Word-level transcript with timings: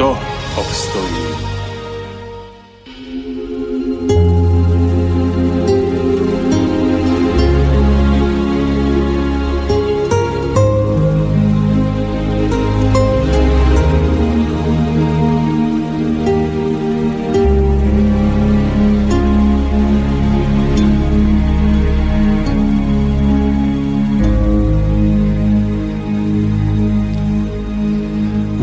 kto 0.00 0.18
obstojí. 0.56 1.59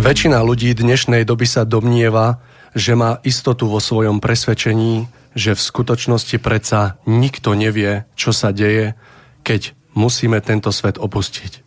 Väčšina 0.08 0.40
ľudí 0.40 0.72
dnešnej 0.72 1.28
doby 1.28 1.44
sa 1.44 1.68
domnieva, 1.68 2.40
že 2.72 2.96
má 2.96 3.20
istotu 3.28 3.68
vo 3.68 3.84
svojom 3.84 4.24
presvedčení, 4.24 5.04
že 5.36 5.52
v 5.52 5.60
skutočnosti 5.60 6.40
predsa 6.40 6.96
nikto 7.04 7.52
nevie, 7.60 8.08
čo 8.16 8.32
sa 8.32 8.56
deje, 8.56 8.96
keď 9.44 9.76
musíme 10.00 10.40
tento 10.40 10.72
svet 10.72 10.96
opustiť. 10.96 11.60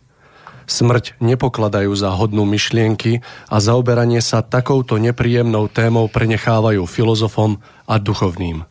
Smrť 0.65 1.21
nepokladajú 1.21 1.93
za 1.93 2.17
hodnú 2.17 2.41
myšlienky 2.49 3.21
a 3.45 3.61
zaoberanie 3.61 4.25
sa 4.25 4.41
takouto 4.41 4.97
nepríjemnou 4.97 5.69
témou 5.69 6.09
prenechávajú 6.09 6.81
filozofom 6.89 7.61
a 7.85 8.01
duchovným. 8.01 8.65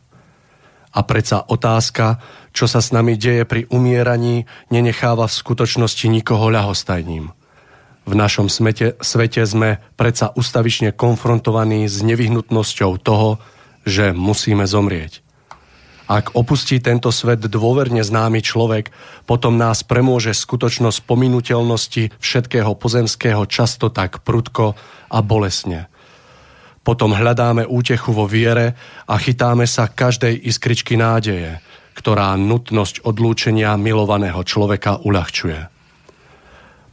A 0.91 1.01
predsa 1.07 1.47
otázka, 1.47 2.19
čo 2.51 2.67
sa 2.67 2.83
s 2.83 2.91
nami 2.91 3.15
deje 3.15 3.47
pri 3.47 3.71
umieraní, 3.71 4.51
nenecháva 4.67 5.31
v 5.31 5.39
skutočnosti 5.47 6.11
nikoho 6.11 6.51
ľahostajním– 6.51 7.31
v 8.09 8.15
našom 8.17 8.49
smete, 8.49 8.97
svete 9.01 9.45
sme 9.45 9.79
predsa 9.95 10.33
ustavične 10.33 10.97
konfrontovaní 10.97 11.87
s 11.87 12.01
nevyhnutnosťou 12.01 12.97
toho, 13.01 13.39
že 13.85 14.13
musíme 14.13 14.65
zomrieť. 14.65 15.25
Ak 16.11 16.35
opustí 16.35 16.83
tento 16.83 17.15
svet 17.15 17.39
dôverne 17.47 18.03
známy 18.03 18.43
človek, 18.43 18.91
potom 19.31 19.55
nás 19.55 19.87
premôže 19.87 20.35
skutočnosť 20.35 21.07
pominuteľnosti 21.07 22.19
všetkého 22.19 22.75
pozemského 22.75 23.47
často 23.47 23.95
tak 23.95 24.27
prudko 24.27 24.75
a 25.07 25.19
bolesne. 25.23 25.87
Potom 26.83 27.15
hľadáme 27.15 27.63
útechu 27.63 28.11
vo 28.11 28.27
viere 28.27 28.75
a 29.07 29.15
chytáme 29.23 29.71
sa 29.71 29.87
každej 29.87 30.35
iskričky 30.51 30.99
nádeje, 30.99 31.63
ktorá 31.95 32.35
nutnosť 32.35 33.07
odlúčenia 33.07 33.79
milovaného 33.79 34.43
človeka 34.43 34.99
uľahčuje. 35.07 35.80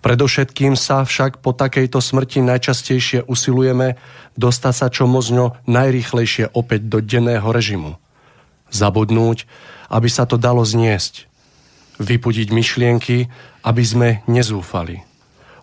Predovšetkým 0.07 0.79
sa 0.79 1.03
však 1.03 1.44
po 1.44 1.51
takejto 1.51 2.00
smrti 2.00 2.40
najčastejšie 2.40 3.28
usilujeme 3.28 4.00
dostať 4.40 4.72
sa 4.72 4.88
čo 4.88 5.03
možno 5.03 5.59
najrýchlejšie 5.68 6.56
opäť 6.56 6.88
do 6.88 7.03
denného 7.03 7.44
režimu. 7.51 8.00
Zabudnúť, 8.72 9.44
aby 9.91 10.07
sa 10.07 10.23
to 10.23 10.40
dalo 10.40 10.63
zniesť. 10.63 11.28
Vypudiť 12.00 12.56
myšlienky, 12.56 13.28
aby 13.68 13.84
sme 13.84 14.09
nezúfali. 14.31 15.03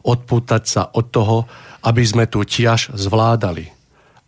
Odpútať 0.05 0.63
sa 0.69 0.93
od 0.93 1.09
toho, 1.09 1.49
aby 1.81 2.05
sme 2.05 2.29
tu 2.29 2.45
tiaž 2.45 2.93
zvládali. 2.93 3.73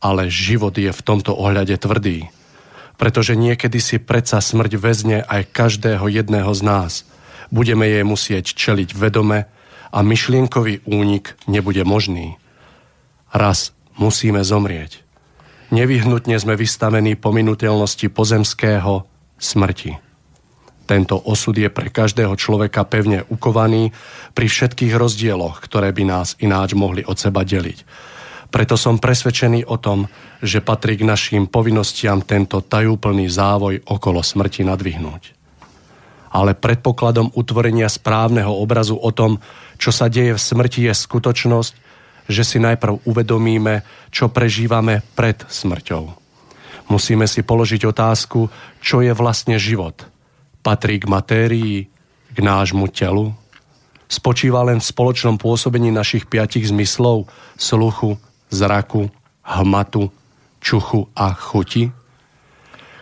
Ale 0.00 0.32
život 0.32 0.72
je 0.80 0.96
v 0.96 1.04
tomto 1.04 1.36
ohľade 1.36 1.76
tvrdý. 1.76 2.32
Pretože 2.96 3.36
niekedy 3.36 3.84
si 3.84 4.00
predsa 4.00 4.40
smrť 4.40 4.80
väzne 4.80 5.28
aj 5.28 5.52
každého 5.52 6.08
jedného 6.08 6.56
z 6.56 6.62
nás. 6.64 7.04
Budeme 7.52 7.84
jej 7.84 8.00
musieť 8.00 8.56
čeliť 8.56 8.96
vedome, 8.96 9.52
a 9.96 10.04
myšlienkový 10.04 10.84
únik 10.84 11.32
nebude 11.48 11.80
možný. 11.88 12.36
Raz 13.32 13.72
musíme 13.96 14.44
zomrieť. 14.44 15.00
Nevyhnutne 15.72 16.36
sme 16.36 16.52
vystavení 16.52 17.16
pominutelnosti 17.16 18.12
pozemského 18.12 19.08
smrti. 19.40 19.96
Tento 20.86 21.18
osud 21.18 21.56
je 21.58 21.66
pre 21.72 21.90
každého 21.90 22.36
človeka 22.38 22.86
pevne 22.86 23.26
ukovaný 23.26 23.90
pri 24.36 24.46
všetkých 24.46 24.94
rozdieloch, 24.94 25.58
ktoré 25.64 25.90
by 25.90 26.04
nás 26.06 26.38
ináč 26.38 26.78
mohli 26.78 27.02
od 27.02 27.18
seba 27.18 27.42
deliť. 27.42 27.82
Preto 28.46 28.78
som 28.78 29.02
presvedčený 29.02 29.66
o 29.66 29.80
tom, 29.82 30.06
že 30.38 30.62
patrí 30.62 30.94
k 30.94 31.08
našim 31.08 31.50
povinnostiam 31.50 32.22
tento 32.22 32.62
tajúplný 32.62 33.26
závoj 33.26 33.82
okolo 33.90 34.22
smrti 34.22 34.62
nadvihnúť. 34.62 35.35
Ale 36.36 36.52
predpokladom 36.52 37.32
utvorenia 37.32 37.88
správneho 37.88 38.52
obrazu 38.52 39.00
o 39.00 39.08
tom, 39.08 39.40
čo 39.80 39.88
sa 39.88 40.12
deje 40.12 40.36
v 40.36 40.44
smrti 40.44 40.84
je 40.84 40.92
skutočnosť, 40.92 41.72
že 42.28 42.42
si 42.44 42.60
najprv 42.60 43.08
uvedomíme, 43.08 43.80
čo 44.12 44.28
prežívame 44.28 45.00
pred 45.16 45.40
smrťou. 45.48 46.04
Musíme 46.92 47.24
si 47.24 47.40
položiť 47.40 47.88
otázku, 47.88 48.52
čo 48.84 49.00
je 49.00 49.16
vlastne 49.16 49.56
život. 49.56 50.04
Patrí 50.60 51.00
k 51.00 51.08
matérii, 51.08 51.88
k 52.30 52.38
nášmu 52.38 52.92
telu? 52.92 53.32
Spočíva 54.06 54.60
len 54.62 54.78
v 54.78 54.90
spoločnom 54.92 55.40
pôsobení 55.40 55.88
našich 55.88 56.28
piatich 56.28 56.68
zmyslov, 56.68 57.26
sluchu, 57.58 58.20
zraku, 58.52 59.08
hmatu, 59.40 60.12
čuchu 60.60 61.10
a 61.16 61.32
chuti? 61.34 61.95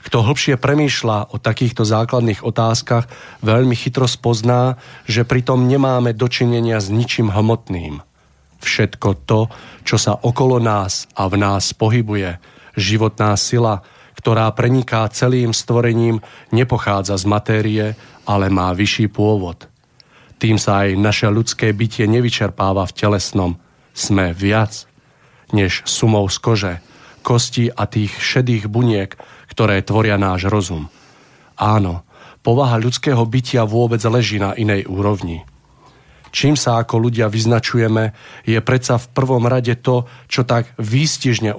Kto 0.04 0.20
hlbšie 0.20 0.60
premýšľa 0.60 1.32
o 1.32 1.40
takýchto 1.40 1.88
základných 1.88 2.44
otázkach, 2.44 3.08
veľmi 3.40 3.72
chytro 3.72 4.04
spozná, 4.04 4.76
že 5.08 5.24
pritom 5.24 5.64
nemáme 5.64 6.12
dočinenia 6.12 6.76
s 6.76 6.92
ničím 6.92 7.32
hmotným. 7.32 8.04
Všetko 8.60 9.08
to, 9.24 9.48
čo 9.84 9.96
sa 9.96 10.12
okolo 10.16 10.60
nás 10.60 11.08
a 11.16 11.28
v 11.28 11.40
nás 11.40 11.72
pohybuje, 11.72 12.36
životná 12.76 13.32
sila, 13.40 13.80
ktorá 14.20 14.48
preniká 14.52 15.08
celým 15.08 15.52
stvorením, 15.52 16.20
nepochádza 16.52 17.16
z 17.20 17.24
matérie, 17.28 17.86
ale 18.24 18.48
má 18.48 18.72
vyšší 18.72 19.08
pôvod. 19.12 19.68
Tým 20.40 20.60
sa 20.60 20.84
aj 20.84 21.00
naše 21.00 21.28
ľudské 21.28 21.72
bytie 21.72 22.04
nevyčerpáva 22.08 22.84
v 22.88 22.96
telesnom. 22.96 23.56
Sme 23.96 24.36
viac 24.36 24.88
než 25.52 25.84
sumou 25.86 26.28
z 26.28 26.36
kože, 26.40 26.74
kosti 27.24 27.72
a 27.72 27.88
tých 27.88 28.12
šedých 28.16 28.68
buniek, 28.68 29.16
ktoré 29.54 29.86
tvoria 29.86 30.18
náš 30.18 30.50
rozum. 30.50 30.90
Áno, 31.54 32.02
povaha 32.42 32.82
ľudského 32.82 33.22
bytia 33.22 33.62
vôbec 33.62 34.02
leží 34.02 34.42
na 34.42 34.50
inej 34.58 34.90
úrovni. 34.90 35.46
Čím 36.34 36.58
sa 36.58 36.82
ako 36.82 36.98
ľudia 36.98 37.30
vyznačujeme, 37.30 38.10
je 38.42 38.58
predsa 38.58 38.98
v 38.98 39.06
prvom 39.14 39.46
rade 39.46 39.78
to, 39.78 40.10
čo 40.26 40.42
tak 40.42 40.74
výstižne 40.82 41.54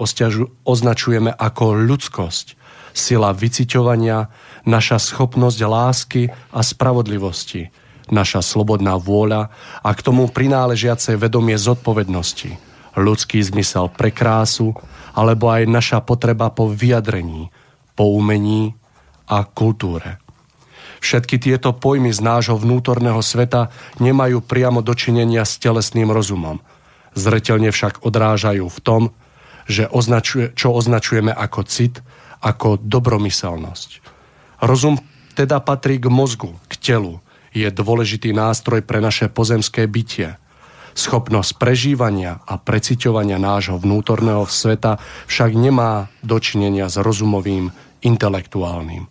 označujeme 0.67 1.31
ako 1.31 1.79
ľudskosť. 1.79 2.59
Sila 2.91 3.31
vyciťovania, 3.31 4.27
naša 4.67 4.99
schopnosť 4.99 5.59
lásky 5.63 6.23
a 6.51 6.59
spravodlivosti, 6.59 7.71
naša 8.11 8.43
slobodná 8.43 8.99
vôľa 8.99 9.47
a 9.79 9.89
k 9.95 10.03
tomu 10.03 10.27
prináležiace 10.27 11.15
vedomie 11.15 11.55
zodpovednosti, 11.55 12.59
ľudský 12.99 13.39
zmysel 13.39 13.87
pre 13.95 14.11
krásu, 14.11 14.75
alebo 15.15 15.47
aj 15.47 15.71
naša 15.71 16.03
potreba 16.03 16.51
po 16.51 16.67
vyjadrení, 16.67 17.47
po 17.95 18.11
umení 18.15 18.75
a 19.25 19.47
kultúre. 19.47 20.21
Všetky 21.01 21.37
tieto 21.37 21.73
pojmy 21.73 22.09
z 22.11 22.21
nášho 22.21 22.57
vnútorného 22.57 23.21
sveta 23.21 23.69
nemajú 24.01 24.41
priamo 24.41 24.81
dočinenia 24.81 25.45
s 25.45 25.61
telesným 25.61 26.09
rozumom. 26.09 26.61
Zretelne 27.15 27.69
však 27.71 28.03
odrážajú 28.03 28.65
v 28.67 28.79
tom, 28.83 29.01
že 29.65 29.89
označuje, 29.89 30.53
čo 30.53 30.73
označujeme 30.73 31.33
ako 31.33 31.61
cit 31.65 32.01
ako 32.45 32.77
dobromyselnosť. 32.77 33.89
Rozum 34.61 35.01
teda 35.33 35.59
patrí 35.59 35.97
k 35.97 36.07
mozgu, 36.07 36.53
k 36.69 36.73
telu. 36.77 37.19
Je 37.55 37.67
dôležitý 37.71 38.35
nástroj 38.35 38.83
pre 38.83 39.01
naše 39.01 39.31
pozemské 39.31 39.89
bytie. 39.89 40.37
Schopnosť 40.95 41.59
prežívania 41.59 42.39
a 42.47 42.55
preciťovania 42.55 43.35
nášho 43.35 43.75
vnútorného 43.75 44.47
sveta 44.47 44.95
však 45.27 45.51
nemá 45.51 46.07
dočinenia 46.23 46.87
s 46.87 46.95
rozumovým, 46.99 47.75
intelektuálnym. 48.01 49.07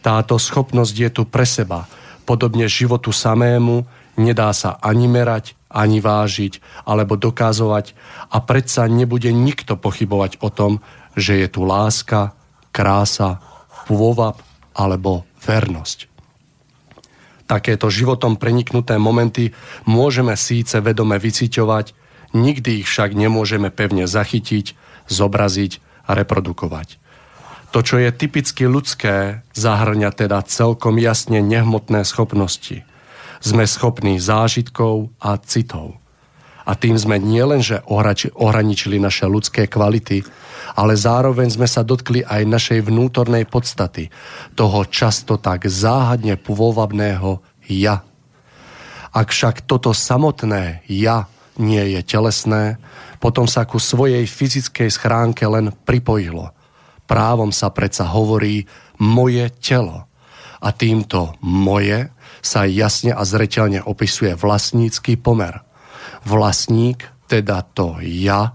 Táto 0.00 0.40
schopnosť 0.40 0.94
je 0.96 1.10
tu 1.12 1.22
pre 1.28 1.44
seba, 1.44 1.84
podobne 2.24 2.68
životu 2.68 3.12
samému, 3.12 3.84
nedá 4.16 4.52
sa 4.56 4.80
ani 4.80 5.06
merať, 5.08 5.56
ani 5.70 6.02
vážiť, 6.02 6.84
alebo 6.88 7.14
dokázovať 7.14 7.94
a 8.32 8.42
predsa 8.42 8.90
nebude 8.90 9.30
nikto 9.30 9.78
pochybovať 9.78 10.42
o 10.42 10.48
tom, 10.50 10.82
že 11.14 11.38
je 11.40 11.48
tu 11.50 11.62
láska, 11.66 12.34
krása, 12.70 13.42
pôvab 13.90 14.38
alebo 14.74 15.26
vernosť. 15.42 16.06
Takéto 17.50 17.90
životom 17.90 18.38
preniknuté 18.38 18.94
momenty 18.94 19.50
môžeme 19.82 20.38
síce 20.38 20.78
vedome 20.78 21.18
vyciťovať, 21.18 21.98
nikdy 22.30 22.86
ich 22.86 22.86
však 22.86 23.10
nemôžeme 23.18 23.74
pevne 23.74 24.06
zachytiť, 24.06 24.78
zobraziť 25.10 25.82
a 26.06 26.14
reprodukovať. 26.14 26.99
To, 27.70 27.86
čo 27.86 28.02
je 28.02 28.10
typicky 28.10 28.66
ľudské, 28.66 29.46
zahrňa 29.54 30.10
teda 30.10 30.42
celkom 30.42 30.98
jasne 30.98 31.38
nehmotné 31.38 32.02
schopnosti. 32.02 32.82
Sme 33.38 33.62
schopní 33.62 34.18
zážitkov 34.18 35.14
a 35.22 35.38
citov. 35.38 35.94
A 36.66 36.74
tým 36.74 36.98
sme 36.98 37.22
nielenže 37.22 37.86
ohraničili 38.34 38.98
naše 38.98 39.30
ľudské 39.30 39.70
kvality, 39.70 40.26
ale 40.74 40.98
zároveň 40.98 41.54
sme 41.54 41.70
sa 41.70 41.86
dotkli 41.86 42.26
aj 42.26 42.42
našej 42.42 42.90
vnútornej 42.90 43.46
podstaty, 43.46 44.10
toho 44.58 44.82
často 44.90 45.38
tak 45.38 45.70
záhadne 45.70 46.34
pôvabného 46.42 47.38
ja. 47.70 48.02
Ak 49.14 49.30
však 49.30 49.62
toto 49.70 49.94
samotné 49.94 50.82
ja 50.90 51.30
nie 51.54 51.94
je 51.94 52.02
telesné, 52.02 52.82
potom 53.22 53.46
sa 53.46 53.62
ku 53.62 53.78
svojej 53.78 54.26
fyzickej 54.26 54.90
schránke 54.90 55.46
len 55.46 55.70
pripojilo– 55.86 56.50
právom 57.10 57.50
sa 57.50 57.74
predsa 57.74 58.06
hovorí 58.06 58.70
moje 59.02 59.50
telo. 59.58 60.06
A 60.62 60.70
týmto 60.70 61.34
moje 61.42 62.14
sa 62.38 62.62
jasne 62.70 63.10
a 63.10 63.26
zreteľne 63.26 63.82
opisuje 63.82 64.38
vlastnícky 64.38 65.18
pomer. 65.18 65.58
Vlastník, 66.22 67.10
teda 67.26 67.66
to 67.74 67.98
ja, 67.98 68.54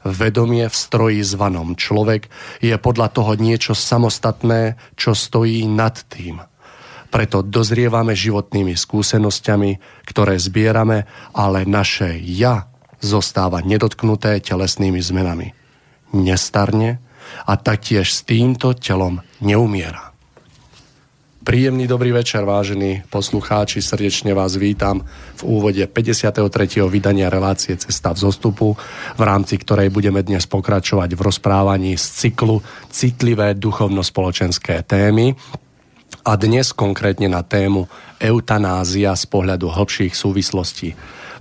vedomie 0.00 0.64
v 0.64 0.76
stroji 0.76 1.20
zvanom 1.20 1.76
človek, 1.76 2.32
je 2.64 2.72
podľa 2.80 3.12
toho 3.12 3.36
niečo 3.36 3.76
samostatné, 3.76 4.80
čo 4.96 5.12
stojí 5.12 5.68
nad 5.68 6.00
tým. 6.08 6.40
Preto 7.10 7.42
dozrievame 7.42 8.14
životnými 8.14 8.78
skúsenosťami, 8.78 9.70
ktoré 10.06 10.38
zbierame, 10.38 11.10
ale 11.34 11.66
naše 11.66 12.14
ja 12.22 12.70
zostáva 13.02 13.60
nedotknuté 13.66 14.38
telesnými 14.38 15.02
zmenami. 15.02 15.50
Nestarne, 16.14 17.02
a 17.46 17.56
taktiež 17.56 18.12
s 18.12 18.22
týmto 18.22 18.74
telom 18.76 19.20
neumiera. 19.40 20.10
Príjemný 21.40 21.88
dobrý 21.88 22.12
večer, 22.12 22.44
vážení 22.44 23.00
poslucháči, 23.08 23.80
srdečne 23.80 24.36
vás 24.36 24.60
vítam 24.60 25.00
v 25.40 25.42
úvode 25.48 25.80
53. 25.88 26.46
vydania 26.84 27.32
relácie 27.32 27.80
Cesta 27.80 28.12
v 28.12 28.28
zostupu, 28.28 28.76
v 29.16 29.22
rámci 29.24 29.56
ktorej 29.56 29.88
budeme 29.88 30.20
dnes 30.20 30.44
pokračovať 30.44 31.16
v 31.16 31.20
rozprávaní 31.24 31.96
z 31.96 32.04
cyklu 32.28 32.60
Citlivé 32.92 33.56
duchovno-spoločenské 33.56 34.84
témy 34.84 35.32
a 36.28 36.36
dnes 36.36 36.76
konkrétne 36.76 37.32
na 37.32 37.40
tému 37.40 37.88
eutanázia 38.20 39.16
z 39.16 39.24
pohľadu 39.24 39.72
hĺbších 39.72 40.12
súvislostí. 40.12 40.92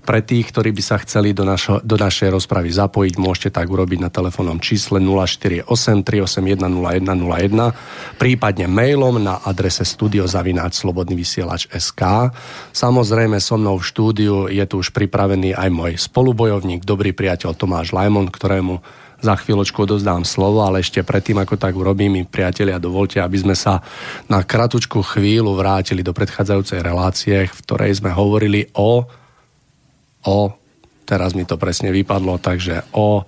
Pre 0.09 0.25
tých, 0.25 0.49
ktorí 0.49 0.73
by 0.73 0.81
sa 0.81 0.97
chceli 1.05 1.37
do, 1.37 1.45
našo, 1.45 1.85
do 1.85 1.93
našej 1.93 2.33
rozpravy 2.33 2.73
zapojiť, 2.73 3.21
môžete 3.21 3.53
tak 3.53 3.69
urobiť 3.69 4.01
na 4.01 4.09
telefónnom 4.09 4.57
čísle 4.57 4.97
048 4.97 5.69
381 5.69 6.57
0101, 6.65 8.17
prípadne 8.17 8.65
mailom 8.65 9.21
na 9.21 9.37
adrese 9.45 9.85
studiozavináč 9.85 10.81
slobodný 10.81 11.13
vysielač 11.13 11.69
SK. 11.69 12.33
Samozrejme 12.73 13.37
so 13.37 13.61
mnou 13.61 13.77
v 13.77 13.85
štúdiu 13.85 14.49
je 14.49 14.65
tu 14.65 14.81
už 14.81 14.89
pripravený 14.97 15.53
aj 15.53 15.69
môj 15.69 16.01
spolubojovník, 16.01 16.89
dobrý 16.89 17.13
priateľ 17.13 17.53
Tomáš 17.53 17.93
Lajmon, 17.93 18.33
ktorému 18.33 18.81
za 19.21 19.37
chvíľočku 19.37 19.85
odozdám 19.85 20.25
slovo, 20.25 20.65
ale 20.65 20.81
ešte 20.81 21.05
predtým, 21.05 21.37
ako 21.37 21.53
tak 21.53 21.77
urobím, 21.77 22.17
mi 22.17 22.23
priatelia, 22.25 22.81
dovolte, 22.81 23.21
aby 23.21 23.37
sme 23.37 23.53
sa 23.53 23.85
na 24.25 24.41
kratučku 24.41 25.05
chvíľu 25.05 25.53
vrátili 25.53 26.01
do 26.01 26.17
predchádzajúcej 26.17 26.81
relácie, 26.81 27.45
v 27.45 27.61
ktorej 27.61 28.01
sme 28.01 28.09
hovorili 28.09 28.73
o 28.73 29.18
o, 30.25 30.51
teraz 31.07 31.37
mi 31.37 31.43
to 31.45 31.55
presne 31.55 31.93
vypadlo, 31.93 32.41
takže 32.41 32.83
o 32.95 33.23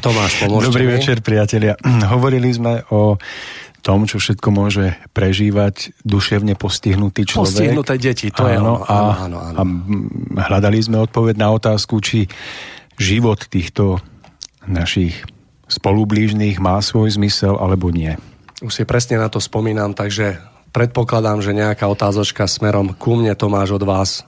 Tomáš, 0.00 0.32
pomôžte 0.42 0.70
Dobrý 0.70 0.84
mi? 0.86 0.92
večer, 0.98 1.20
priatelia. 1.22 1.74
Hovorili 2.14 2.50
sme 2.52 2.84
o 2.92 3.16
tom, 3.86 4.02
čo 4.10 4.18
všetko 4.18 4.48
môže 4.50 4.98
prežívať 5.14 5.94
duševne 6.02 6.58
postihnutý 6.58 7.22
človek. 7.22 7.54
Postihnuté 7.54 7.94
deti, 8.02 8.34
to 8.34 8.42
áno, 8.42 8.50
je 8.50 8.56
ono. 8.58 8.74
A, 8.82 8.96
áno, 9.30 9.38
áno. 9.38 9.56
a 9.58 9.62
hľadali 10.50 10.82
sme 10.82 10.98
odpoveď 11.06 11.38
na 11.38 11.54
otázku, 11.54 12.02
či 12.02 12.26
život 12.98 13.46
týchto 13.46 14.02
našich 14.66 15.22
spolublížných 15.70 16.58
má 16.58 16.82
svoj 16.82 17.14
zmysel 17.14 17.54
alebo 17.54 17.94
nie. 17.94 18.18
Už 18.58 18.74
si 18.74 18.82
presne 18.82 19.22
na 19.22 19.30
to 19.30 19.38
spomínam, 19.38 19.94
takže 19.94 20.42
predpokladám, 20.74 21.38
že 21.38 21.54
nejaká 21.54 21.86
otázočka 21.86 22.50
smerom 22.50 22.90
ku 22.90 23.14
mne, 23.14 23.38
Tomáš, 23.38 23.78
od 23.78 23.86
vás 23.86 24.26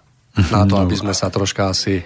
na 0.55 0.63
to, 0.65 0.79
aby 0.79 0.95
sme 0.95 1.13
sa 1.15 1.29
troška 1.29 1.75
asi... 1.75 2.03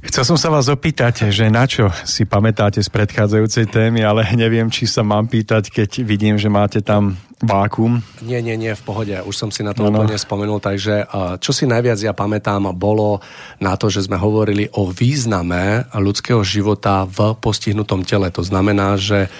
Chcel 0.00 0.24
som 0.24 0.40
sa 0.40 0.48
vás 0.48 0.66
opýtať, 0.72 1.28
že 1.28 1.52
na 1.52 1.68
čo 1.68 1.92
si 2.08 2.24
pamätáte 2.24 2.80
z 2.80 2.88
predchádzajúcej 2.88 3.68
témy, 3.68 4.00
ale 4.00 4.24
neviem, 4.32 4.72
či 4.72 4.88
sa 4.88 5.04
mám 5.04 5.28
pýtať, 5.28 5.68
keď 5.68 5.90
vidím, 6.08 6.40
že 6.40 6.48
máte 6.48 6.80
tam 6.80 7.20
vákum. 7.40 8.04
Nie, 8.24 8.44
nie, 8.44 8.56
nie, 8.56 8.72
v 8.72 8.82
pohode. 8.84 9.16
Už 9.24 9.36
som 9.36 9.48
si 9.52 9.64
na 9.64 9.72
to 9.72 9.84
no, 9.84 9.92
úplne 9.92 10.16
spomenul. 10.16 10.60
Takže 10.60 11.08
čo 11.40 11.52
si 11.52 11.64
najviac 11.64 12.00
ja 12.00 12.12
pamätám, 12.12 12.72
bolo 12.76 13.20
na 13.60 13.76
to, 13.80 13.92
že 13.92 14.08
sme 14.08 14.20
hovorili 14.20 14.68
o 14.76 14.88
význame 14.88 15.88
ľudského 15.92 16.44
života 16.44 17.08
v 17.08 17.36
postihnutom 17.36 18.04
tele. 18.04 18.28
To 18.32 18.44
znamená, 18.44 19.00
že, 19.00 19.32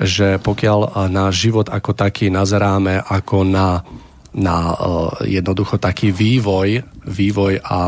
že 0.00 0.40
pokiaľ 0.40 1.08
náš 1.12 1.44
život 1.44 1.68
ako 1.68 1.92
taký 1.92 2.32
nazeráme 2.32 3.04
ako 3.04 3.48
na 3.48 3.84
na 4.32 4.76
jednoducho 5.28 5.76
taký 5.76 6.12
vývoj, 6.12 6.80
vývoj 7.02 7.58
a 7.66 7.80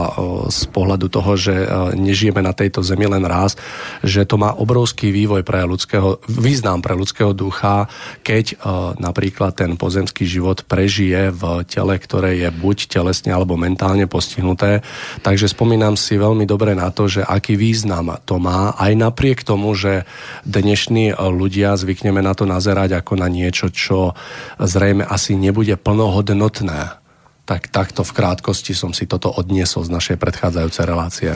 z 0.51 0.61
pohľadu 0.75 1.07
toho, 1.07 1.39
že 1.39 1.55
nežijeme 1.95 2.43
na 2.43 2.51
tejto 2.51 2.83
zemi 2.83 3.07
len 3.07 3.23
raz, 3.23 3.55
že 4.03 4.27
to 4.27 4.35
má 4.35 4.51
obrovský 4.59 5.15
vývoj 5.15 5.47
pre 5.47 5.63
ľudského, 5.63 6.19
význam 6.27 6.83
pre 6.83 6.99
ľudského 6.99 7.31
ducha, 7.31 7.87
keď 8.27 8.59
napríklad 8.99 9.55
ten 9.55 9.79
pozemský 9.79 10.27
život 10.27 10.67
prežije 10.67 11.31
v 11.31 11.63
tele, 11.71 11.95
ktoré 11.95 12.43
je 12.43 12.51
buď 12.51 12.91
telesne 12.91 13.31
alebo 13.31 13.55
mentálne 13.55 14.11
postihnuté. 14.11 14.83
Takže 15.23 15.47
spomínam 15.47 15.95
si 15.95 16.19
veľmi 16.19 16.49
dobre 16.51 16.75
na 16.75 16.91
to, 16.91 17.07
že 17.07 17.23
aký 17.23 17.55
význam 17.55 18.19
to 18.27 18.43
má, 18.43 18.75
aj 18.75 18.93
napriek 18.99 19.47
tomu, 19.47 19.79
že 19.79 20.03
dnešní 20.43 21.15
ľudia 21.15 21.79
zvykneme 21.79 22.19
na 22.19 22.35
to 22.35 22.43
nazerať 22.43 22.99
ako 22.99 23.23
na 23.23 23.31
niečo, 23.31 23.71
čo 23.71 24.19
zrejme 24.59 25.07
asi 25.07 25.39
nebude 25.39 25.79
plnohodné 25.79 26.25
hodnotné. 26.25 27.04
Tak 27.45 27.69
takto 27.69 28.01
v 28.05 28.17
krátkosti 28.17 28.73
som 28.73 28.97
si 28.97 29.05
toto 29.05 29.29
odniesol 29.29 29.85
z 29.85 29.93
našej 29.93 30.17
predchádzajúcej 30.17 30.85
relácie. 30.89 31.33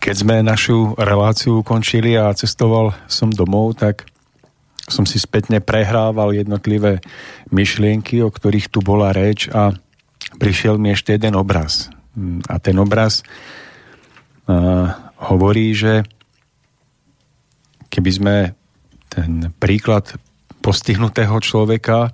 Keď 0.00 0.14
sme 0.16 0.40
našu 0.40 0.96
reláciu 0.96 1.60
ukončili 1.60 2.16
a 2.16 2.32
cestoval 2.32 2.96
som 3.04 3.28
domov, 3.28 3.76
tak 3.76 4.08
som 4.88 5.04
si 5.04 5.20
spätne 5.20 5.60
prehrával 5.60 6.32
jednotlivé 6.32 7.04
myšlienky, 7.52 8.24
o 8.24 8.32
ktorých 8.32 8.72
tu 8.72 8.80
bola 8.80 9.12
reč 9.12 9.52
a 9.52 9.76
prišiel 10.40 10.80
mi 10.80 10.96
ešte 10.96 11.14
jeden 11.14 11.36
obraz. 11.36 11.92
A 12.48 12.56
ten 12.58 12.74
obraz 12.80 13.22
uh, 14.48 14.90
hovorí, 15.30 15.76
že 15.76 16.02
keby 17.92 18.10
sme 18.10 18.36
ten 19.12 19.52
príklad 19.60 20.16
postihnutého 20.64 21.36
človeka 21.44 22.10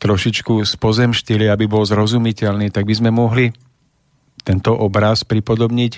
trošičku 0.00 0.64
spozemštili, 0.64 1.52
aby 1.52 1.68
bol 1.68 1.84
zrozumiteľný, 1.84 2.72
tak 2.72 2.88
by 2.88 2.94
sme 2.96 3.10
mohli 3.12 3.52
tento 4.40 4.72
obraz 4.72 5.24
pripodobniť 5.28 5.92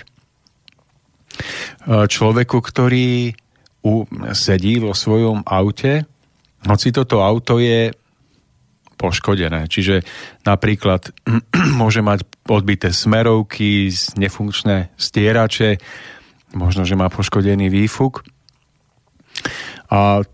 človeku, 1.87 2.57
ktorý 2.59 3.31
sedí 4.35 4.83
vo 4.83 4.91
svojom 4.91 5.47
aute, 5.47 6.03
hoci 6.67 6.89
toto 6.91 7.23
auto 7.23 7.61
je 7.61 7.93
poškodené. 8.97 9.69
Čiže 9.69 10.01
napríklad 10.43 11.13
môže 11.79 12.01
mať 12.01 12.25
odbité 12.49 12.89
smerovky, 12.89 13.93
nefunkčné 14.17 14.91
stierače, 14.97 15.77
možno, 16.57 16.83
že 16.83 16.97
má 16.97 17.07
poškodený 17.07 17.69
výfuk. 17.69 18.25
A 19.93 20.25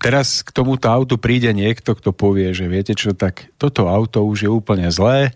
teraz 0.00 0.42
k 0.42 0.50
tomuto 0.50 0.88
autu 0.90 1.16
príde 1.16 1.52
niekto, 1.52 1.96
kto 1.96 2.10
povie, 2.12 2.52
že 2.52 2.68
viete 2.70 2.92
čo, 2.96 3.16
tak 3.16 3.52
toto 3.56 3.88
auto 3.88 4.24
už 4.24 4.46
je 4.46 4.50
úplne 4.50 4.88
zlé, 4.92 5.32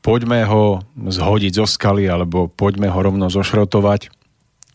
poďme 0.00 0.44
ho 0.48 0.80
zhodiť 0.96 1.52
zo 1.60 1.66
skaly 1.68 2.08
alebo 2.08 2.48
poďme 2.48 2.88
ho 2.88 2.98
rovno 3.00 3.28
zošrotovať, 3.28 4.10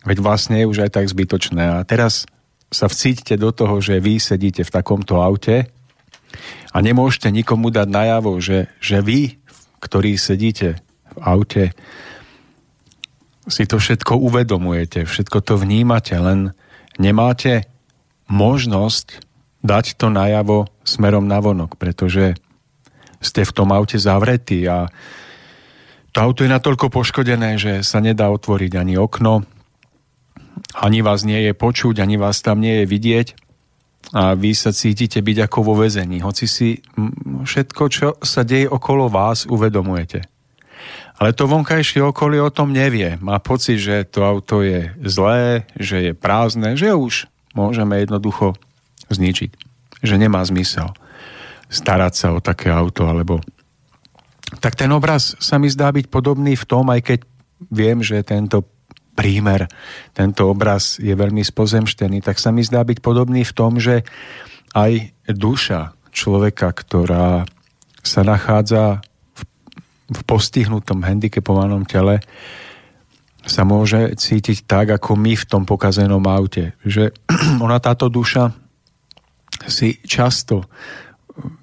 veď 0.05 0.17
vlastne 0.21 0.61
je 0.61 0.69
už 0.69 0.85
aj 0.85 0.91
tak 1.01 1.05
zbytočné. 1.09 1.81
A 1.81 1.85
teraz 1.85 2.29
sa 2.69 2.89
vcíťte 2.89 3.37
do 3.37 3.53
toho, 3.53 3.81
že 3.81 4.01
vy 4.01 4.21
sedíte 4.21 4.65
v 4.65 4.73
takomto 4.73 5.21
aute 5.21 5.69
a 6.73 6.77
nemôžete 6.81 7.31
nikomu 7.31 7.71
dať 7.71 7.87
najavo, 7.87 8.37
že, 8.41 8.69
že 8.81 9.01
vy, 9.01 9.39
ktorí 9.81 10.17
sedíte 10.17 10.81
v 11.15 11.19
aute, 11.21 11.63
si 13.45 13.63
to 13.69 13.77
všetko 13.77 14.17
uvedomujete, 14.17 15.05
všetko 15.05 15.37
to 15.45 15.53
vnímate, 15.61 16.17
len 16.17 16.57
nemáte 16.97 17.69
možnosť 18.29 19.21
dať 19.65 19.97
to 19.97 20.13
najavo 20.13 20.69
smerom 20.85 21.25
na 21.25 21.41
vonok, 21.41 21.77
pretože 21.77 22.37
ste 23.21 23.41
v 23.41 23.55
tom 23.55 23.73
aute 23.73 23.97
zavretí 23.97 24.61
a 24.69 24.85
to 26.13 26.17
auto 26.21 26.45
je 26.45 26.53
natoľko 26.53 26.93
poškodené, 26.93 27.57
že 27.59 27.83
sa 27.83 27.99
nedá 27.99 28.29
otvoriť 28.31 28.71
ani 28.77 28.95
okno, 28.95 29.43
ani 30.77 31.03
vás 31.03 31.27
nie 31.27 31.49
je 31.49 31.53
počuť, 31.57 31.99
ani 31.99 32.15
vás 32.15 32.39
tam 32.39 32.61
nie 32.63 32.83
je 32.83 32.85
vidieť 32.87 33.27
a 34.13 34.37
vy 34.37 34.53
sa 34.53 34.69
cítite 34.69 35.19
byť 35.19 35.37
ako 35.49 35.59
vo 35.65 35.73
vezení, 35.81 36.21
hoci 36.21 36.45
si 36.45 36.79
všetko, 37.43 37.83
čo 37.89 38.07
sa 38.21 38.45
deje 38.45 38.69
okolo 38.69 39.09
vás, 39.09 39.49
uvedomujete. 39.49 40.23
Ale 41.15 41.31
to 41.31 41.47
vonkajšie 41.47 42.03
okolie 42.03 42.43
o 42.43 42.51
tom 42.51 42.75
nevie. 42.75 43.15
Má 43.23 43.39
pocit, 43.39 43.79
že 43.79 44.03
to 44.03 44.27
auto 44.27 44.59
je 44.61 44.91
zlé, 44.99 45.63
že 45.79 46.11
je 46.11 46.11
prázdne, 46.11 46.75
že 46.75 46.91
už 46.91 47.31
môžeme 47.55 48.03
jednoducho 48.03 48.53
zničiť. 49.09 49.51
Že 50.03 50.15
nemá 50.21 50.43
zmysel 50.45 50.91
starať 51.71 52.13
sa 52.13 52.27
o 52.35 52.39
také 52.43 52.69
auto, 52.69 53.09
alebo... 53.09 53.41
Tak 54.61 54.77
ten 54.77 54.91
obraz 54.93 55.33
sa 55.41 55.57
mi 55.57 55.67
zdá 55.67 55.89
byť 55.89 56.05
podobný 56.07 56.53
v 56.53 56.67
tom, 56.69 56.87
aj 56.93 57.01
keď 57.01 57.19
viem, 57.73 58.05
že 58.05 58.21
tento 58.21 58.63
prímer, 59.15 59.65
tento 60.11 60.51
obraz 60.51 60.99
je 60.99 61.15
veľmi 61.15 61.41
spozemštený, 61.41 62.21
tak 62.21 62.37
sa 62.37 62.51
mi 62.51 62.61
zdá 62.61 62.83
byť 62.83 62.99
podobný 62.99 63.47
v 63.47 63.55
tom, 63.55 63.79
že 63.79 64.03
aj 64.75 65.15
duša 65.31 65.95
človeka, 66.11 66.69
ktorá 66.75 67.47
sa 68.03 68.21
nachádza 68.21 69.01
v, 70.11 70.21
postihnutom, 70.27 71.01
handicapovanom 71.01 71.87
tele, 71.87 72.21
sa 73.45 73.61
môže 73.61 74.17
cítiť 74.17 74.65
tak, 74.65 74.97
ako 74.97 75.13
my 75.13 75.37
v 75.37 75.47
tom 75.47 75.63
pokazenom 75.63 76.25
aute. 76.25 76.73
Že 76.81 77.13
ona, 77.65 77.77
táto 77.77 78.09
duša, 78.09 78.49
si 79.69 80.01
často 80.03 80.67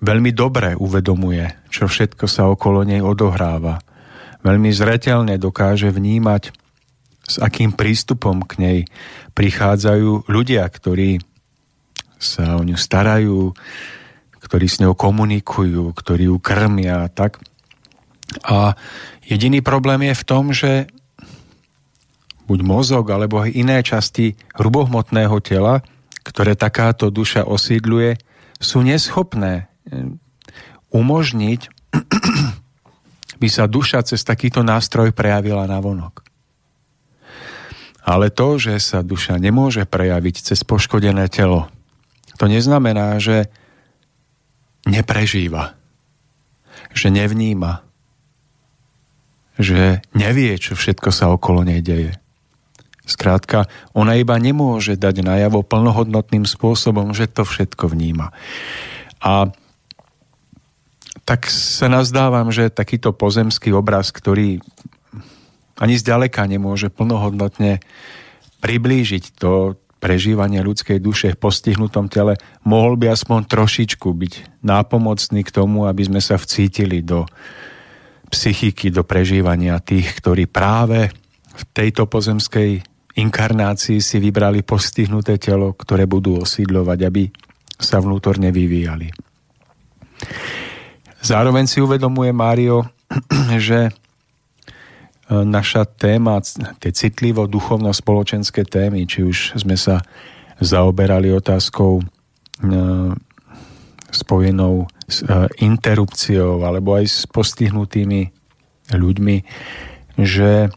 veľmi 0.01 0.33
dobre 0.33 0.77
uvedomuje, 0.77 1.69
čo 1.69 1.89
všetko 1.89 2.25
sa 2.29 2.49
okolo 2.49 2.85
nej 2.87 3.01
odohráva. 3.01 3.81
Veľmi 4.43 4.71
zretelne 4.75 5.39
dokáže 5.39 5.91
vnímať, 5.91 6.55
s 7.23 7.39
akým 7.39 7.73
prístupom 7.73 8.43
k 8.43 8.53
nej 8.59 8.79
prichádzajú 9.33 10.27
ľudia, 10.27 10.67
ktorí 10.67 11.23
sa 12.19 12.59
o 12.59 12.63
ňu 12.63 12.79
starajú, 12.79 13.55
ktorí 14.43 14.67
s 14.67 14.83
ňou 14.83 14.99
komunikujú, 14.99 15.95
ktorí 15.95 16.29
ju 16.29 16.37
krmia 16.43 17.07
tak. 17.11 17.39
A 18.43 18.75
jediný 19.23 19.63
problém 19.63 20.11
je 20.11 20.15
v 20.19 20.27
tom, 20.27 20.45
že 20.51 20.91
buď 22.47 22.61
mozog 22.67 23.07
alebo 23.11 23.43
aj 23.43 23.51
iné 23.55 23.79
časti 23.83 24.35
hrubohmotného 24.59 25.39
tela, 25.43 25.81
ktoré 26.23 26.55
takáto 26.55 27.11
duša 27.11 27.47
osídľuje, 27.47 28.19
sú 28.63 28.83
neschopné 28.87 29.67
eh, 29.67 30.13
umožniť, 30.95 31.61
by 33.43 33.49
sa 33.51 33.67
duša 33.67 34.07
cez 34.07 34.23
takýto 34.23 34.63
nástroj 34.63 35.11
prejavila 35.11 35.67
na 35.67 35.83
vonok. 35.83 36.23
Ale 38.03 38.35
to, 38.35 38.59
že 38.59 38.83
sa 38.83 39.03
duša 39.03 39.39
nemôže 39.39 39.87
prejaviť 39.87 40.53
cez 40.55 40.63
poškodené 40.67 41.27
telo, 41.31 41.71
to 42.39 42.51
neznamená, 42.51 43.19
že 43.23 43.47
neprežíva, 44.87 45.79
že 46.91 47.15
nevníma, 47.15 47.87
že 49.59 50.03
nevie, 50.17 50.59
čo 50.59 50.75
všetko 50.75 51.11
sa 51.15 51.31
okolo 51.31 51.63
nej 51.63 51.79
deje. 51.79 52.22
Skrátka, 53.03 53.67
ona 53.99 54.15
iba 54.15 54.39
nemôže 54.39 54.95
dať 54.95 55.27
najavo 55.27 55.67
plnohodnotným 55.67 56.47
spôsobom, 56.47 57.11
že 57.11 57.27
to 57.27 57.43
všetko 57.43 57.91
vníma. 57.91 58.31
A 59.19 59.51
tak 61.27 61.51
sa 61.51 61.91
nazdávam, 61.91 62.55
že 62.55 62.71
takýto 62.71 63.11
pozemský 63.11 63.75
obraz, 63.75 64.15
ktorý 64.15 64.63
ani 65.83 65.95
zďaleka 65.99 66.47
nemôže 66.47 66.95
plnohodnotne 66.95 67.83
priblížiť 68.63 69.35
to 69.35 69.75
prežívanie 70.03 70.59
ľudskej 70.63 70.99
duše 70.99 71.35
v 71.35 71.41
postihnutom 71.43 72.11
tele, 72.11 72.39
mohol 72.67 72.99
by 72.99 73.15
aspoň 73.15 73.47
trošičku 73.47 74.11
byť 74.11 74.63
nápomocný 74.63 75.47
k 75.47 75.55
tomu, 75.55 75.87
aby 75.87 76.03
sme 76.07 76.19
sa 76.19 76.39
vcítili 76.39 77.07
do 77.07 77.27
psychiky, 78.31 78.91
do 78.91 79.07
prežívania 79.07 79.79
tých, 79.79 80.19
ktorí 80.19 80.51
práve 80.51 81.11
v 81.55 81.63
tejto 81.71 82.11
pozemskej 82.11 82.92
inkarnácii 83.17 84.01
si 84.01 84.17
vybrali 84.23 84.65
postihnuté 84.65 85.37
telo, 85.37 85.77
ktoré 85.77 86.09
budú 86.09 86.41
osídľovať, 86.41 86.99
aby 87.05 87.29
sa 87.77 87.99
vnútorne 87.99 88.49
vyvíjali. 88.55 89.11
Zároveň 91.23 91.71
si 91.71 91.79
uvedomuje 91.79 92.35
Mário, 92.35 92.87
že 93.59 93.89
e, 93.89 93.93
naša 95.31 95.87
téma, 95.87 96.43
tie 96.83 96.93
citlivo 96.95 97.47
duchovno-spoločenské 97.47 98.67
témy, 98.67 99.07
či 99.07 99.27
už 99.27 99.59
sme 99.61 99.79
sa 99.79 100.03
zaoberali 100.63 101.31
otázkou 101.31 102.01
e, 102.01 102.05
spojenou 104.11 104.87
s 105.07 105.23
e, 105.23 105.27
interrupciou 105.63 106.63
alebo 106.67 106.99
aj 106.99 107.05
s 107.07 107.21
postihnutými 107.31 108.31
ľuďmi, 108.93 109.37
že 110.21 110.69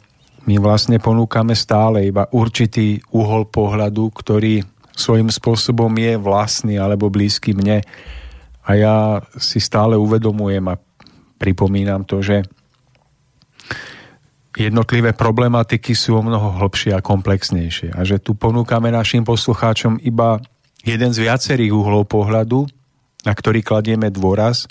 my 0.46 0.56
vlastne 0.62 1.02
ponúkame 1.02 1.58
stále 1.58 2.06
iba 2.10 2.30
určitý 2.30 3.02
uhol 3.14 3.50
pohľadu, 3.50 4.14
ktorý 4.14 4.62
svojím 4.96 5.34
spôsobom 5.34 5.92
je 5.98 6.16
vlastný 6.16 6.78
alebo 6.80 7.10
blízky 7.10 7.58
mne. 7.58 7.82
A 8.66 8.70
ja 8.78 8.96
si 9.38 9.58
stále 9.58 9.98
uvedomujem 9.98 10.64
a 10.70 10.80
pripomínam 11.38 12.08
to, 12.08 12.22
že 12.22 12.46
jednotlivé 14.56 15.12
problematiky 15.12 15.92
sú 15.92 16.18
o 16.18 16.24
mnoho 16.24 16.56
hlbšie 16.64 16.96
a 16.96 17.04
komplexnejšie. 17.04 17.92
A 17.92 18.02
že 18.08 18.24
tu 18.24 18.34
ponúkame 18.34 18.90
našim 18.90 19.28
poslucháčom 19.28 20.00
iba 20.02 20.40
jeden 20.82 21.12
z 21.12 21.28
viacerých 21.28 21.76
uhlov 21.76 22.08
pohľadu, 22.08 22.66
na 23.28 23.34
ktorý 23.36 23.66
kladieme 23.66 24.08
dôraz. 24.14 24.70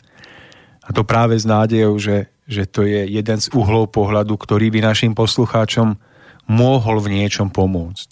A 0.81 0.95
to 0.95 1.05
práve 1.05 1.37
s 1.37 1.45
nádejou, 1.45 2.01
že 2.01 2.34
že 2.45 2.69
to 2.69 2.85
je 2.85 3.09
jeden 3.09 3.39
z 3.41 3.49
uhlov 3.57 3.93
pohľadu, 3.93 4.37
ktorý 4.37 4.69
by 4.69 4.81
našim 4.85 5.13
poslucháčom 5.17 5.97
mohol 6.49 6.97
v 7.01 7.21
niečom 7.21 7.49
pomôcť. 7.49 8.09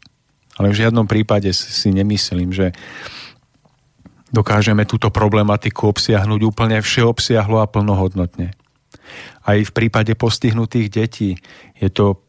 Ale 0.60 0.72
v 0.72 0.78
žiadnom 0.84 1.08
prípade 1.08 1.52
si 1.52 1.88
nemyslím, 1.92 2.52
že 2.52 2.72
dokážeme 4.32 4.88
túto 4.88 5.12
problematiku 5.12 5.92
obsiahnuť 5.92 6.40
úplne 6.44 6.80
všeobsiahlo 6.80 7.60
a 7.60 7.68
plnohodnotne. 7.68 8.56
Aj 9.44 9.58
v 9.60 9.72
prípade 9.74 10.16
postihnutých 10.16 10.88
detí 10.88 11.30
je 11.76 11.88
to 11.92 12.24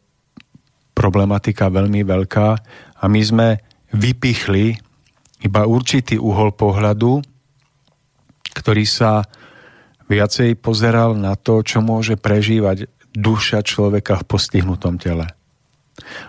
problematika 0.91 1.71
veľmi 1.71 2.03
veľká 2.03 2.49
a 2.99 3.03
my 3.07 3.21
sme 3.23 3.47
vypichli 3.95 4.75
iba 5.43 5.63
určitý 5.67 6.19
uhol 6.19 6.55
pohľadu, 6.55 7.23
ktorý 8.55 8.85
sa 8.87 9.23
viacej 10.07 10.59
pozeral 10.59 11.15
na 11.15 11.35
to, 11.39 11.63
čo 11.63 11.79
môže 11.79 12.19
prežívať 12.19 12.89
duša 13.13 13.61
človeka 13.61 14.19
v 14.21 14.27
postihnutom 14.27 14.97
tele. 14.97 15.29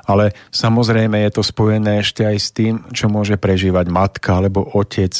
Ale 0.04 0.36
samozrejme 0.52 1.24
je 1.24 1.30
to 1.32 1.42
spojené 1.42 2.04
ešte 2.04 2.22
aj 2.22 2.36
s 2.36 2.48
tým, 2.52 2.74
čo 2.92 3.08
môže 3.08 3.40
prežívať 3.40 3.88
matka 3.88 4.36
alebo 4.36 4.68
otec, 4.76 5.12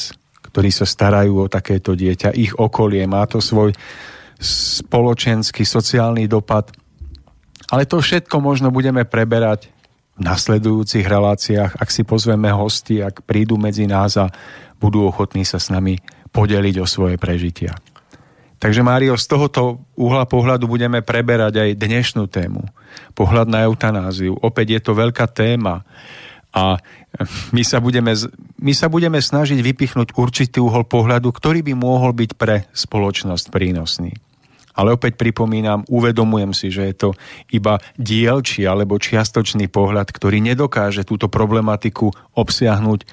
ktorí 0.53 0.71
sa 0.71 0.85
starajú 0.85 1.49
o 1.49 1.51
takéto 1.51 1.97
dieťa, 1.97 2.37
ich 2.37 2.53
okolie, 2.55 3.09
má 3.09 3.25
to 3.25 3.41
svoj 3.41 3.73
spoločenský, 4.39 5.65
sociálny 5.65 6.29
dopad. 6.29 6.69
Ale 7.73 7.89
to 7.89 7.99
všetko 8.05 8.45
možno 8.45 8.69
budeme 8.69 9.09
preberať 9.09 9.73
v 10.15 10.21
nasledujúcich 10.23 11.03
reláciách, 11.03 11.81
ak 11.81 11.89
si 11.91 12.07
pozveme 12.07 12.53
hosti, 12.53 13.03
ak 13.03 13.27
prídu 13.27 13.59
medzi 13.59 13.89
nás 13.89 14.15
a 14.21 14.31
budú 14.79 15.09
ochotní 15.09 15.43
sa 15.43 15.59
s 15.59 15.73
nami 15.73 15.99
podeliť 16.31 16.77
o 16.79 16.87
svoje 16.87 17.17
prežitia. 17.19 17.75
Takže 18.59 18.81
Mário, 18.81 19.19
z 19.19 19.27
tohoto 19.29 19.85
uhla 19.99 20.25
pohľadu 20.25 20.65
budeme 20.65 21.05
preberať 21.05 21.61
aj 21.61 21.71
dnešnú 21.77 22.31
tému. 22.31 22.65
Pohľad 23.13 23.51
na 23.51 23.67
eutanáziu. 23.67 24.39
Opäť 24.41 24.79
je 24.79 24.81
to 24.81 24.93
veľká 24.97 25.27
téma 25.29 25.85
a 26.55 26.79
my 27.51 27.63
sa 27.67 27.83
budeme, 27.83 28.15
my 28.63 28.73
sa 28.75 28.87
budeme 28.87 29.19
snažiť 29.19 29.59
vypichnúť 29.59 30.15
určitý 30.15 30.63
uhol 30.63 30.87
pohľadu, 30.87 31.35
ktorý 31.35 31.67
by 31.67 31.75
mohol 31.75 32.15
byť 32.15 32.31
pre 32.39 32.71
spoločnosť 32.71 33.51
prínosný. 33.51 34.15
Ale 34.75 34.95
opäť 34.95 35.15
pripomínam, 35.15 35.87
uvedomujem 35.87 36.51
si, 36.51 36.71
že 36.71 36.91
je 36.91 36.95
to 36.95 37.11
iba 37.55 37.79
dielčí 37.95 38.67
alebo 38.67 38.99
čiastočný 38.99 39.71
pohľad, 39.71 40.11
ktorý 40.11 40.43
nedokáže 40.43 41.07
túto 41.07 41.31
problematiku 41.31 42.11
obsiahnuť 42.35 43.07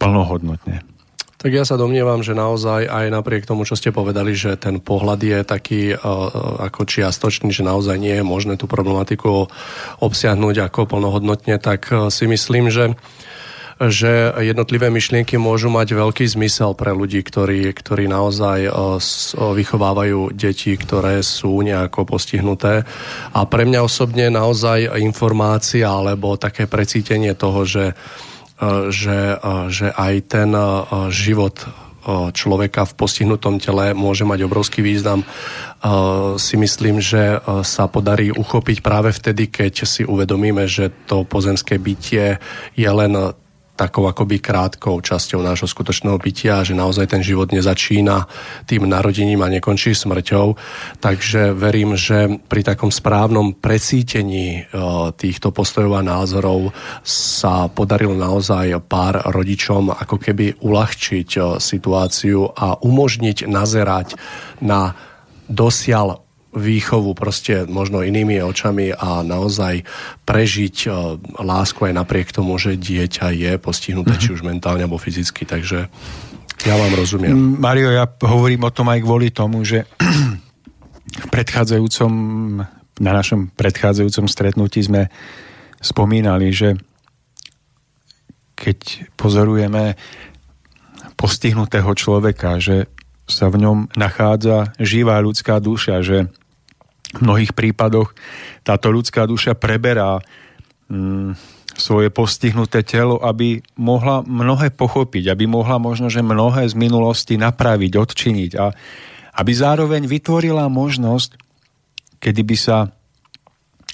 plnohodnotne. 0.00 0.95
Tak 1.36 1.52
ja 1.52 1.68
sa 1.68 1.76
domnievam, 1.76 2.24
že 2.24 2.32
naozaj 2.32 2.88
aj 2.88 3.12
napriek 3.12 3.44
tomu, 3.44 3.68
čo 3.68 3.76
ste 3.76 3.92
povedali, 3.92 4.32
že 4.32 4.56
ten 4.56 4.80
pohľad 4.80 5.20
je 5.20 5.38
taký 5.44 5.92
uh, 5.92 6.00
ako 6.64 6.88
čiastočný, 6.88 7.52
že 7.52 7.60
naozaj 7.60 8.00
nie 8.00 8.16
je 8.16 8.24
možné 8.24 8.56
tú 8.56 8.64
problematiku 8.64 9.44
obsiahnuť 10.00 10.72
ako 10.72 10.96
plnohodnotne, 10.96 11.60
tak 11.60 11.92
uh, 11.92 12.08
si 12.08 12.24
myslím, 12.24 12.72
že 12.72 12.96
že 13.76 14.32
jednotlivé 14.40 14.88
myšlienky 14.88 15.36
môžu 15.36 15.68
mať 15.68 15.92
veľký 15.92 16.24
zmysel 16.24 16.72
pre 16.72 16.96
ľudí, 16.96 17.20
ktorí, 17.20 17.76
ktorí 17.76 18.08
naozaj 18.08 18.72
vychovávajú 19.36 20.32
deti, 20.32 20.72
ktoré 20.80 21.20
sú 21.20 21.60
nejako 21.60 22.08
postihnuté. 22.08 22.88
A 23.36 23.44
pre 23.44 23.68
mňa 23.68 23.84
osobne 23.84 24.32
naozaj 24.32 24.96
informácia 24.96 25.92
alebo 25.92 26.40
také 26.40 26.64
precítenie 26.64 27.36
toho, 27.36 27.68
že 27.68 27.92
E, 27.92 28.35
že, 28.88 29.36
e, 29.36 29.58
že 29.68 29.88
aj 29.92 30.14
ten 30.26 30.50
e, 30.52 30.64
život 31.12 31.66
človeka 32.06 32.86
v 32.86 32.96
postihnutom 33.02 33.58
tele 33.58 33.90
môže 33.90 34.22
mať 34.22 34.46
obrovský 34.46 34.78
význam. 34.78 35.26
Si 36.38 36.54
myslím, 36.54 37.02
že 37.02 37.42
sa 37.66 37.90
podarí 37.90 38.30
uchopiť 38.30 38.78
práve 38.78 39.10
vtedy, 39.10 39.50
keď 39.50 39.82
si 39.82 40.06
uvedomíme, 40.06 40.70
že 40.70 40.94
to 41.10 41.26
pozemské 41.26 41.82
bytie 41.82 42.38
je 42.78 42.86
len 42.86 43.34
takou 43.76 44.08
akoby 44.10 44.42
krátkou 44.42 44.98
časťou 44.98 45.44
nášho 45.44 45.70
skutočného 45.70 46.18
bytia, 46.18 46.66
že 46.66 46.74
naozaj 46.74 47.12
ten 47.12 47.22
život 47.22 47.54
nezačína 47.54 48.26
tým 48.66 48.88
narodením 48.88 49.44
a 49.44 49.52
nekončí 49.52 49.94
smrťou. 49.94 50.56
Takže 50.98 51.54
verím, 51.54 51.94
že 51.94 52.40
pri 52.50 52.66
takom 52.66 52.90
správnom 52.90 53.54
precítení 53.54 54.64
e, 54.66 54.72
týchto 55.14 55.54
postojov 55.54 56.00
a 56.00 56.02
názorov 56.02 56.74
sa 57.06 57.70
podarilo 57.70 58.18
naozaj 58.18 58.82
pár 58.90 59.22
rodičom 59.30 59.94
ako 59.94 60.16
keby 60.18 60.58
uľahčiť 60.64 61.28
e, 61.36 61.40
situáciu 61.62 62.50
a 62.50 62.80
umožniť 62.82 63.46
nazerať 63.46 64.18
na 64.64 64.96
dosiaľ 65.46 66.25
výchovu 66.56 67.12
proste 67.12 67.68
možno 67.68 68.00
inými 68.00 68.40
očami 68.40 68.96
a 68.96 69.20
naozaj 69.20 69.84
prežiť 70.24 70.76
e, 70.84 70.90
lásku 71.44 71.84
aj 71.84 71.92
napriek 71.92 72.32
tomu, 72.32 72.56
že 72.56 72.80
dieťa 72.80 73.36
je 73.36 73.52
postihnuté, 73.60 74.16
mm-hmm. 74.16 74.24
či 74.24 74.34
už 74.34 74.42
mentálne 74.42 74.88
alebo 74.88 74.96
fyzicky. 74.96 75.44
Takže 75.44 75.92
ja 76.64 76.74
vám 76.80 76.96
rozumiem. 76.96 77.36
Mm, 77.36 77.60
Mario, 77.60 77.92
ja 77.92 78.08
hovorím 78.08 78.64
o 78.64 78.72
tom 78.72 78.88
aj 78.88 79.04
kvôli 79.04 79.28
tomu, 79.28 79.60
že 79.62 79.84
v 81.06 81.28
predchádzajúcom, 81.28 82.12
na 83.04 83.12
našom 83.12 83.52
predchádzajúcom 83.52 84.26
stretnutí 84.26 84.80
sme 84.80 85.12
spomínali, 85.84 86.50
že 86.50 86.80
keď 88.56 89.12
pozorujeme 89.20 89.94
postihnutého 91.20 91.92
človeka, 91.92 92.56
že 92.56 92.88
sa 93.28 93.52
v 93.52 93.60
ňom 93.60 93.78
nachádza 93.98 94.72
živá 94.80 95.20
ľudská 95.20 95.60
duša, 95.60 96.00
že 96.00 96.30
mnohých 97.22 97.52
prípadoch 97.52 98.12
táto 98.66 98.88
ľudská 98.92 99.24
duša 99.28 99.54
preberá 99.56 100.20
mm, 100.90 101.36
svoje 101.76 102.08
postihnuté 102.08 102.80
telo, 102.82 103.20
aby 103.20 103.60
mohla 103.76 104.24
mnohé 104.24 104.72
pochopiť, 104.72 105.28
aby 105.30 105.44
mohla 105.44 105.76
možno, 105.76 106.08
že 106.08 106.24
mnohé 106.24 106.66
z 106.66 106.74
minulosti 106.74 107.36
napraviť, 107.36 107.92
odčiniť 107.92 108.50
a 108.56 108.66
aby 109.36 109.52
zároveň 109.52 110.08
vytvorila 110.08 110.66
možnosť, 110.72 111.36
kedy 112.16 112.42
by 112.42 112.56
sa 112.56 112.88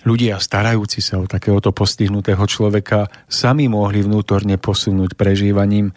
ľudia 0.07 0.39
starajúci 0.39 1.03
sa 1.03 1.19
o 1.19 1.27
takéhoto 1.27 1.75
postihnutého 1.75 2.43
človeka 2.47 3.11
sami 3.27 3.67
mohli 3.67 4.03
vnútorne 4.03 4.59
posunúť 4.59 5.15
prežívaním 5.19 5.91
e, 5.91 5.95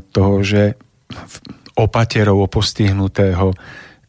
toho, 0.00 0.36
že 0.40 0.76
opaterov 1.76 2.48
postihnutého, 2.48 3.52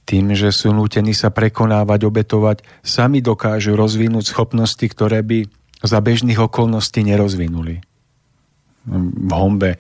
tým, 0.08 0.32
že 0.32 0.56
sú 0.56 0.72
nútení 0.72 1.12
sa 1.12 1.28
prekonávať, 1.28 2.08
obetovať, 2.08 2.64
sami 2.80 3.20
dokážu 3.20 3.76
rozvinúť 3.76 4.32
schopnosti, 4.32 4.88
ktoré 4.88 5.20
by 5.20 5.52
za 5.84 6.00
bežných 6.00 6.40
okolností 6.40 7.04
nerozvinuli. 7.04 7.84
V 8.88 9.32
hombe 9.36 9.76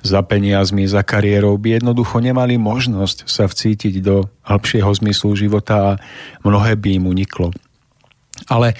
za 0.00 0.24
peniazmi, 0.24 0.88
za 0.88 1.04
kariérou 1.04 1.60
by 1.60 1.82
jednoducho 1.82 2.22
nemali 2.24 2.56
možnosť 2.56 3.28
sa 3.28 3.44
vcítiť 3.44 4.00
do 4.00 4.30
hĺbšieho 4.46 4.88
zmyslu 4.88 5.36
života 5.36 5.76
a 5.76 5.90
mnohé 6.46 6.78
by 6.80 6.96
im 6.96 7.04
uniklo. 7.10 7.52
Ale 8.46 8.72
e, 8.72 8.76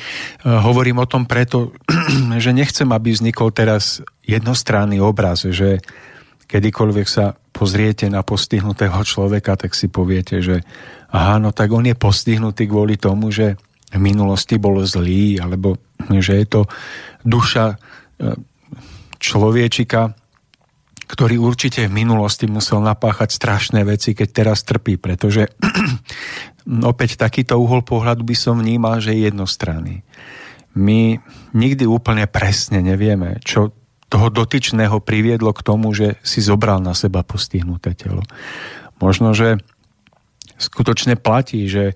hovorím 0.46 1.03
o 1.03 1.11
tom 1.11 1.27
preto, 1.27 1.74
že 2.42 2.55
nechcem, 2.55 2.87
aby 2.88 3.11
vznikol 3.11 3.51
teraz 3.51 4.01
jednostranný 4.22 5.03
obraz, 5.03 5.42
že 5.44 5.83
kedykoľvek 6.48 7.06
sa 7.06 7.37
pozriete 7.52 8.08
na 8.08 8.24
postihnutého 8.24 8.96
človeka, 9.04 9.61
tak 9.61 9.76
si 9.76 9.92
poviete, 9.92 10.40
že 10.40 10.64
aha, 11.12 11.37
no 11.37 11.52
tak 11.52 11.68
on 11.70 11.84
je 11.84 11.94
postihnutý 11.94 12.64
kvôli 12.64 12.96
tomu, 12.96 13.28
že 13.28 13.61
v 13.88 14.00
minulosti 14.00 14.56
bol 14.56 14.80
zlý, 14.84 15.40
alebo 15.40 15.76
že 16.08 16.40
je 16.40 16.46
to 16.48 16.61
duša 17.24 17.72
e, 17.72 17.76
človečika, 19.16 20.12
ktorý 21.08 21.40
určite 21.40 21.88
v 21.88 22.04
minulosti 22.04 22.44
musel 22.44 22.84
napáchať 22.84 23.32
strašné 23.32 23.80
veci, 23.88 24.12
keď 24.12 24.28
teraz 24.28 24.61
trpí, 24.64 25.00
pretože 25.00 25.48
opäť 26.92 27.16
takýto 27.16 27.56
uhol 27.56 27.80
pohľadu 27.80 28.28
by 28.28 28.37
som 28.37 28.61
vnímal, 28.61 29.00
že 29.00 29.16
je 29.16 29.32
jednostranný. 29.32 30.04
My 30.76 31.16
nikdy 31.56 31.88
úplne 31.88 32.28
presne 32.28 32.84
nevieme, 32.84 33.40
čo 33.40 33.72
toho 34.08 34.32
dotyčného 34.32 35.04
priviedlo 35.04 35.52
k 35.52 35.64
tomu, 35.64 35.92
že 35.92 36.16
si 36.24 36.40
zobral 36.40 36.80
na 36.80 36.96
seba 36.96 37.20
postihnuté 37.20 37.92
telo. 37.92 38.24
Možno, 38.98 39.36
že 39.36 39.60
skutočne 40.56 41.20
platí, 41.20 41.68
že 41.68 41.92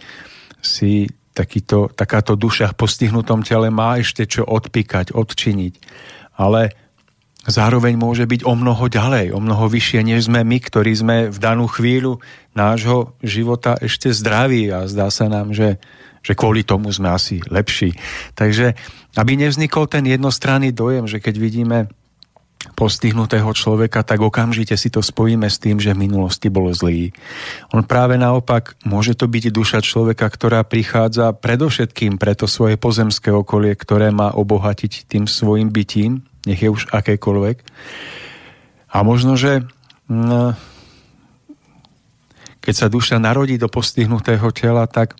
si 0.62 1.08
takýto, 1.32 1.88
takáto 1.90 2.36
duša 2.36 2.70
v 2.70 2.78
postihnutom 2.78 3.40
tele 3.42 3.72
má 3.72 3.96
ešte 3.98 4.28
čo 4.28 4.44
odpíkať, 4.44 5.16
odčiniť. 5.16 5.74
Ale 6.36 6.76
zároveň 7.48 7.98
môže 7.98 8.28
byť 8.28 8.46
o 8.46 8.54
mnoho 8.54 8.86
ďalej, 8.86 9.34
o 9.34 9.40
mnoho 9.40 9.66
vyššie, 9.66 10.00
než 10.06 10.30
sme 10.30 10.44
my, 10.46 10.58
ktorí 10.62 10.92
sme 10.94 11.16
v 11.32 11.38
danú 11.40 11.66
chvíľu 11.66 12.22
nášho 12.54 13.16
života 13.24 13.74
ešte 13.80 14.12
zdraví 14.12 14.70
a 14.70 14.86
zdá 14.86 15.10
sa 15.10 15.26
nám, 15.26 15.50
že, 15.50 15.80
že 16.22 16.36
kvôli 16.38 16.62
tomu 16.62 16.92
sme 16.92 17.10
asi 17.10 17.42
lepší. 17.50 17.96
Takže 18.38 18.76
aby 19.16 19.32
nevznikol 19.34 19.90
ten 19.90 20.06
jednostranný 20.06 20.70
dojem, 20.70 21.08
že 21.08 21.18
keď 21.18 21.34
vidíme 21.40 21.78
postihnutého 22.78 23.50
človeka, 23.50 24.06
tak 24.06 24.22
okamžite 24.22 24.78
si 24.78 24.88
to 24.88 25.02
spojíme 25.02 25.50
s 25.50 25.58
tým, 25.58 25.82
že 25.82 25.94
v 25.94 26.06
minulosti 26.06 26.46
bol 26.46 26.70
zlý. 26.70 27.10
On 27.74 27.82
práve 27.82 28.14
naopak, 28.14 28.78
môže 28.86 29.18
to 29.18 29.26
byť 29.26 29.44
duša 29.50 29.78
človeka, 29.82 30.26
ktorá 30.30 30.62
prichádza 30.62 31.34
predovšetkým 31.34 32.16
pre 32.16 32.38
to 32.38 32.46
svoje 32.46 32.78
pozemské 32.78 33.34
okolie, 33.34 33.74
ktoré 33.74 34.14
má 34.14 34.30
obohatiť 34.30 35.10
tým 35.10 35.24
svojim 35.26 35.74
bytím, 35.74 36.22
nech 36.46 36.62
je 36.62 36.70
už 36.70 36.90
akékoľvek. 36.94 37.56
A 38.92 38.96
možno, 39.02 39.34
že 39.34 39.66
mm, 40.06 40.54
keď 42.62 42.74
sa 42.74 42.86
duša 42.86 43.18
narodí 43.18 43.58
do 43.58 43.66
postihnutého 43.66 44.46
tela, 44.54 44.86
tak 44.86 45.18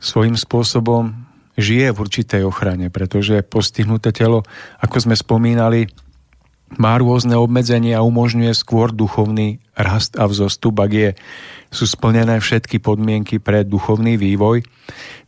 svojím 0.00 0.40
spôsobom 0.40 1.28
žije 1.60 1.92
v 1.92 2.00
určitej 2.00 2.42
ochrane, 2.48 2.88
pretože 2.88 3.44
postihnuté 3.44 4.16
telo, 4.16 4.46
ako 4.80 4.96
sme 5.04 5.14
spomínali, 5.18 5.84
má 6.78 6.94
rôzne 7.00 7.34
obmedzenia 7.34 7.98
a 7.98 8.06
umožňuje 8.06 8.52
skôr 8.54 8.94
duchovný 8.94 9.58
rast 9.74 10.14
a 10.14 10.30
vzostup, 10.30 10.78
ak 10.78 10.92
je, 10.92 11.10
sú 11.70 11.86
splnené 11.86 12.38
všetky 12.38 12.78
podmienky 12.78 13.42
pre 13.42 13.66
duchovný 13.66 14.14
vývoj. 14.14 14.62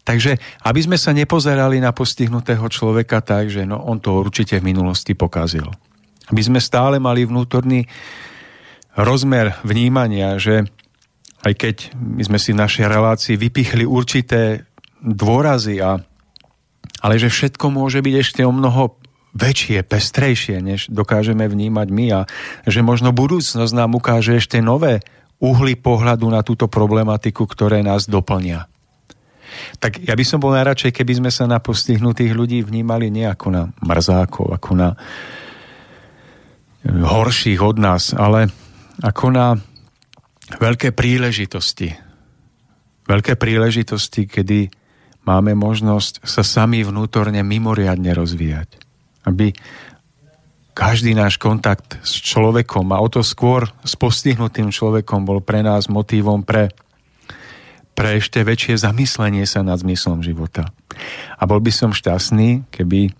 Takže 0.02 0.38
aby 0.66 0.80
sme 0.82 0.98
sa 0.98 1.14
nepozerali 1.14 1.78
na 1.78 1.94
postihnutého 1.94 2.66
človeka 2.66 3.22
tak, 3.22 3.50
že 3.50 3.66
no, 3.66 3.78
on 3.82 3.98
to 4.02 4.18
určite 4.18 4.58
v 4.58 4.74
minulosti 4.74 5.14
pokazil. 5.14 5.66
Aby 6.30 6.42
sme 6.42 6.60
stále 6.62 7.02
mali 7.02 7.26
vnútorný 7.26 7.86
rozmer 8.98 9.58
vnímania, 9.62 10.38
že 10.38 10.66
aj 11.42 11.52
keď 11.58 11.76
my 11.98 12.22
sme 12.22 12.38
si 12.38 12.54
v 12.54 12.62
našej 12.62 12.86
relácii 12.86 13.34
vypichli 13.34 13.82
určité 13.82 14.66
dôrazy, 15.02 15.82
a, 15.82 15.98
ale 17.02 17.14
že 17.18 17.30
všetko 17.30 17.66
môže 17.70 17.98
byť 17.98 18.14
ešte 18.14 18.42
o 18.46 18.54
mnoho 18.54 19.01
väčšie, 19.32 19.80
pestrejšie, 19.84 20.60
než 20.60 20.92
dokážeme 20.92 21.48
vnímať 21.48 21.88
my 21.88 22.06
a 22.12 22.20
že 22.68 22.84
možno 22.84 23.16
budúcnosť 23.16 23.72
nám 23.72 23.96
ukáže 23.96 24.36
ešte 24.36 24.60
nové 24.60 25.00
uhly 25.42 25.74
pohľadu 25.74 26.28
na 26.30 26.44
túto 26.44 26.68
problematiku, 26.68 27.48
ktoré 27.48 27.82
nás 27.82 28.06
doplnia. 28.06 28.68
Tak 29.80 30.00
ja 30.04 30.14
by 30.16 30.24
som 30.24 30.40
bol 30.40 30.54
najradšej, 30.56 30.96
keby 30.96 31.12
sme 31.18 31.30
sa 31.32 31.44
na 31.44 31.60
postihnutých 31.60 32.32
ľudí 32.32 32.64
vnímali 32.64 33.12
nie 33.12 33.28
ako 33.28 33.46
na 33.52 33.62
mrzákov, 33.84 34.52
ako 34.52 34.70
na 34.78 34.88
horších 36.88 37.60
od 37.60 37.76
nás, 37.76 38.16
ale 38.16 38.48
ako 39.02 39.26
na 39.32 39.46
veľké 40.56 40.92
príležitosti. 40.96 41.94
Veľké 43.06 43.36
príležitosti, 43.36 44.30
kedy 44.30 44.72
máme 45.26 45.54
možnosť 45.54 46.26
sa 46.26 46.42
sami 46.42 46.82
vnútorne 46.82 47.42
mimoriadne 47.42 48.10
rozvíjať. 48.14 48.81
Aby 49.22 49.54
každý 50.72 51.12
náš 51.12 51.36
kontakt 51.36 52.00
s 52.00 52.16
človekom 52.18 52.88
a 52.96 53.00
o 53.00 53.08
to 53.12 53.20
skôr 53.20 53.68
s 53.84 53.92
postihnutým 53.92 54.72
človekom 54.72 55.28
bol 55.28 55.44
pre 55.44 55.60
nás 55.60 55.92
motívom 55.92 56.40
pre, 56.42 56.72
pre 57.92 58.16
ešte 58.16 58.40
väčšie 58.40 58.80
zamyslenie 58.80 59.44
sa 59.44 59.60
nad 59.60 59.76
zmyslom 59.76 60.24
života. 60.24 60.72
A 61.36 61.44
bol 61.44 61.60
by 61.60 61.72
som 61.72 61.92
šťastný, 61.92 62.72
keby 62.72 63.12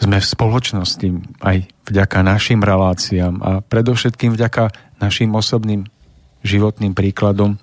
sme 0.00 0.16
v 0.20 0.26
spoločnosti 0.26 1.08
aj 1.44 1.56
vďaka 1.88 2.18
našim 2.24 2.60
reláciám 2.60 3.34
a 3.40 3.50
predovšetkým 3.64 4.36
vďaka 4.36 4.72
našim 5.00 5.32
osobným 5.32 5.88
životným 6.44 6.96
príkladom 6.96 7.60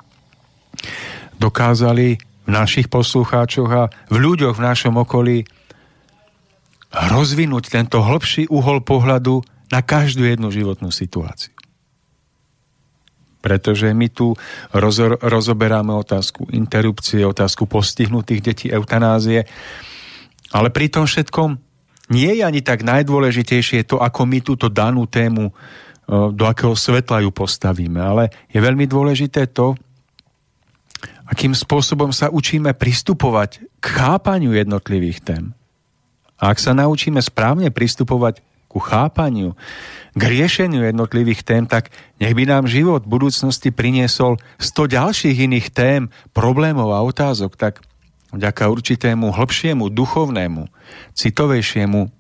dokázali 1.38 2.18
v 2.46 2.50
našich 2.50 2.90
poslucháčoch 2.90 3.70
a 3.74 3.84
v 4.10 4.16
ľuďoch 4.18 4.58
v 4.58 4.66
našom 4.66 4.94
okolí 5.02 5.46
rozvinúť 6.98 7.70
tento 7.70 8.02
hĺbší 8.02 8.50
uhol 8.50 8.82
pohľadu 8.82 9.46
na 9.70 9.86
každú 9.86 10.26
jednu 10.26 10.50
životnú 10.50 10.90
situáciu. 10.90 11.54
Pretože 13.38 13.94
my 13.94 14.08
tu 14.10 14.34
rozor, 14.74 15.22
rozoberáme 15.22 15.94
otázku 15.94 16.50
interrupcie, 16.52 17.22
otázku 17.22 17.70
postihnutých 17.70 18.42
detí, 18.42 18.68
eutanázie, 18.74 19.46
ale 20.52 20.74
pri 20.74 20.90
tom 20.90 21.06
všetkom 21.06 21.60
nie 22.10 22.40
je 22.40 22.44
ani 22.44 22.64
tak 22.64 22.88
najdôležitejšie 22.88 23.86
to, 23.86 24.00
ako 24.00 24.26
my 24.26 24.40
túto 24.40 24.72
danú 24.72 25.06
tému, 25.06 25.52
e, 25.52 25.54
do 26.34 26.44
akého 26.48 26.74
svetla 26.74 27.24
ju 27.24 27.32
postavíme, 27.36 28.00
ale 28.00 28.24
je 28.48 28.60
veľmi 28.64 28.88
dôležité 28.88 29.52
to, 29.52 29.76
akým 31.28 31.52
spôsobom 31.52 32.16
sa 32.16 32.32
učíme 32.32 32.72
pristupovať 32.74 33.68
k 33.84 33.86
chápaniu 33.86 34.56
jednotlivých 34.56 35.20
tém. 35.24 35.46
A 36.38 36.54
ak 36.54 36.62
sa 36.62 36.78
naučíme 36.78 37.21
správne 37.21 37.73
pristupovať 37.73 38.45
ku 38.67 38.84
chápaniu, 38.84 39.56
k 40.13 40.21
riešeniu 40.21 40.86
jednotlivých 40.86 41.41
tém, 41.45 41.63
tak 41.65 41.89
nech 42.19 42.34
by 42.36 42.43
nám 42.45 42.69
život 42.69 43.06
v 43.06 43.13
budúcnosti 43.15 43.71
priniesol 43.73 44.38
100 44.60 44.97
ďalších 44.97 45.38
iných 45.50 45.67
tém, 45.71 46.02
problémov 46.36 46.93
a 46.93 47.02
otázok, 47.02 47.56
tak 47.56 47.82
vďaka 48.34 48.67
určitému 48.67 49.32
hĺbšiemu, 49.32 49.88
duchovnému, 49.88 50.67
citovejšiemu 51.15 52.12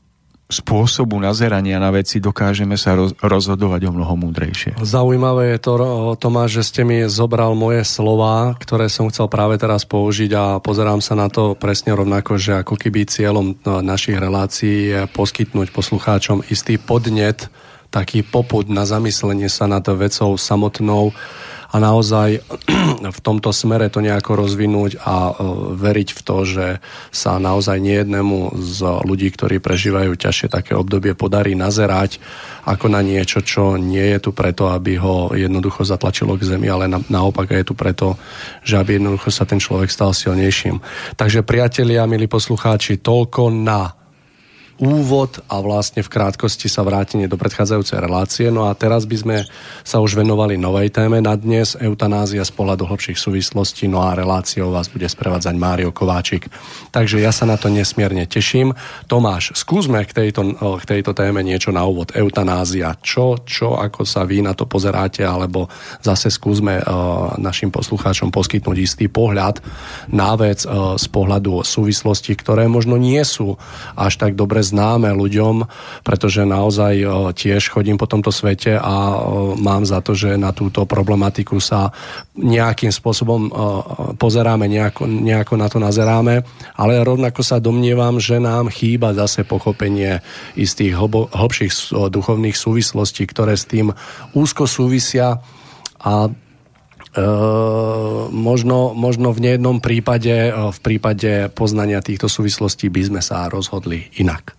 spôsobu 0.47 1.19
nazerania 1.19 1.75
na 1.75 1.91
veci 1.91 2.23
dokážeme 2.23 2.79
sa 2.79 2.95
roz, 2.95 3.11
rozhodovať 3.19 3.91
o 3.91 3.91
mnoho 3.91 4.15
múdrejšie. 4.15 4.79
Zaujímavé 4.79 5.55
je 5.55 5.59
to, 5.59 5.73
Tomáš, 6.15 6.63
že 6.63 6.63
ste 6.71 6.81
mi 6.87 7.03
zobral 7.11 7.51
moje 7.51 7.83
slova, 7.83 8.55
ktoré 8.55 8.87
som 8.87 9.11
chcel 9.11 9.27
práve 9.27 9.59
teraz 9.59 9.83
použiť 9.83 10.31
a 10.31 10.43
pozerám 10.63 11.03
sa 11.03 11.19
na 11.19 11.27
to 11.27 11.51
presne 11.59 11.91
rovnako, 11.91 12.39
že 12.39 12.63
ako 12.63 12.79
keby 12.79 13.03
cieľom 13.03 13.59
no, 13.59 13.83
našich 13.83 14.15
relácií 14.15 14.95
je 14.95 14.99
poskytnúť 15.11 15.75
poslucháčom 15.75 16.47
istý 16.47 16.79
podnet, 16.79 17.51
taký 17.91 18.23
poput 18.23 18.71
na 18.71 18.87
zamyslenie 18.87 19.51
sa 19.51 19.67
nad 19.67 19.83
vecou 19.83 20.39
samotnou, 20.39 21.11
a 21.67 21.75
naozaj 21.77 22.39
v 23.17 23.19
tomto 23.23 23.51
smere 23.51 23.91
to 23.91 23.99
nejako 23.99 24.39
rozvinúť 24.39 25.03
a 25.03 25.15
e, 25.29 25.33
veriť 25.75 26.09
v 26.15 26.21
to, 26.23 26.37
že 26.47 26.67
sa 27.11 27.37
naozaj 27.37 27.77
niejednému 27.83 28.55
z 28.59 28.79
ľudí, 29.03 29.27
ktorí 29.35 29.59
prežívajú 29.59 30.15
ťažšie 30.15 30.47
také 30.47 30.73
obdobie, 30.73 31.17
podarí 31.17 31.53
nazerať 31.53 32.19
ako 32.63 32.91
na 32.91 33.03
niečo, 33.03 33.43
čo 33.43 33.75
nie 33.75 34.15
je 34.15 34.19
tu 34.19 34.31
preto, 34.31 34.71
aby 34.71 34.99
ho 34.99 35.31
jednoducho 35.35 35.83
zatlačilo 35.83 36.35
k 36.39 36.47
zemi, 36.47 36.67
ale 36.71 36.87
na, 36.87 36.99
naopak 37.07 37.51
je 37.51 37.67
tu 37.67 37.75
preto, 37.75 38.15
že 38.63 38.79
aby 38.79 38.99
jednoducho 38.99 39.31
sa 39.31 39.43
ten 39.43 39.59
človek 39.59 39.91
stal 39.91 40.11
silnejším. 40.11 40.79
Takže 41.15 41.43
priatelia, 41.47 42.07
milí 42.07 42.27
poslucháči, 42.27 42.99
toľko 42.99 43.51
na 43.51 44.06
úvod 44.77 45.41
a 45.49 45.57
vlastne 45.61 46.05
v 46.05 46.09
krátkosti 46.13 46.69
sa 46.69 46.85
vrátenie 46.85 47.25
do 47.25 47.37
predchádzajúcej 47.37 47.97
relácie. 47.97 48.47
No 48.53 48.69
a 48.69 48.77
teraz 48.77 49.09
by 49.09 49.17
sme 49.17 49.37
sa 49.81 49.97
už 49.97 50.13
venovali 50.13 50.53
novej 50.53 50.93
téme 50.93 51.17
na 51.17 51.33
dnes, 51.33 51.73
eutanázia 51.73 52.45
z 52.45 52.53
pohľadu 52.53 52.85
hlbších 52.85 53.17
súvislostí, 53.17 53.89
no 53.89 54.05
a 54.05 54.13
reláciou 54.13 54.69
vás 54.69 54.85
bude 54.93 55.09
sprevádzať 55.09 55.55
Mário 55.57 55.89
Kováčik. 55.89 56.45
Takže 56.93 57.17
ja 57.17 57.33
sa 57.33 57.49
na 57.49 57.57
to 57.57 57.73
nesmierne 57.73 58.29
teším. 58.29 58.77
Tomáš, 59.09 59.57
skúsme 59.57 60.05
k 60.05 60.13
tejto, 60.13 60.53
k 60.53 60.83
tejto 60.85 61.17
téme 61.17 61.41
niečo 61.41 61.73
na 61.73 61.81
úvod. 61.81 62.13
Eutanázia. 62.13 62.93
Čo, 63.01 63.41
čo, 63.41 63.81
ako 63.81 64.05
sa 64.05 64.29
vy 64.29 64.45
na 64.45 64.53
to 64.53 64.69
pozeráte, 64.69 65.25
alebo 65.25 65.71
zase 66.05 66.29
skúsme 66.29 66.77
uh, 66.77 67.33
našim 67.41 67.73
poslucháčom 67.73 68.29
poskytnúť 68.29 68.77
istý 68.77 69.05
pohľad 69.09 69.57
na 70.13 70.37
vec 70.37 70.69
uh, 70.69 70.93
z 71.01 71.05
pohľadu 71.09 71.65
súvislosti, 71.65 72.37
ktoré 72.37 72.69
možno 72.69 72.99
nie 72.99 73.23
sú 73.25 73.57
až 73.97 74.21
tak 74.21 74.37
dobre 74.37 74.66
známe 74.67 75.15
ľuďom, 75.15 75.63
pretože 76.03 76.43
naozaj 76.43 76.93
tiež 77.31 77.71
chodím 77.71 77.95
po 77.95 78.05
tomto 78.05 78.35
svete 78.35 78.75
a 78.75 79.23
mám 79.55 79.87
za 79.87 80.03
to, 80.03 80.11
že 80.11 80.35
na 80.35 80.51
túto 80.51 80.83
problematiku 80.83 81.63
sa 81.63 81.95
nejakým 82.35 82.91
spôsobom 82.91 83.47
pozeráme, 84.19 84.67
nejako, 84.67 85.07
nejako 85.07 85.53
na 85.55 85.67
to 85.71 85.77
nazeráme, 85.79 86.43
ale 86.75 86.93
rovnako 86.99 87.39
sa 87.39 87.63
domnievam, 87.63 88.19
že 88.19 88.43
nám 88.43 88.67
chýba 88.67 89.15
zase 89.15 89.47
pochopenie 89.47 90.19
istých 90.59 90.99
hlbo, 90.99 91.31
hlbších 91.31 91.95
duchovných 92.11 92.59
súvislostí, 92.59 93.23
ktoré 93.31 93.55
s 93.55 93.63
tým 93.63 93.95
úzko 94.35 94.67
súvisia 94.67 95.39
a 96.03 96.27
E, 97.17 97.23
možno, 98.29 98.93
možno 98.93 99.33
v 99.33 99.41
nejednom 99.41 99.81
prípade, 99.81 100.53
v 100.53 100.79
prípade 100.85 101.49
poznania 101.49 102.03
týchto 102.03 102.29
súvislostí 102.29 102.93
by 102.93 103.01
sme 103.09 103.21
sa 103.23 103.49
rozhodli 103.49 104.11
inak. 104.21 104.56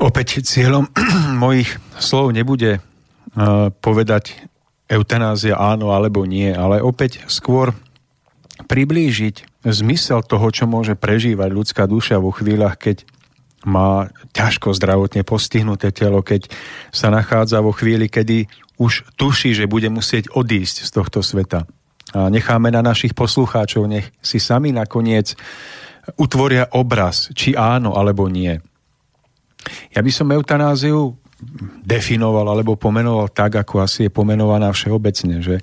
Opäť 0.00 0.40
cieľom 0.44 0.88
mojich 1.44 1.76
slov 2.00 2.32
nebude 2.32 2.80
uh, 2.80 3.68
povedať 3.84 4.48
eutanázia 4.90 5.54
áno 5.54 5.94
alebo 5.94 6.26
nie, 6.26 6.50
ale 6.50 6.82
opäť 6.82 7.22
skôr 7.30 7.76
priblížiť 8.66 9.64
zmysel 9.64 10.24
toho, 10.24 10.48
čo 10.50 10.64
môže 10.66 10.96
prežívať 10.96 11.50
ľudská 11.52 11.84
duša 11.84 12.18
vo 12.18 12.32
chvíľach, 12.32 12.80
keď 12.80 13.04
má 13.68 14.08
ťažko 14.32 14.72
zdravotne 14.72 15.20
postihnuté 15.20 15.92
telo, 15.92 16.24
keď 16.24 16.48
sa 16.88 17.12
nachádza 17.12 17.60
vo 17.60 17.76
chvíli, 17.76 18.08
kedy 18.08 18.48
už 18.80 19.04
tuší, 19.20 19.52
že 19.52 19.68
bude 19.68 19.92
musieť 19.92 20.32
odísť 20.32 20.88
z 20.88 20.90
tohto 20.90 21.20
sveta. 21.20 21.68
A 22.16 22.32
necháme 22.32 22.72
na 22.72 22.80
našich 22.80 23.12
poslucháčov, 23.12 23.84
nech 23.84 24.08
si 24.24 24.40
sami 24.40 24.72
nakoniec 24.72 25.36
utvoria 26.16 26.70
obraz, 26.74 27.30
či 27.36 27.54
áno 27.54 27.94
alebo 27.94 28.26
nie. 28.26 28.56
Ja 29.92 30.00
by 30.00 30.10
som 30.10 30.32
eutanáziu 30.32 31.14
definoval 31.84 32.48
alebo 32.48 32.76
pomenoval 32.76 33.32
tak, 33.32 33.60
ako 33.60 33.84
asi 33.84 34.08
je 34.08 34.10
pomenovaná 34.12 34.72
všeobecne, 34.72 35.40
že 35.40 35.56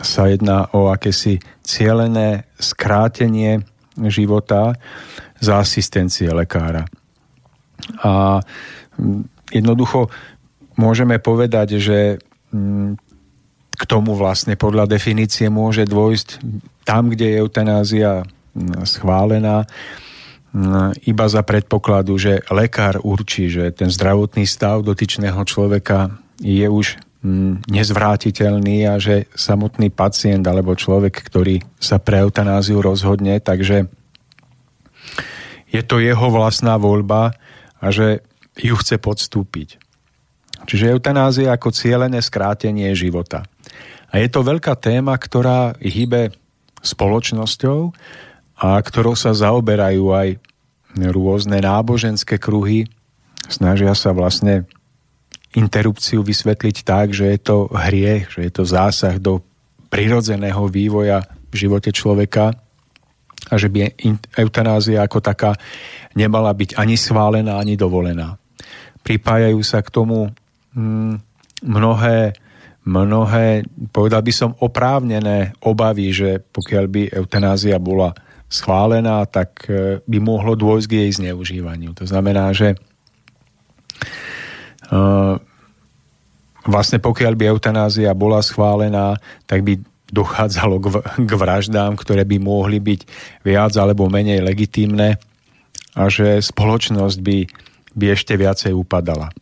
sa 0.00 0.28
jedná 0.28 0.72
o 0.72 0.88
akési 0.88 1.38
cielené 1.60 2.48
skrátenie 2.56 3.60
života 4.08 4.72
za 5.36 5.60
asistencie 5.60 6.32
lekára. 6.32 6.88
A 8.00 8.40
jednoducho 9.52 10.08
môžeme 10.80 11.20
povedať, 11.20 11.76
že 11.76 12.16
mm, 12.50 12.96
k 13.76 13.82
tomu 13.84 14.16
vlastne 14.16 14.56
podľa 14.56 14.88
definície 14.88 15.52
môže 15.52 15.84
dôjsť 15.84 16.40
tam, 16.88 17.12
kde 17.12 17.36
je 17.36 17.40
eutanázia 17.42 18.10
schválená 18.84 19.64
iba 21.08 21.26
za 21.32 21.40
predpokladu, 21.40 22.20
že 22.20 22.44
lekár 22.52 23.00
určí, 23.00 23.48
že 23.48 23.72
ten 23.72 23.88
zdravotný 23.88 24.44
stav 24.44 24.84
dotyčného 24.84 25.40
človeka 25.48 26.12
je 26.44 26.68
už 26.68 27.00
nezvrátiteľný 27.70 28.84
a 28.90 28.98
že 28.98 29.30
samotný 29.32 29.94
pacient 29.94 30.42
alebo 30.44 30.76
človek, 30.76 31.14
ktorý 31.14 31.62
sa 31.78 32.02
pre 32.02 32.20
eutanáziu 32.20 32.82
rozhodne, 32.82 33.38
takže 33.38 33.88
je 35.72 35.82
to 35.86 36.02
jeho 36.02 36.28
vlastná 36.28 36.76
voľba 36.76 37.32
a 37.80 37.86
že 37.88 38.20
ju 38.58 38.76
chce 38.76 39.00
podstúpiť. 39.00 39.80
Čiže 40.68 40.92
eutanázia 40.92 41.54
ako 41.56 41.72
cieľené 41.72 42.20
skrátenie 42.20 42.92
života. 42.92 43.46
A 44.12 44.20
je 44.20 44.28
to 44.28 44.44
veľká 44.44 44.76
téma, 44.76 45.16
ktorá 45.16 45.72
hýbe 45.80 46.36
spoločnosťou 46.84 47.94
a 48.58 48.78
ktorou 48.78 49.16
sa 49.16 49.32
zaoberajú 49.32 50.04
aj 50.12 50.28
rôzne 51.12 51.58
náboženské 51.60 52.36
kruhy. 52.36 52.84
Snažia 53.48 53.96
sa 53.96 54.12
vlastne 54.12 54.68
interrupciu 55.52 56.24
vysvetliť 56.24 56.76
tak, 56.84 57.12
že 57.12 57.32
je 57.36 57.38
to 57.40 57.68
hriech, 57.72 58.32
že 58.32 58.48
je 58.48 58.52
to 58.52 58.64
zásah 58.64 59.20
do 59.20 59.44
prirodzeného 59.92 60.64
vývoja 60.72 61.24
v 61.52 61.54
živote 61.54 61.92
človeka 61.92 62.56
a 63.52 63.54
že 63.60 63.68
by 63.68 63.92
eutanázia 64.40 65.04
ako 65.04 65.20
taká 65.20 65.52
nemala 66.16 66.48
byť 66.56 66.80
ani 66.80 66.96
schválená, 66.96 67.60
ani 67.60 67.76
dovolená. 67.76 68.40
Pripájajú 69.04 69.60
sa 69.60 69.84
k 69.84 69.92
tomu 69.92 70.32
hm, 70.72 71.20
mnohé, 71.66 72.32
mnohé, 72.88 73.66
povedal 73.92 74.22
by 74.24 74.32
som, 74.32 74.56
oprávnené 74.56 75.52
obavy, 75.68 76.14
že 76.14 76.40
pokiaľ 76.40 76.84
by 76.88 77.02
eutanázia 77.12 77.76
bola 77.76 78.16
schválená, 78.52 79.24
tak 79.24 79.64
e, 79.64 80.04
by 80.04 80.18
mohlo 80.20 80.52
dôjsť 80.52 80.86
k 80.86 80.96
jej 81.00 81.10
zneužívaniu. 81.24 81.96
To 81.96 82.04
znamená, 82.04 82.52
že 82.52 82.76
uh, 84.92 85.40
vlastne 86.68 87.00
pokiaľ 87.00 87.32
by 87.32 87.44
eutanázia 87.48 88.12
bola 88.12 88.44
schválená, 88.44 89.16
tak 89.48 89.64
by 89.64 89.80
dochádzalo 90.12 90.76
k 91.28 91.32
vraždám, 91.32 91.96
ktoré 91.96 92.28
by 92.28 92.36
mohli 92.36 92.78
byť 92.78 93.00
viac 93.40 93.72
alebo 93.80 94.12
menej 94.12 94.44
legitímne 94.44 95.16
a 95.96 96.02
že 96.12 96.44
spoločnosť 96.44 97.18
by, 97.24 97.38
by 97.96 98.06
ešte 98.12 98.36
viacej 98.36 98.76
upadala. 98.76 99.32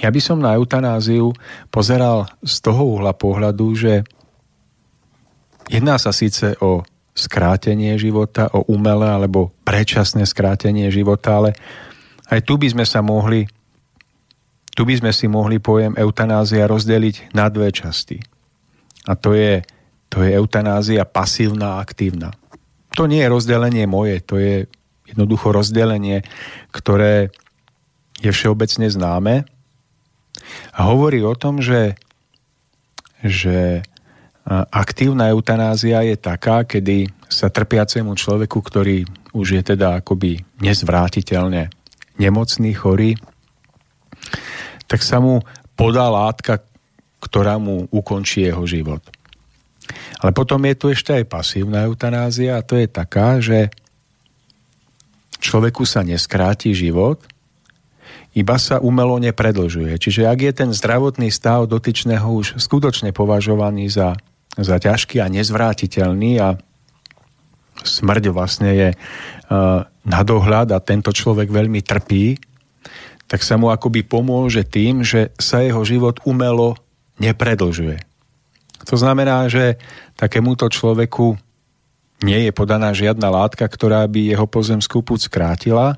Ja 0.00 0.12
by 0.12 0.20
som 0.20 0.40
na 0.40 0.52
eutanáziu 0.56 1.32
pozeral 1.72 2.28
z 2.44 2.60
toho 2.60 2.96
uhla 2.96 3.16
pohľadu, 3.16 3.66
že 3.72 4.04
jedná 5.72 5.96
sa 5.96 6.12
síce 6.12 6.56
o 6.60 6.84
skrátenie 7.18 7.98
života, 7.98 8.46
o 8.54 8.62
umelé 8.70 9.10
alebo 9.10 9.50
predčasné 9.66 10.22
skrátenie 10.22 10.86
života, 10.94 11.42
ale 11.42 11.50
aj 12.30 12.46
tu 12.46 12.54
by 12.54 12.70
sme 12.70 12.86
sa 12.86 13.02
mohli 13.02 13.50
tu 14.78 14.86
by 14.86 14.94
sme 14.94 15.10
si 15.10 15.26
mohli 15.26 15.58
pojem 15.58 15.98
eutanázia 15.98 16.70
rozdeliť 16.70 17.34
na 17.34 17.50
dve 17.50 17.74
časti. 17.74 18.22
A 19.10 19.18
to 19.18 19.34
je, 19.34 19.66
to 20.06 20.22
je 20.22 20.30
eutanázia 20.38 21.02
pasívna 21.02 21.74
a 21.74 21.80
aktívna. 21.82 22.30
To 22.94 23.10
nie 23.10 23.18
je 23.18 23.26
rozdelenie 23.26 23.90
moje, 23.90 24.22
to 24.22 24.38
je 24.38 24.70
jednoducho 25.02 25.50
rozdelenie, 25.50 26.22
ktoré 26.70 27.34
je 28.22 28.30
všeobecne 28.30 28.86
známe 28.86 29.50
a 30.70 30.80
hovorí 30.86 31.26
o 31.26 31.34
tom, 31.34 31.58
že, 31.58 31.98
že 33.26 33.82
aktívna 34.72 35.28
eutanázia 35.28 36.00
je 36.08 36.16
taká, 36.16 36.64
kedy 36.64 37.12
sa 37.28 37.52
trpiacemu 37.52 38.16
človeku, 38.16 38.58
ktorý 38.64 39.04
už 39.36 39.60
je 39.60 39.62
teda 39.76 40.00
akoby 40.00 40.40
nezvrátiteľne 40.64 41.68
nemocný, 42.16 42.72
chorý, 42.72 43.14
tak 44.88 45.04
sa 45.04 45.20
mu 45.20 45.44
podá 45.76 46.08
látka, 46.08 46.64
ktorá 47.20 47.60
mu 47.60 47.86
ukončí 47.92 48.48
jeho 48.48 48.64
život. 48.64 49.04
Ale 50.18 50.32
potom 50.32 50.64
je 50.64 50.74
tu 50.74 50.86
ešte 50.90 51.12
aj 51.12 51.24
pasívna 51.28 51.84
eutanázia 51.84 52.58
a 52.58 52.64
to 52.64 52.80
je 52.80 52.88
taká, 52.88 53.38
že 53.38 53.68
človeku 55.38 55.84
sa 55.84 56.02
neskráti 56.02 56.74
život, 56.74 57.22
iba 58.36 58.56
sa 58.60 58.78
umelo 58.82 59.16
nepredlžuje. 59.18 59.96
Čiže 59.98 60.28
ak 60.28 60.38
je 60.42 60.52
ten 60.52 60.70
zdravotný 60.70 61.32
stav 61.32 61.64
dotyčného 61.66 62.28
už 62.28 62.60
skutočne 62.60 63.10
považovaný 63.14 63.88
za, 63.88 64.18
za 64.58 64.76
ťažký 64.82 65.22
a 65.22 65.30
nezvrátiteľný 65.30 66.32
a 66.42 66.58
smrť 67.78 68.24
vlastne 68.34 68.70
je 68.74 68.88
uh, 68.92 69.86
na 69.86 70.20
dohľad 70.26 70.74
a 70.74 70.82
tento 70.82 71.14
človek 71.14 71.46
veľmi 71.46 71.78
trpí, 71.80 72.34
tak 73.28 73.44
sa 73.44 73.60
mu 73.60 73.70
akoby 73.70 74.02
pomôže 74.02 74.64
tým, 74.66 75.04
že 75.04 75.30
sa 75.38 75.62
jeho 75.62 75.84
život 75.84 76.18
umelo 76.26 76.74
nepredlžuje. 77.22 78.02
To 78.88 78.96
znamená, 78.96 79.46
že 79.52 79.76
takémuto 80.16 80.66
človeku 80.66 81.36
nie 82.24 82.48
je 82.48 82.52
podaná 82.56 82.90
žiadna 82.90 83.30
látka, 83.30 83.62
ktorá 83.62 84.02
by 84.10 84.34
jeho 84.34 84.46
pozemskú 84.48 85.04
púd 85.04 85.22
skrátila, 85.22 85.94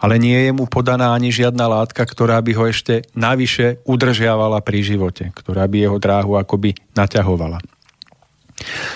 ale 0.00 0.16
nie 0.16 0.48
je 0.48 0.50
mu 0.56 0.64
podaná 0.64 1.12
ani 1.12 1.28
žiadna 1.28 1.68
látka, 1.68 2.00
ktorá 2.08 2.40
by 2.40 2.52
ho 2.56 2.64
ešte 2.64 3.04
navyše 3.12 3.84
udržiavala 3.84 4.64
pri 4.64 4.80
živote, 4.80 5.28
ktorá 5.36 5.68
by 5.68 5.76
jeho 5.76 5.98
dráhu 6.00 6.40
akoby 6.40 6.72
naťahovala. 6.96 7.60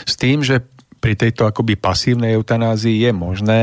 S 0.09 0.17
tým, 0.17 0.41
že 0.41 0.65
pri 1.05 1.21
tejto 1.21 1.45
akoby 1.45 1.77
pasívnej 1.77 2.33
eutanázii 2.33 3.05
je 3.05 3.13
možné 3.13 3.61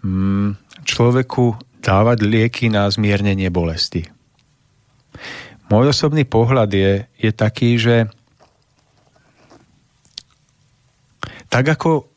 mm, 0.00 0.56
človeku 0.88 1.60
dávať 1.84 2.24
lieky 2.24 2.72
na 2.72 2.88
zmiernenie 2.88 3.52
bolesti. 3.52 4.08
Môj 5.68 5.92
osobný 5.92 6.24
pohľad 6.24 6.72
je, 6.72 6.92
je 7.20 7.30
taký, 7.36 7.76
že 7.76 8.08
tak 11.52 11.68
ako 11.68 12.08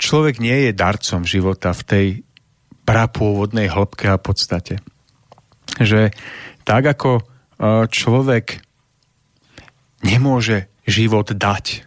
človek 0.00 0.40
nie 0.40 0.68
je 0.68 0.72
darcom 0.72 1.22
života 1.28 1.76
v 1.76 1.82
tej 1.84 2.06
prapôvodnej 2.82 3.70
hĺbke 3.70 4.10
a 4.10 4.18
podstate, 4.18 4.82
že 5.78 6.10
tak 6.66 6.82
ako 6.86 7.10
e, 7.18 7.22
človek 7.86 8.62
nemôže 10.02 10.70
život 10.86 11.30
dať, 11.30 11.86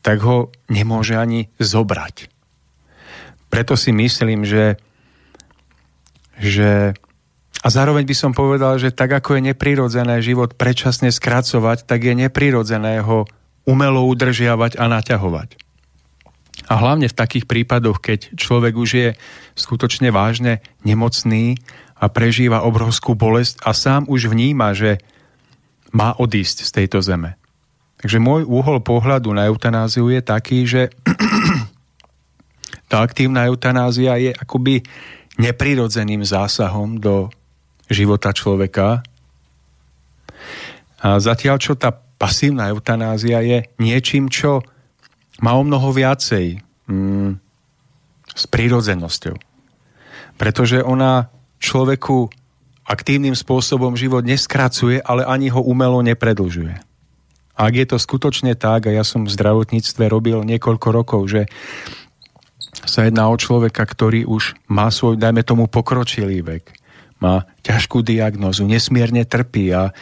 tak 0.00 0.20
ho 0.24 0.52
nemôže 0.72 1.16
ani 1.16 1.52
zobrať. 1.60 2.32
Preto 3.52 3.76
si 3.76 3.92
myslím, 3.92 4.44
že 4.44 4.80
že 6.34 6.98
a 7.64 7.68
zároveň 7.72 8.04
by 8.04 8.16
som 8.16 8.36
povedal, 8.36 8.76
že 8.76 8.92
tak 8.92 9.08
ako 9.08 9.38
je 9.38 9.54
neprirodzené 9.54 10.20
život 10.20 10.52
predčasne 10.52 11.08
skracovať, 11.08 11.88
tak 11.88 12.04
je 12.04 12.12
neprirodzené 12.12 13.00
ho 13.00 13.24
umelo 13.64 14.04
udržiavať 14.04 14.76
a 14.76 14.84
naťahovať. 14.92 15.63
A 16.64 16.74
hlavne 16.80 17.12
v 17.12 17.18
takých 17.18 17.44
prípadoch, 17.44 18.00
keď 18.00 18.36
človek 18.40 18.74
už 18.74 18.90
je 18.90 19.08
skutočne 19.52 20.08
vážne 20.08 20.64
nemocný 20.80 21.60
a 22.00 22.08
prežíva 22.08 22.64
obrovskú 22.64 23.12
bolesť 23.12 23.60
a 23.64 23.76
sám 23.76 24.08
už 24.08 24.32
vníma, 24.32 24.72
že 24.72 25.00
má 25.94 26.16
odísť 26.16 26.66
z 26.66 26.70
tejto 26.82 27.04
zeme. 27.04 27.36
Takže 28.00 28.20
môj 28.20 28.44
úhol 28.44 28.84
pohľadu 28.84 29.32
na 29.32 29.48
eutanáziu 29.48 30.12
je 30.12 30.20
taký, 30.20 30.68
že 30.68 30.92
tá 32.90 33.00
aktívna 33.00 33.48
eutanázia 33.48 34.20
je 34.20 34.32
akoby 34.34 34.84
neprirodzeným 35.40 36.20
zásahom 36.20 37.00
do 37.00 37.32
života 37.88 38.32
človeka. 38.32 39.00
A 41.04 41.20
zatiaľ, 41.20 41.56
čo 41.60 41.76
tá 41.76 41.92
pasívna 41.94 42.68
eutanázia 42.72 43.44
je 43.44 43.58
niečím, 43.76 44.28
čo 44.32 44.64
má 45.42 45.56
o 45.58 45.62
mnoho 45.66 45.90
viacej 45.90 46.62
mm, 46.86 47.30
s 48.34 48.44
prírodzenosťou. 48.50 49.34
Pretože 50.34 50.82
ona 50.82 51.30
človeku 51.62 52.30
aktívnym 52.84 53.32
spôsobom 53.32 53.96
život 53.96 54.26
neskracuje, 54.26 55.00
ale 55.00 55.24
ani 55.24 55.48
ho 55.48 55.62
umelo 55.64 56.04
nepredlžuje. 56.04 56.76
Ak 57.54 57.72
je 57.72 57.86
to 57.86 57.96
skutočne 58.02 58.58
tak, 58.58 58.90
a 58.90 58.92
ja 58.92 59.06
som 59.06 59.24
v 59.24 59.32
zdravotníctve 59.32 60.10
robil 60.10 60.42
niekoľko 60.42 60.88
rokov, 60.90 61.20
že 61.30 61.42
sa 62.84 63.06
jedná 63.06 63.30
o 63.30 63.38
človeka, 63.38 63.86
ktorý 63.86 64.26
už 64.26 64.58
má 64.68 64.90
svoj, 64.90 65.16
dajme 65.16 65.46
tomu, 65.46 65.70
pokročilý 65.70 66.42
vek. 66.44 66.74
Má 67.22 67.46
ťažkú 67.62 68.02
diagnozu, 68.04 68.66
nesmierne 68.66 69.24
trpí 69.24 69.70
a 69.72 69.94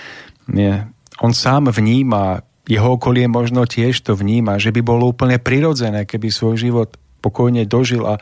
nie, 0.49 0.83
on 1.23 1.31
sám 1.37 1.71
vníma, 1.71 2.43
jeho 2.67 2.95
okolie 2.95 3.27
možno 3.27 3.67
tiež 3.67 4.07
to 4.07 4.15
vníma, 4.15 4.63
že 4.63 4.71
by 4.71 4.81
bolo 4.87 5.11
úplne 5.11 5.43
prirodzené, 5.43 6.07
keby 6.07 6.31
svoj 6.31 6.57
život 6.63 6.95
pokojne 7.19 7.67
dožil 7.67 8.07
a 8.07 8.19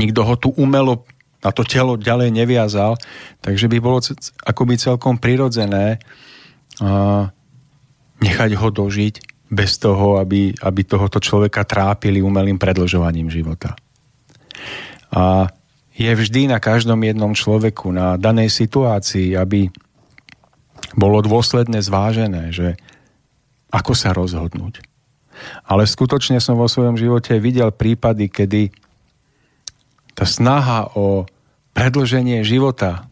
nikto 0.00 0.20
ho 0.24 0.34
tu 0.36 0.48
umelo 0.56 1.04
na 1.44 1.52
to 1.52 1.62
telo 1.62 2.00
ďalej 2.00 2.32
neviazal, 2.32 2.96
takže 3.44 3.68
by 3.68 3.78
bolo 3.78 4.00
akoby 4.44 4.74
celkom 4.80 5.20
prirodzené 5.20 6.00
nechať 8.20 8.50
ho 8.56 8.68
dožiť 8.72 9.14
bez 9.46 9.78
toho, 9.78 10.18
aby, 10.18 10.50
aby 10.58 10.80
tohoto 10.82 11.22
človeka 11.22 11.62
trápili 11.62 12.18
umelým 12.18 12.58
predlžovaním 12.58 13.30
života. 13.30 13.78
A 15.14 15.46
je 15.96 16.12
vždy 16.12 16.50
na 16.50 16.58
každom 16.60 16.98
jednom 17.00 17.32
človeku, 17.32 17.88
na 17.94 18.18
danej 18.20 18.52
situácii, 18.52 19.38
aby 19.38 19.70
bolo 20.96 21.20
dôsledne 21.24 21.80
zvážené, 21.82 22.52
že 22.52 22.76
ako 23.72 23.92
sa 23.92 24.14
rozhodnúť. 24.16 24.82
Ale 25.68 25.84
skutočne 25.84 26.40
som 26.40 26.56
vo 26.56 26.68
svojom 26.68 26.96
živote 26.96 27.36
videl 27.36 27.68
prípady, 27.72 28.32
kedy 28.32 28.62
tá 30.16 30.24
snaha 30.24 30.88
o 30.96 31.28
predlženie 31.76 32.40
života 32.40 33.04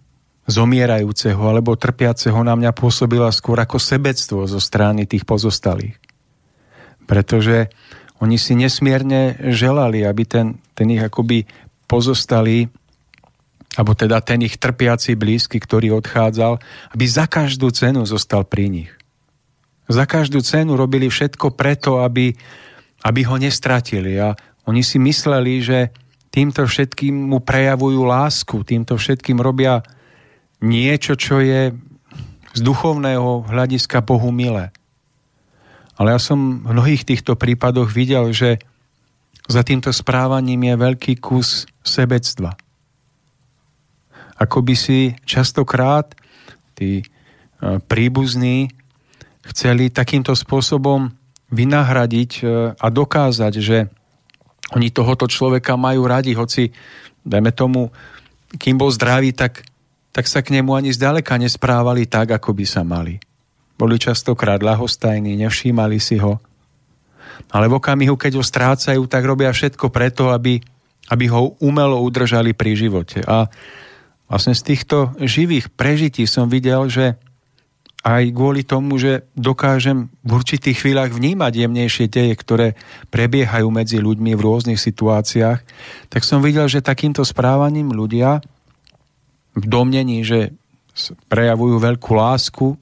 zomierajúceho 0.48 1.40
alebo 1.40 1.77
trpiaceho 1.77 2.40
na 2.40 2.57
mňa 2.57 2.72
pôsobila 2.72 3.29
skôr 3.29 3.61
ako 3.61 3.77
sebectvo 3.77 4.48
zo 4.48 4.61
strany 4.61 5.05
tých 5.05 5.29
pozostalých 5.29 6.00
pretože 7.05 7.68
oni 8.18 8.40
si 8.40 8.57
nesmierne 8.57 9.37
želali, 9.53 10.03
aby 10.03 10.24
ten, 10.24 10.46
ten 10.72 10.88
ich 10.90 11.03
akoby 11.05 11.44
pozostalý 11.85 12.72
alebo 13.74 13.92
teda 13.94 14.22
ten 14.22 14.42
ich 14.46 14.58
trpiaci 14.58 15.18
blízky, 15.18 15.58
ktorý 15.58 15.98
odchádzal, 15.98 16.62
aby 16.94 17.04
za 17.10 17.26
každú 17.26 17.74
cenu 17.74 18.06
zostal 18.06 18.46
pri 18.46 18.70
nich. 18.70 18.90
Za 19.90 20.06
každú 20.06 20.40
cenu 20.40 20.78
robili 20.78 21.10
všetko 21.10 21.52
preto, 21.58 22.00
aby, 22.00 22.32
aby 23.04 23.20
ho 23.26 23.37
nestratili. 23.37 24.16
A 24.16 24.32
oni 24.64 24.80
si 24.80 24.96
mysleli, 25.02 25.60
že 25.60 25.92
týmto 26.32 26.64
všetkým 26.64 27.12
mu 27.12 27.42
prejavujú 27.42 28.00
lásku, 28.06 28.56
týmto 28.64 28.96
všetkým 28.96 29.42
robia 29.42 29.84
niečo, 30.64 31.18
čo 31.18 31.42
je 31.42 31.74
z 32.54 32.60
duchovného 32.62 33.50
hľadiska 33.50 34.00
Bohu 34.06 34.30
milé. 34.30 34.70
Ale 35.98 36.14
ja 36.14 36.20
som 36.22 36.62
v 36.62 36.70
mnohých 36.74 37.06
týchto 37.06 37.34
prípadoch 37.34 37.90
videl, 37.90 38.30
že 38.30 38.62
za 39.44 39.60
týmto 39.60 39.92
správaním 39.92 40.72
je 40.72 40.74
veľký 40.80 41.12
kus 41.20 41.68
sebectva. 41.84 42.56
Ako 44.44 44.61
by 44.61 44.76
si 44.76 45.16
častokrát 45.24 46.12
tí 46.76 47.00
e, 47.00 47.04
príbuzní 47.80 48.68
chceli 49.48 49.88
takýmto 49.88 50.37
spôsobom 50.37 51.16
vynahradiť 51.48 52.30
e, 52.37 52.42
a 52.76 52.87
dokázať, 52.92 53.54
že 53.57 53.88
oni 54.76 54.92
tohoto 54.92 55.24
človeka 55.24 55.80
majú 55.80 56.04
radi, 56.04 56.37
hoci, 56.37 56.68
dajme 57.24 57.57
tomu, 57.57 57.88
kým 58.61 58.76
bol 58.76 58.92
zdravý, 58.92 59.33
tak, 59.33 59.64
tak 60.12 60.28
sa 60.28 60.44
k 60.44 60.61
nemu 60.61 60.76
ani 60.76 60.90
zďaleka 60.92 61.40
nesprávali 61.40 62.04
tak, 62.04 62.37
ako 62.37 62.52
by 62.52 62.64
sa 62.68 62.85
mali. 62.85 63.16
Boli 63.80 63.96
častokrát 63.96 64.61
ľahostajní, 64.61 65.40
nevšímali 65.40 65.98
si 65.98 66.20
ho. 66.20 66.38
Ale 67.50 67.66
v 67.66 67.76
okamihu, 67.80 68.14
keď 68.14 68.38
ho 68.38 68.44
strácajú, 68.44 69.02
tak 69.11 69.26
robia 69.26 69.50
všetko 69.50 69.90
preto, 69.90 70.30
aby, 70.30 70.62
aby 71.11 71.24
ho 71.33 71.59
umelo 71.59 71.98
udržali 72.02 72.54
pri 72.54 72.78
živote. 72.78 73.22
A 73.26 73.50
vlastne 74.28 74.56
z 74.56 74.62
týchto 74.74 75.12
živých 75.20 75.72
prežití 75.72 76.24
som 76.24 76.48
videl, 76.48 76.88
že 76.88 77.16
aj 78.04 78.37
kvôli 78.37 78.68
tomu, 78.68 79.00
že 79.00 79.24
dokážem 79.32 80.12
v 80.20 80.30
určitých 80.37 80.84
chvíľach 80.84 81.08
vnímať 81.08 81.52
jemnejšie 81.56 82.06
deje, 82.12 82.37
ktoré 82.37 82.76
prebiehajú 83.08 83.64
medzi 83.72 83.96
ľuďmi 83.96 84.37
v 84.37 84.44
rôznych 84.44 84.76
situáciách, 84.76 85.64
tak 86.12 86.22
som 86.22 86.44
videl, 86.44 86.68
že 86.68 86.84
takýmto 86.84 87.24
správaním 87.24 87.96
ľudia 87.96 88.44
v 89.56 89.64
domnení, 89.64 90.20
že 90.20 90.52
prejavujú 91.32 91.80
veľkú 91.80 92.12
lásku, 92.12 92.76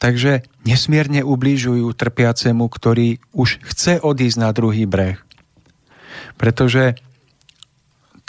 takže 0.00 0.40
nesmierne 0.64 1.20
ubližujú 1.20 1.92
trpiacemu, 1.92 2.64
ktorý 2.64 3.20
už 3.36 3.60
chce 3.60 4.00
odísť 4.00 4.38
na 4.40 4.50
druhý 4.56 4.88
breh. 4.88 5.20
Pretože 6.40 6.96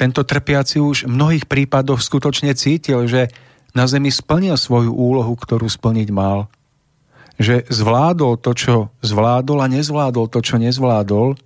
tento 0.01 0.25
trpiaci 0.25 0.81
už 0.81 1.05
v 1.05 1.13
mnohých 1.13 1.45
prípadoch 1.45 2.01
skutočne 2.01 2.57
cítil, 2.57 3.05
že 3.05 3.29
na 3.77 3.85
zemi 3.85 4.09
splnil 4.09 4.57
svoju 4.57 4.89
úlohu, 4.89 5.37
ktorú 5.37 5.69
splniť 5.69 6.09
mal. 6.09 6.49
Že 7.37 7.69
zvládol 7.69 8.41
to, 8.41 8.51
čo 8.57 8.73
zvládol 9.05 9.61
a 9.61 9.69
nezvládol 9.69 10.25
to, 10.33 10.41
čo 10.41 10.57
nezvládol. 10.57 11.37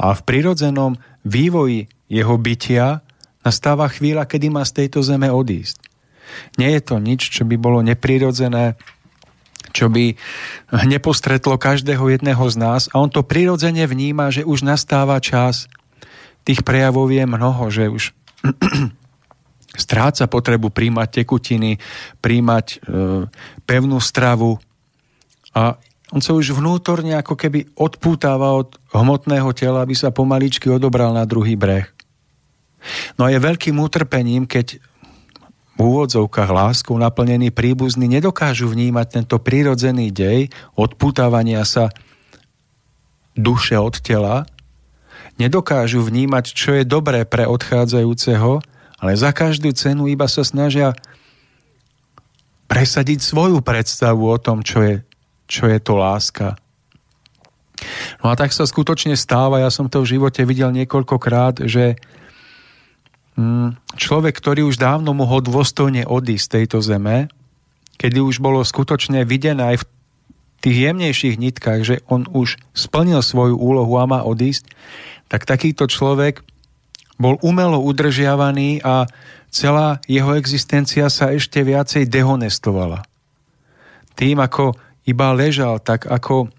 A 0.00 0.06
v 0.16 0.20
prirodzenom 0.24 0.96
vývoji 1.20 1.92
jeho 2.08 2.40
bytia 2.40 3.04
nastáva 3.44 3.92
chvíľa, 3.92 4.24
kedy 4.24 4.48
má 4.48 4.64
z 4.64 4.84
tejto 4.84 5.04
zeme 5.04 5.28
odísť. 5.28 5.84
Nie 6.56 6.80
je 6.80 6.82
to 6.82 6.96
nič, 6.96 7.28
čo 7.28 7.44
by 7.44 7.60
bolo 7.60 7.84
neprirodzené, 7.84 8.80
čo 9.76 9.92
by 9.92 10.16
nepostretlo 10.88 11.60
každého 11.60 12.08
jedného 12.08 12.42
z 12.48 12.56
nás 12.56 12.82
a 12.90 12.98
on 12.98 13.12
to 13.12 13.22
prirodzene 13.22 13.84
vníma, 13.86 14.32
že 14.32 14.48
už 14.48 14.66
nastáva 14.66 15.20
čas. 15.22 15.70
Tých 16.50 16.66
prejavov 16.66 17.14
je 17.14 17.22
mnoho, 17.30 17.70
že 17.70 17.86
už 17.86 18.10
stráca 19.86 20.26
potrebu 20.26 20.74
príjmať 20.74 21.22
tekutiny, 21.22 21.78
príjmať 22.18 22.66
e, 22.66 22.76
pevnú 23.62 24.02
stravu 24.02 24.58
a 25.54 25.78
on 26.10 26.18
sa 26.18 26.34
už 26.34 26.58
vnútorne 26.58 27.14
ako 27.14 27.38
keby 27.38 27.70
odpútáva 27.78 28.58
od 28.58 28.74
hmotného 28.90 29.54
tela, 29.54 29.86
aby 29.86 29.94
sa 29.94 30.10
pomaličky 30.10 30.66
odobral 30.66 31.14
na 31.14 31.22
druhý 31.22 31.54
breh. 31.54 31.86
No 33.14 33.30
a 33.30 33.30
je 33.30 33.38
veľkým 33.38 33.78
utrpením, 33.78 34.50
keď 34.50 34.82
v 35.78 35.78
úvodzovkách 35.78 36.50
láskou 36.50 36.98
naplnení 36.98 37.54
príbuzní 37.54 38.10
nedokážu 38.10 38.66
vnímať 38.66 39.06
tento 39.22 39.38
prírodzený 39.38 40.10
dej 40.10 40.50
odpútávania 40.74 41.62
sa 41.62 41.94
duše 43.38 43.78
od 43.78 44.02
tela, 44.02 44.49
nedokážu 45.38 46.02
vnímať, 46.02 46.44
čo 46.56 46.74
je 46.74 46.88
dobré 46.88 47.28
pre 47.28 47.46
odchádzajúceho 47.46 48.64
ale 49.00 49.16
za 49.16 49.32
každú 49.32 49.72
cenu 49.72 50.06
iba 50.12 50.28
sa 50.28 50.44
snažia 50.44 50.92
presadiť 52.68 53.24
svoju 53.24 53.64
predstavu 53.64 54.28
o 54.28 54.36
tom, 54.36 54.60
čo 54.60 54.84
je, 54.84 54.94
čo 55.48 55.66
je 55.66 55.80
to 55.80 55.96
láska. 55.96 56.60
No 58.20 58.28
a 58.28 58.36
tak 58.36 58.52
sa 58.52 58.68
skutočne 58.68 59.16
stáva, 59.16 59.64
ja 59.64 59.72
som 59.72 59.88
to 59.88 60.04
v 60.04 60.20
živote 60.20 60.44
videl 60.44 60.68
niekoľkokrát, 60.76 61.64
že 61.64 61.96
mm, 63.40 63.96
človek, 63.96 64.36
ktorý 64.36 64.68
už 64.68 64.76
dávno 64.76 65.16
mohol 65.16 65.40
dôstojne 65.40 66.04
odísť 66.04 66.44
z 66.44 66.52
tejto 66.60 66.78
zeme, 66.84 67.32
kedy 67.96 68.20
už 68.20 68.44
bolo 68.44 68.60
skutočne 68.60 69.24
videné 69.24 69.74
aj 69.74 69.76
v 69.80 69.88
tých 70.60 70.76
jemnejších 70.92 71.40
nitkách, 71.40 71.80
že 71.88 71.96
on 72.04 72.28
už 72.28 72.60
splnil 72.76 73.24
svoju 73.24 73.56
úlohu 73.56 73.96
a 73.96 74.04
má 74.04 74.20
odísť, 74.28 74.68
tak 75.30 75.46
takýto 75.46 75.86
človek 75.86 76.42
bol 77.20 77.38
umelo 77.46 77.78
udržiavaný 77.78 78.82
a 78.82 79.06
celá 79.52 80.02
jeho 80.10 80.34
existencia 80.34 81.06
sa 81.06 81.30
ešte 81.30 81.62
viacej 81.62 82.10
dehonestovala. 82.10 83.06
Tým, 84.18 84.42
ako 84.42 84.74
iba 85.06 85.30
ležal, 85.30 85.78
tak 85.78 86.10
ako 86.10 86.50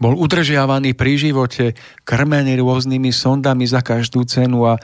bol 0.00 0.14
udržiavaný 0.16 0.96
pri 0.96 1.20
živote, 1.20 1.76
krmený 2.02 2.58
rôznymi 2.58 3.12
sondami 3.12 3.68
za 3.68 3.84
každú 3.84 4.26
cenu 4.26 4.66
a 4.66 4.80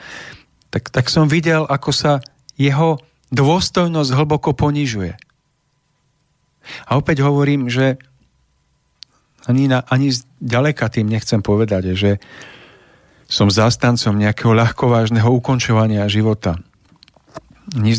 tak, 0.71 0.87
tak 0.87 1.11
som 1.11 1.27
videl, 1.27 1.67
ako 1.67 1.91
sa 1.91 2.13
jeho 2.55 2.95
dôstojnosť 3.31 4.11
hlboko 4.15 4.55
ponižuje. 4.55 5.15
A 6.87 6.95
opäť 6.95 7.25
hovorím, 7.25 7.67
že 7.67 7.99
ani, 9.49 9.67
na, 9.67 9.81
ani 9.89 10.13
ďaleka 10.37 10.87
tým 10.87 11.09
nechcem 11.09 11.41
povedať, 11.41 11.97
že 11.97 12.21
som 13.31 13.47
zástancom 13.47 14.19
nejakého 14.19 14.51
ľahkovážneho 14.51 15.31
ukončovania 15.31 16.03
života. 16.11 16.59
Ni 17.71 17.95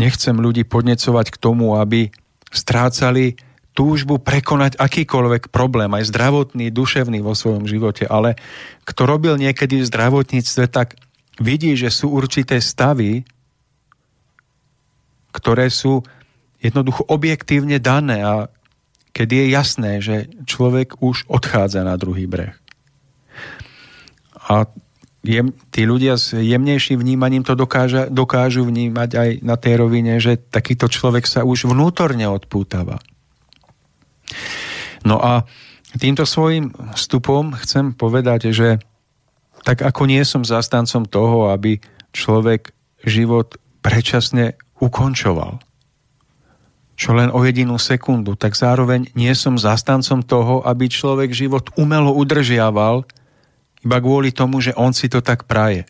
nechcem 0.00 0.32
ľudí 0.40 0.64
podnecovať 0.64 1.26
k 1.28 1.36
tomu, 1.36 1.76
aby 1.76 2.08
strácali 2.48 3.36
túžbu 3.76 4.22
prekonať 4.22 4.80
akýkoľvek 4.80 5.52
problém, 5.52 5.92
aj 5.92 6.08
zdravotný, 6.08 6.72
duševný 6.72 7.20
vo 7.20 7.36
svojom 7.36 7.68
živote, 7.68 8.08
ale 8.08 8.40
kto 8.88 9.04
robil 9.04 9.36
niekedy 9.36 9.82
v 9.82 9.88
zdravotníctve, 9.90 10.64
tak 10.72 10.96
vidí, 11.42 11.76
že 11.76 11.90
sú 11.90 12.14
určité 12.14 12.62
stavy, 12.62 13.26
ktoré 15.34 15.68
sú 15.68 16.06
jednoducho 16.62 17.04
objektívne 17.10 17.82
dané 17.82 18.22
a 18.24 18.48
keď 19.10 19.28
je 19.28 19.44
jasné, 19.50 19.92
že 20.00 20.16
človek 20.46 21.02
už 21.02 21.26
odchádza 21.26 21.82
na 21.82 21.98
druhý 21.98 22.30
breh. 22.30 22.54
A 24.44 24.68
jem, 25.24 25.56
tí 25.72 25.88
ľudia 25.88 26.20
s 26.20 26.36
jemnejším 26.36 27.00
vnímaním 27.00 27.42
to 27.42 27.56
dokáža, 27.56 28.12
dokážu 28.12 28.68
vnímať 28.68 29.10
aj 29.16 29.30
na 29.40 29.56
tej 29.56 29.74
rovine, 29.80 30.20
že 30.20 30.36
takýto 30.36 30.86
človek 30.86 31.24
sa 31.24 31.48
už 31.48 31.72
vnútorne 31.72 32.28
odpútava. 32.28 33.00
No 35.04 35.20
a 35.20 35.48
týmto 35.96 36.28
svojim 36.28 36.72
vstupom 36.96 37.56
chcem 37.60 37.96
povedať, 37.96 38.52
že 38.52 38.80
tak 39.64 39.80
ako 39.80 40.04
nie 40.04 40.20
som 40.28 40.44
zastancom 40.44 41.08
toho, 41.08 41.48
aby 41.48 41.80
človek 42.12 42.76
život 43.00 43.56
predčasne 43.80 44.60
ukončoval, 44.80 45.60
čo 46.94 47.10
len 47.16 47.32
o 47.32 47.40
jedinú 47.44 47.80
sekundu, 47.80 48.36
tak 48.36 48.56
zároveň 48.56 49.08
nie 49.16 49.32
som 49.32 49.56
zastancom 49.56 50.20
toho, 50.20 50.60
aby 50.68 50.88
človek 50.88 51.32
život 51.32 51.72
umelo 51.80 52.12
udržiaval, 52.12 53.08
iba 53.84 54.00
kvôli 54.00 54.32
tomu, 54.32 54.64
že 54.64 54.72
on 54.74 54.96
si 54.96 55.12
to 55.12 55.20
tak 55.20 55.44
praje. 55.44 55.84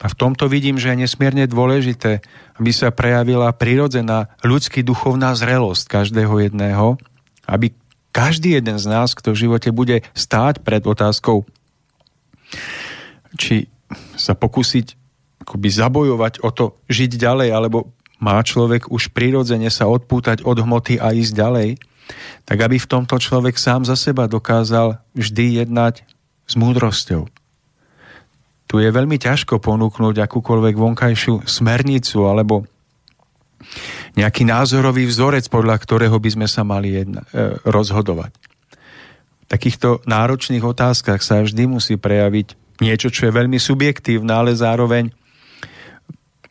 A 0.00 0.08
v 0.08 0.16
tomto 0.16 0.48
vidím, 0.48 0.80
že 0.80 0.96
je 0.96 1.04
nesmierne 1.04 1.44
dôležité, 1.44 2.24
aby 2.56 2.72
sa 2.72 2.88
prejavila 2.88 3.52
prirodzená 3.52 4.32
ľudský 4.40 4.80
duchovná 4.80 5.36
zrelosť 5.36 6.00
každého 6.00 6.40
jedného, 6.40 6.96
aby 7.44 7.76
každý 8.10 8.56
jeden 8.56 8.80
z 8.80 8.88
nás, 8.88 9.12
kto 9.12 9.36
v 9.36 9.40
živote 9.46 9.70
bude 9.76 10.00
stáť 10.16 10.64
pred 10.64 10.82
otázkou, 10.88 11.44
či 13.36 13.68
sa 14.16 14.32
pokúsiť 14.32 14.96
akoby 15.44 15.68
zabojovať 15.68 16.32
o 16.40 16.50
to 16.50 16.80
žiť 16.88 17.20
ďalej, 17.20 17.48
alebo 17.52 17.92
má 18.20 18.40
človek 18.40 18.88
už 18.88 19.12
prirodzene 19.12 19.68
sa 19.68 19.88
odpútať 19.88 20.44
od 20.48 20.64
hmoty 20.64 20.96
a 20.96 21.12
ísť 21.12 21.32
ďalej, 21.32 21.68
tak 22.44 22.58
aby 22.60 22.76
v 22.78 22.90
tomto 22.90 23.16
človek 23.18 23.56
sám 23.56 23.86
za 23.86 23.94
seba 23.94 24.30
dokázal 24.30 24.98
vždy 25.14 25.64
jednať 25.64 26.02
s 26.50 26.54
múdrosťou. 26.58 27.30
tu 28.70 28.78
je 28.78 28.86
veľmi 28.86 29.18
ťažko 29.18 29.58
ponúknuť 29.58 30.22
akúkoľvek 30.30 30.74
vonkajšiu 30.78 31.42
smernicu 31.42 32.22
alebo 32.30 32.62
nejaký 34.14 34.46
názorový 34.46 35.10
vzorec, 35.10 35.50
podľa 35.50 35.74
ktorého 35.78 36.14
by 36.18 36.30
sme 36.38 36.46
sa 36.46 36.62
mali 36.62 37.02
jedna, 37.02 37.26
e, 37.34 37.58
rozhodovať. 37.66 38.30
V 39.42 39.46
takýchto 39.50 40.06
náročných 40.06 40.62
otázkach 40.62 41.18
sa 41.18 41.42
vždy 41.42 41.66
musí 41.66 41.98
prejaviť 41.98 42.78
niečo, 42.78 43.10
čo 43.10 43.26
je 43.26 43.36
veľmi 43.36 43.58
subjektívne, 43.58 44.30
ale 44.30 44.54
zároveň 44.54 45.10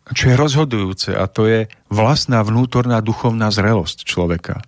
čo 0.10 0.34
je 0.34 0.36
rozhodujúce 0.36 1.14
a 1.14 1.30
to 1.30 1.46
je 1.46 1.70
vlastná 1.90 2.42
vnútorná 2.42 2.98
duchovná 3.02 3.54
zrelosť 3.54 4.10
človeka. 4.10 4.66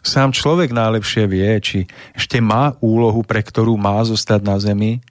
Sám 0.00 0.32
človek 0.32 0.72
najlepšie 0.72 1.24
vie, 1.28 1.50
či 1.60 1.78
ešte 2.16 2.40
má 2.40 2.72
úlohu, 2.80 3.20
pre 3.20 3.44
ktorú 3.44 3.76
má 3.76 4.00
zostať 4.00 4.40
na 4.40 4.56
zemi, 4.56 5.04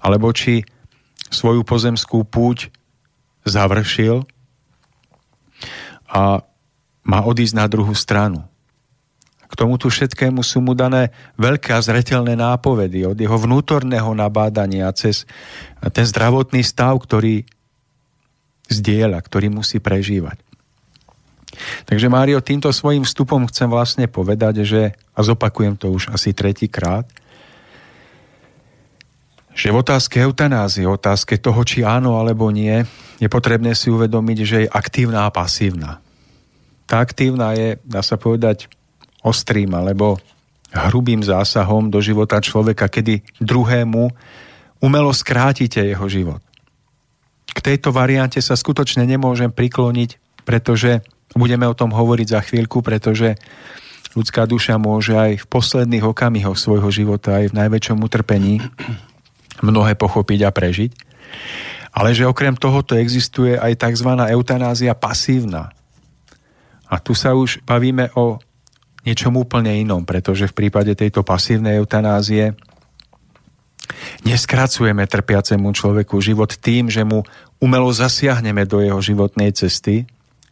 alebo 0.00 0.32
či 0.32 0.64
svoju 1.28 1.66
pozemskú 1.66 2.24
púť 2.24 2.72
završil 3.44 4.24
a 6.08 6.40
má 7.06 7.20
odísť 7.22 7.54
na 7.54 7.66
druhú 7.68 7.92
stranu. 7.92 8.46
K 9.46 9.54
tomuto 9.54 9.86
všetkému 9.86 10.42
sú 10.42 10.58
mu 10.58 10.74
dané 10.74 11.14
veľké 11.38 11.70
a 11.70 11.82
zretelné 11.82 12.34
nápovedy 12.34 13.06
od 13.06 13.14
jeho 13.14 13.38
vnútorného 13.38 14.10
nabádania 14.10 14.90
cez 14.90 15.22
ten 15.94 16.02
zdravotný 16.02 16.66
stav, 16.66 16.98
ktorý 16.98 17.46
zdieľa, 18.66 19.22
ktorý 19.22 19.54
musí 19.54 19.78
prežívať. 19.78 20.45
Takže 21.88 22.06
Mário, 22.08 22.40
týmto 22.44 22.72
svojim 22.72 23.04
vstupom 23.04 23.46
chcem 23.48 23.68
vlastne 23.70 24.06
povedať, 24.06 24.62
že, 24.62 24.82
a 25.16 25.20
zopakujem 25.20 25.76
to 25.76 25.92
už 25.92 26.12
asi 26.12 26.36
tretíkrát, 26.36 27.06
že 29.56 29.72
v 29.72 29.80
otázke 29.80 30.20
eutanázie, 30.20 30.84
otázke 30.84 31.40
toho, 31.40 31.64
či 31.64 31.80
áno 31.80 32.20
alebo 32.20 32.52
nie, 32.52 32.84
je 33.16 33.28
potrebné 33.32 33.72
si 33.72 33.88
uvedomiť, 33.88 34.38
že 34.44 34.58
je 34.68 34.68
aktívna 34.68 35.24
a 35.24 35.32
pasívna. 35.32 36.04
Tá 36.84 37.00
aktívna 37.00 37.56
je, 37.56 37.80
dá 37.80 38.04
sa 38.04 38.20
povedať, 38.20 38.68
ostrým 39.24 39.72
alebo 39.72 40.20
hrubým 40.70 41.24
zásahom 41.24 41.88
do 41.88 42.04
života 42.04 42.36
človeka, 42.38 42.92
kedy 42.92 43.24
druhému 43.40 44.12
umelo 44.84 45.10
skrátite 45.16 45.80
jeho 45.80 46.04
život. 46.04 46.44
K 47.48 47.58
tejto 47.64 47.96
variante 47.96 48.38
sa 48.44 48.52
skutočne 48.52 49.08
nemôžem 49.08 49.48
prikloniť, 49.48 50.44
pretože 50.44 51.00
budeme 51.34 51.66
o 51.66 51.74
tom 51.74 51.90
hovoriť 51.90 52.28
za 52.30 52.40
chvíľku, 52.44 52.84
pretože 52.84 53.34
ľudská 54.16 54.48
duša 54.48 54.80
môže 54.80 55.12
aj 55.12 55.44
v 55.44 55.46
posledných 55.50 56.04
okamihoch 56.06 56.56
svojho 56.56 56.88
života, 56.88 57.42
aj 57.42 57.52
v 57.52 57.58
najväčšom 57.58 57.98
utrpení 58.00 58.62
mnohé 59.60 59.96
pochopiť 59.96 60.40
a 60.46 60.50
prežiť. 60.52 60.90
Ale 61.96 62.12
že 62.12 62.28
okrem 62.28 62.56
tohoto 62.56 62.96
existuje 62.96 63.56
aj 63.56 63.80
tzv. 63.80 64.10
eutanázia 64.12 64.92
pasívna. 64.92 65.72
A 66.86 67.00
tu 67.00 67.16
sa 67.16 67.32
už 67.32 67.64
bavíme 67.64 68.12
o 68.14 68.36
niečom 69.08 69.32
úplne 69.38 69.72
inom, 69.72 70.04
pretože 70.04 70.50
v 70.50 70.66
prípade 70.66 70.92
tejto 70.92 71.24
pasívnej 71.24 71.80
eutanázie 71.80 72.52
neskracujeme 74.26 75.06
trpiacemu 75.06 75.72
človeku 75.72 76.18
život 76.18 76.58
tým, 76.58 76.90
že 76.90 77.06
mu 77.06 77.22
umelo 77.62 77.88
zasiahneme 77.88 78.66
do 78.66 78.82
jeho 78.82 78.98
životnej 78.98 79.54
cesty, 79.54 80.04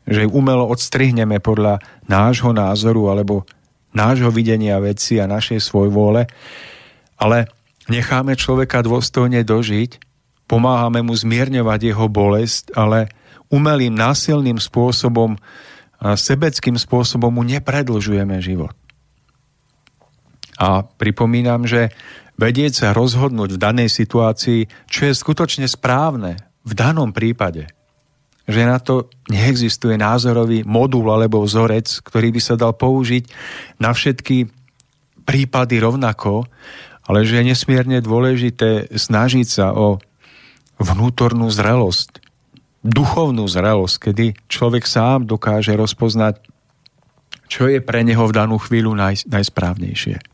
že 0.04 0.28
umelo 0.28 0.68
odstrihneme 0.68 1.40
podľa 1.40 1.80
nášho 2.08 2.52
názoru 2.52 3.08
alebo 3.08 3.48
nášho 3.96 4.28
videnia 4.28 4.76
veci 4.82 5.16
a 5.22 5.30
našej 5.30 5.60
svoj 5.62 5.88
vôle, 5.88 6.28
ale 7.16 7.48
necháme 7.88 8.36
človeka 8.36 8.84
dôstojne 8.84 9.46
dožiť, 9.46 10.02
pomáhame 10.50 11.00
mu 11.00 11.14
zmierňovať 11.16 11.80
jeho 11.94 12.06
bolesť, 12.10 12.74
ale 12.76 13.08
umelým, 13.48 13.94
násilným 13.94 14.58
spôsobom, 14.60 15.38
sebeckým 16.02 16.76
spôsobom 16.76 17.32
mu 17.32 17.46
nepredlžujeme 17.46 18.42
život. 18.44 18.74
A 20.58 20.82
pripomínam, 20.84 21.64
že 21.64 21.94
vedieť 22.34 22.72
sa 22.84 22.88
rozhodnúť 22.90 23.56
v 23.56 23.62
danej 23.62 23.88
situácii, 23.94 24.90
čo 24.90 25.00
je 25.06 25.14
skutočne 25.14 25.70
správne 25.70 26.38
v 26.66 26.72
danom 26.74 27.14
prípade, 27.14 27.70
že 28.44 28.62
na 28.68 28.76
to 28.76 29.08
neexistuje 29.32 29.96
názorový 29.96 30.68
modul 30.68 31.08
alebo 31.08 31.40
vzorec, 31.40 31.88
ktorý 32.04 32.28
by 32.34 32.40
sa 32.40 32.54
dal 32.60 32.76
použiť 32.76 33.24
na 33.80 33.96
všetky 33.96 34.52
prípady 35.24 35.80
rovnako, 35.80 36.44
ale 37.08 37.24
že 37.24 37.40
je 37.40 37.48
nesmierne 37.52 38.04
dôležité 38.04 38.92
snažiť 38.92 39.46
sa 39.48 39.72
o 39.72 39.96
vnútornú 40.76 41.48
zrelosť, 41.48 42.20
duchovnú 42.84 43.48
zrelosť, 43.48 43.96
kedy 44.10 44.26
človek 44.48 44.84
sám 44.84 45.24
dokáže 45.24 45.72
rozpoznať, 45.72 46.44
čo 47.48 47.68
je 47.68 47.80
pre 47.80 48.04
neho 48.04 48.24
v 48.28 48.36
danú 48.36 48.60
chvíľu 48.60 48.92
naj, 48.92 49.24
najsprávnejšie. 49.28 50.33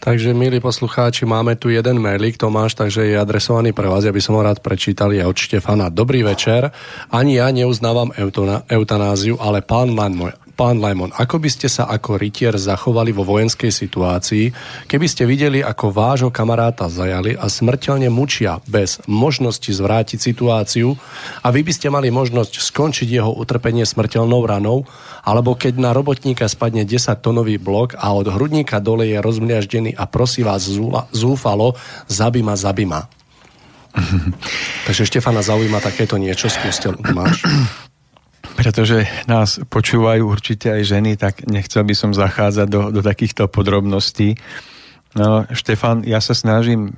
Takže, 0.00 0.32
milí 0.32 0.64
poslucháči, 0.64 1.28
máme 1.28 1.60
tu 1.60 1.68
jeden 1.68 2.00
mailik, 2.00 2.40
Tomáš, 2.40 2.72
takže 2.72 3.04
je 3.04 3.20
adresovaný 3.20 3.76
pre 3.76 3.84
vás, 3.84 4.00
ja 4.00 4.08
by 4.08 4.22
som 4.24 4.32
ho 4.32 4.40
rád 4.40 4.64
prečítal, 4.64 5.12
je 5.12 5.20
od 5.20 5.36
Štefana. 5.36 5.92
Dobrý 5.92 6.24
večer, 6.24 6.72
ani 7.12 7.36
ja 7.36 7.52
neuznávam 7.52 8.08
eutanáziu, 8.64 9.36
ale 9.36 9.60
pán 9.60 9.92
môj, 9.92 10.32
Pán 10.60 10.76
Lemon, 10.76 11.08
ako 11.16 11.40
by 11.40 11.48
ste 11.48 11.72
sa 11.72 11.88
ako 11.88 12.20
rytier 12.20 12.52
zachovali 12.52 13.16
vo 13.16 13.24
vojenskej 13.24 13.72
situácii, 13.72 14.52
keby 14.84 15.08
ste 15.08 15.24
videli, 15.24 15.64
ako 15.64 15.88
vášho 15.88 16.28
kamaráta 16.28 16.84
zajali 16.92 17.32
a 17.32 17.48
smrteľne 17.48 18.12
mučia 18.12 18.60
bez 18.68 19.00
možnosti 19.08 19.72
zvrátiť 19.72 20.20
situáciu 20.20 20.92
a 21.40 21.48
vy 21.48 21.64
by 21.64 21.72
ste 21.72 21.88
mali 21.88 22.12
možnosť 22.12 22.60
skončiť 22.60 23.08
jeho 23.08 23.32
utrpenie 23.32 23.88
smrteľnou 23.88 24.44
ranou, 24.44 24.84
alebo 25.24 25.56
keď 25.56 25.80
na 25.80 25.96
robotníka 25.96 26.44
spadne 26.44 26.84
10-tonový 26.84 27.56
blok 27.56 27.96
a 27.96 28.12
od 28.12 28.28
hrudníka 28.28 28.84
dole 28.84 29.08
je 29.08 29.16
rozmliaždený 29.16 29.96
a 29.96 30.04
prosí 30.04 30.44
vás 30.44 30.68
zúfalo, 31.08 31.80
zabima, 32.04 32.52
zabima. 32.60 33.08
Takže 34.84 35.08
Štefana 35.08 35.40
zaujíma 35.40 35.80
takéto 35.80 36.20
niečo, 36.20 36.52
skúste, 36.52 36.92
máš? 37.16 37.48
pretože 38.56 39.06
nás 39.26 39.60
počúvajú 39.68 40.22
určite 40.26 40.70
aj 40.70 40.82
ženy, 40.86 41.12
tak 41.20 41.46
nechcel 41.46 41.84
by 41.86 41.94
som 41.94 42.10
zachádzať 42.16 42.66
do, 42.70 42.82
do 42.90 43.00
takýchto 43.00 43.46
podrobností. 43.46 44.38
No, 45.14 45.46
Štefan, 45.50 46.06
ja 46.06 46.22
sa 46.22 46.34
snažím 46.34 46.94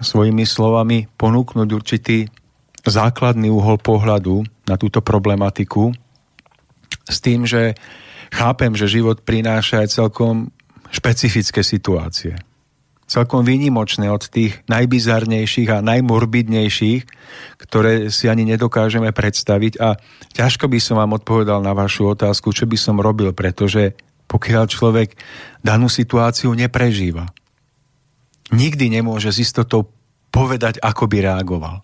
svojimi 0.00 0.48
slovami 0.48 1.08
ponúknuť 1.20 1.68
určitý 1.68 2.24
základný 2.80 3.52
uhol 3.52 3.76
pohľadu 3.76 4.40
na 4.64 4.80
túto 4.80 5.04
problematiku 5.04 5.92
s 7.04 7.20
tým, 7.20 7.44
že 7.44 7.76
chápem, 8.32 8.72
že 8.72 8.88
život 8.88 9.20
prináša 9.20 9.84
aj 9.84 9.88
celkom 9.92 10.48
špecifické 10.88 11.60
situácie 11.60 12.49
celkom 13.10 13.42
výnimočné 13.42 14.06
od 14.06 14.22
tých 14.30 14.62
najbizarnejších 14.70 15.66
a 15.74 15.82
najmorbidnejších, 15.82 17.02
ktoré 17.58 18.06
si 18.14 18.30
ani 18.30 18.46
nedokážeme 18.46 19.10
predstaviť 19.10 19.82
a 19.82 19.98
ťažko 20.30 20.70
by 20.70 20.78
som 20.78 21.02
vám 21.02 21.18
odpovedal 21.18 21.58
na 21.58 21.74
vašu 21.74 22.14
otázku, 22.14 22.54
čo 22.54 22.70
by 22.70 22.78
som 22.78 23.02
robil, 23.02 23.34
pretože 23.34 23.98
pokiaľ 24.30 24.64
človek 24.70 25.18
danú 25.58 25.90
situáciu 25.90 26.54
neprežíva, 26.54 27.34
nikdy 28.54 28.86
nemôže 28.86 29.34
s 29.34 29.42
istotou 29.42 29.90
povedať, 30.30 30.78
ako 30.78 31.10
by 31.10 31.18
reagoval. 31.26 31.82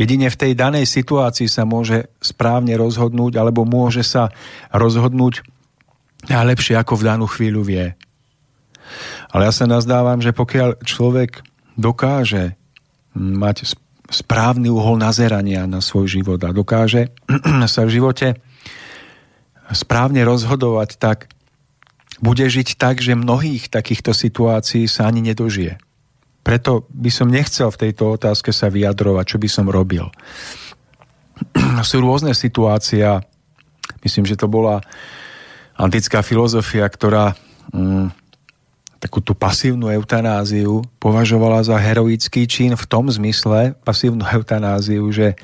Jedine 0.00 0.32
v 0.32 0.40
tej 0.40 0.52
danej 0.56 0.88
situácii 0.88 1.52
sa 1.52 1.68
môže 1.68 2.08
správne 2.24 2.72
rozhodnúť 2.80 3.36
alebo 3.36 3.68
môže 3.68 4.00
sa 4.00 4.32
rozhodnúť 4.72 5.44
najlepšie, 6.32 6.80
ako 6.80 6.96
v 6.96 7.04
danú 7.04 7.26
chvíľu 7.28 7.60
vie. 7.60 7.92
Ale 9.28 9.48
ja 9.48 9.52
sa 9.52 9.68
nazdávam, 9.68 10.20
že 10.24 10.32
pokiaľ 10.32 10.82
človek 10.84 11.44
dokáže 11.76 12.56
mať 13.14 13.76
správny 14.08 14.72
uhol 14.72 14.96
nazerania 14.96 15.68
na 15.68 15.84
svoj 15.84 16.08
život 16.08 16.40
a 16.44 16.54
dokáže 16.54 17.12
sa 17.68 17.82
v 17.84 17.94
živote 18.00 18.40
správne 19.68 20.24
rozhodovať, 20.24 20.96
tak 20.96 21.28
bude 22.24 22.42
žiť 22.48 22.80
tak, 22.80 23.04
že 23.04 23.14
mnohých 23.14 23.68
takýchto 23.68 24.16
situácií 24.16 24.88
sa 24.88 25.06
ani 25.06 25.20
nedožije. 25.20 25.76
Preto 26.40 26.88
by 26.88 27.10
som 27.12 27.28
nechcel 27.28 27.68
v 27.68 27.80
tejto 27.88 28.16
otázke 28.16 28.48
sa 28.50 28.72
vyjadrovať, 28.72 29.36
čo 29.36 29.38
by 29.38 29.48
som 29.52 29.66
robil. 29.68 30.08
Sú 31.84 32.00
rôzne 32.00 32.32
situácie 32.32 33.04
myslím, 34.02 34.24
že 34.28 34.38
to 34.38 34.50
bola 34.50 34.82
antická 35.78 36.20
filozofia, 36.20 36.84
ktorá 36.88 37.34
mm, 37.72 38.10
takú 38.98 39.22
tú 39.22 39.34
pasívnu 39.34 39.86
eutanáziu 39.90 40.82
považovala 40.98 41.62
za 41.62 41.78
heroický 41.78 42.50
čin 42.50 42.74
v 42.74 42.84
tom 42.90 43.06
zmysle, 43.06 43.78
pasívnu 43.86 44.26
eutanáziu, 44.36 45.06
že 45.14 45.38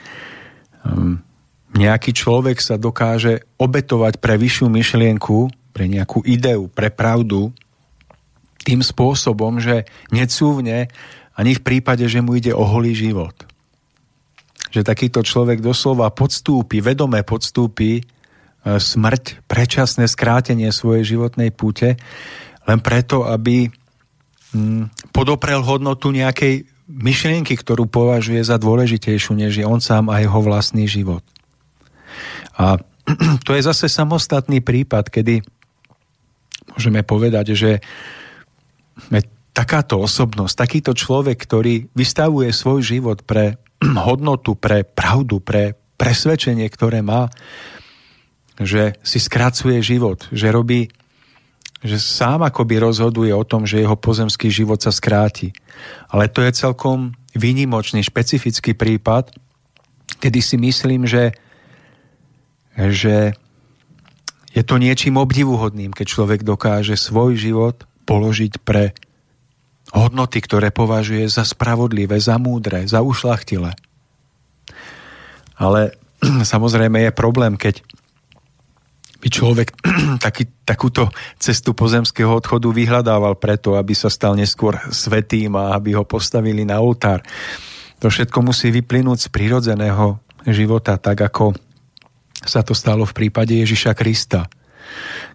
um, 0.82 1.22
nejaký 1.74 2.14
človek 2.14 2.62
sa 2.62 2.78
dokáže 2.78 3.46
obetovať 3.58 4.22
pre 4.22 4.38
vyššiu 4.38 4.66
myšlienku, 4.70 5.50
pre 5.74 5.90
nejakú 5.90 6.22
ideu, 6.22 6.70
pre 6.70 6.90
pravdu, 6.90 7.50
tým 8.62 8.80
spôsobom, 8.80 9.58
že 9.60 9.84
necúvne 10.14 10.88
ani 11.34 11.52
v 11.58 11.60
prípade, 11.60 12.06
že 12.06 12.22
mu 12.22 12.38
ide 12.38 12.54
o 12.54 12.62
holý 12.62 12.94
život. 12.94 13.34
Že 14.70 14.86
takýto 14.86 15.20
človek 15.20 15.60
doslova 15.60 16.08
podstúpi, 16.14 16.80
vedomé 16.80 17.26
podstúpi 17.26 18.00
e, 18.00 18.02
smrť, 18.64 19.44
predčasné 19.50 20.06
skrátenie 20.08 20.70
svojej 20.70 21.18
životnej 21.18 21.50
púte, 21.52 21.98
len 22.64 22.78
preto, 22.80 23.28
aby 23.28 23.68
mm, 24.52 25.12
podoprel 25.12 25.60
hodnotu 25.60 26.12
nejakej 26.12 26.64
myšlienky, 26.88 27.56
ktorú 27.56 27.88
považuje 27.88 28.44
za 28.44 28.60
dôležitejšiu, 28.60 29.32
než 29.36 29.60
je 29.60 29.64
on 29.64 29.80
sám 29.80 30.12
a 30.12 30.20
jeho 30.20 30.40
vlastný 30.44 30.84
život. 30.84 31.24
A 32.60 32.76
to 33.46 33.50
je 33.56 33.62
zase 33.64 33.88
samostatný 33.88 34.60
prípad, 34.60 35.08
kedy 35.08 35.40
môžeme 36.76 37.00
povedať, 37.04 37.56
že 37.56 37.70
takáto 39.54 40.02
osobnosť, 40.02 40.54
takýto 40.58 40.92
človek, 40.92 41.38
ktorý 41.38 41.88
vystavuje 41.94 42.50
svoj 42.50 42.82
život 42.82 43.22
pre 43.22 43.56
hodnotu, 44.06 44.58
pre 44.58 44.82
pravdu, 44.82 45.38
pre 45.38 45.78
presvedčenie, 45.94 46.66
ktoré 46.68 47.00
má, 47.00 47.30
že 48.58 48.98
si 49.02 49.22
skracuje 49.22 49.78
život, 49.82 50.26
že 50.34 50.50
robí, 50.50 50.90
že 51.84 52.00
sám 52.00 52.40
akoby 52.48 52.80
rozhoduje 52.80 53.28
o 53.36 53.44
tom, 53.44 53.68
že 53.68 53.84
jeho 53.84 53.94
pozemský 53.94 54.48
život 54.48 54.80
sa 54.80 54.88
skráti. 54.88 55.52
Ale 56.08 56.32
to 56.32 56.40
je 56.40 56.56
celkom 56.56 57.12
výnimočný, 57.36 58.00
špecifický 58.00 58.72
prípad, 58.72 59.36
kedy 60.16 60.40
si 60.40 60.56
myslím, 60.56 61.04
že, 61.04 61.36
že 62.72 63.36
je 64.56 64.62
to 64.64 64.80
niečím 64.80 65.20
obdivuhodným, 65.20 65.92
keď 65.92 66.06
človek 66.08 66.40
dokáže 66.40 66.96
svoj 66.96 67.36
život 67.36 67.84
položiť 68.08 68.64
pre 68.64 68.96
hodnoty, 69.92 70.40
ktoré 70.40 70.72
považuje 70.72 71.28
za 71.28 71.44
spravodlivé, 71.44 72.16
za 72.16 72.40
múdre, 72.40 72.88
za 72.88 73.04
ušlachtile. 73.04 73.76
Ale 75.60 76.00
samozrejme 76.54 77.04
je 77.04 77.12
problém, 77.12 77.60
keď 77.60 77.84
by 79.24 79.28
človek 79.32 79.72
taký, 80.26 80.44
takúto 80.68 81.08
cestu 81.40 81.72
pozemského 81.72 82.28
odchodu 82.28 82.68
vyhľadával 82.68 83.40
preto, 83.40 83.80
aby 83.80 83.96
sa 83.96 84.12
stal 84.12 84.36
neskôr 84.36 84.76
svetým 84.92 85.56
a 85.56 85.72
aby 85.72 85.96
ho 85.96 86.04
postavili 86.04 86.68
na 86.68 86.84
oltár. 86.84 87.24
To 88.04 88.12
všetko 88.12 88.44
musí 88.44 88.68
vyplynúť 88.68 89.24
z 89.24 89.28
prírodzeného 89.32 90.20
života, 90.44 91.00
tak 91.00 91.24
ako 91.24 91.56
sa 92.44 92.60
to 92.60 92.76
stalo 92.76 93.08
v 93.08 93.16
prípade 93.16 93.56
Ježiša 93.56 93.96
Krista, 93.96 94.44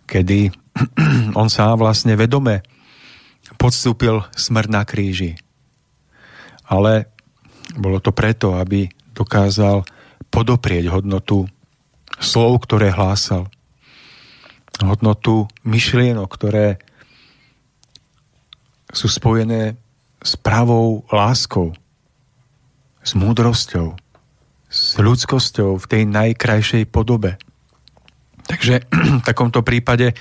kedy 0.05 0.53
on 1.41 1.49
sám 1.49 1.81
vlastne 1.81 2.13
vedome 2.13 2.61
podstúpil 3.57 4.21
smrť 4.37 4.69
na 4.69 4.85
kríži. 4.85 5.33
Ale 6.69 7.09
bolo 7.73 7.97
to 7.97 8.13
preto, 8.13 8.53
aby 8.53 8.85
dokázal 9.17 9.81
podoprieť 10.29 10.93
hodnotu 10.93 11.49
slov, 12.21 12.61
ktoré 12.69 12.93
hlásal. 12.93 13.49
Hodnotu 14.80 15.47
myšlienok, 15.67 16.30
ktoré 16.32 16.80
sú 18.89 19.11
spojené 19.11 19.77
s 20.23 20.34
pravou 20.39 21.05
láskou, 21.13 21.75
s 23.03 23.15
múdrosťou, 23.15 23.95
s 24.69 24.97
ľudskosťou 25.01 25.82
v 25.82 25.86
tej 25.89 26.03
najkrajšej 26.09 26.84
podobe. 26.89 27.38
Takže 28.49 28.86
v 29.21 29.23
takomto 29.25 29.61
prípade 29.61 30.17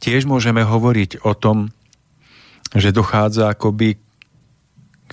tiež 0.00 0.28
môžeme 0.28 0.64
hovoriť 0.64 1.24
o 1.24 1.32
tom, 1.32 1.72
že 2.72 2.92
dochádza 2.92 3.52
akoby 3.52 4.00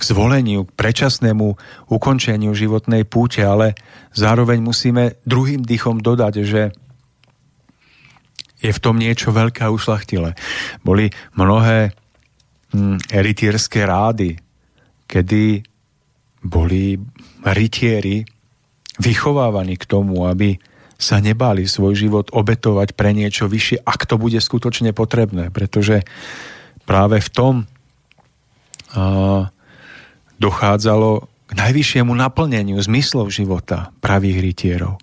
zvoleniu, 0.00 0.64
k 0.64 0.72
predčasnému 0.80 1.46
ukončeniu 1.92 2.56
životnej 2.56 3.04
púte, 3.04 3.44
ale 3.44 3.76
zároveň 4.16 4.64
musíme 4.64 5.20
druhým 5.28 5.60
dýchom 5.60 6.00
dodať, 6.00 6.34
že 6.40 6.62
je 8.60 8.70
v 8.70 8.82
tom 8.82 9.00
niečo 9.00 9.32
veľké 9.32 9.64
a 9.64 9.72
ušlachtile. 9.72 10.36
Boli 10.84 11.08
mnohé 11.34 11.96
hm, 12.76 13.00
rytierské 13.08 13.88
rády, 13.88 14.36
kedy 15.08 15.64
boli 16.44 16.96
rytieri 17.44 18.24
vychovávaní 19.00 19.80
k 19.80 19.88
tomu, 19.88 20.28
aby 20.28 20.60
sa 21.00 21.16
nebáli 21.16 21.64
svoj 21.64 21.96
život 21.96 22.28
obetovať 22.28 22.92
pre 22.92 23.16
niečo 23.16 23.48
vyššie, 23.48 23.80
ak 23.88 24.04
to 24.04 24.20
bude 24.20 24.36
skutočne 24.36 24.92
potrebné, 24.92 25.48
pretože 25.48 26.04
práve 26.84 27.24
v 27.24 27.30
tom 27.32 27.54
uh, 27.64 29.48
dochádzalo 30.36 31.10
k 31.48 31.52
najvyššiemu 31.56 32.12
naplneniu 32.12 32.76
zmyslov 32.84 33.32
života 33.32 33.96
pravých 34.04 34.38
rytierov. 34.44 35.00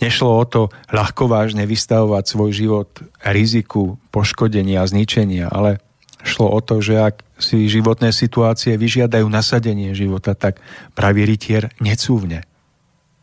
Nešlo 0.00 0.30
o 0.32 0.44
to 0.48 0.72
ľahko 0.88 1.28
vážne 1.28 1.68
vystavovať 1.68 2.24
svoj 2.24 2.50
život 2.56 2.90
riziku 3.20 4.00
poškodenia 4.08 4.80
a 4.80 4.88
zničenia, 4.88 5.52
ale 5.52 5.84
šlo 6.24 6.50
o 6.50 6.60
to, 6.64 6.80
že 6.80 6.96
ak 6.96 7.14
si 7.38 7.70
životné 7.70 8.10
situácie 8.10 8.74
vyžiadajú 8.74 9.28
nasadenie 9.28 9.94
života, 9.94 10.34
tak 10.34 10.58
pravý 10.96 11.28
rytier 11.28 11.70
necúvne 11.78 12.42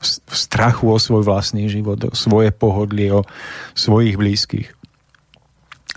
v 0.06 0.36
strachu 0.36 0.86
o 0.92 0.98
svoj 1.02 1.26
vlastný 1.26 1.66
život, 1.66 1.98
o 2.06 2.14
svoje 2.14 2.54
pohodlie, 2.54 3.10
o 3.10 3.26
svojich 3.74 4.16
blízkych. 4.16 4.70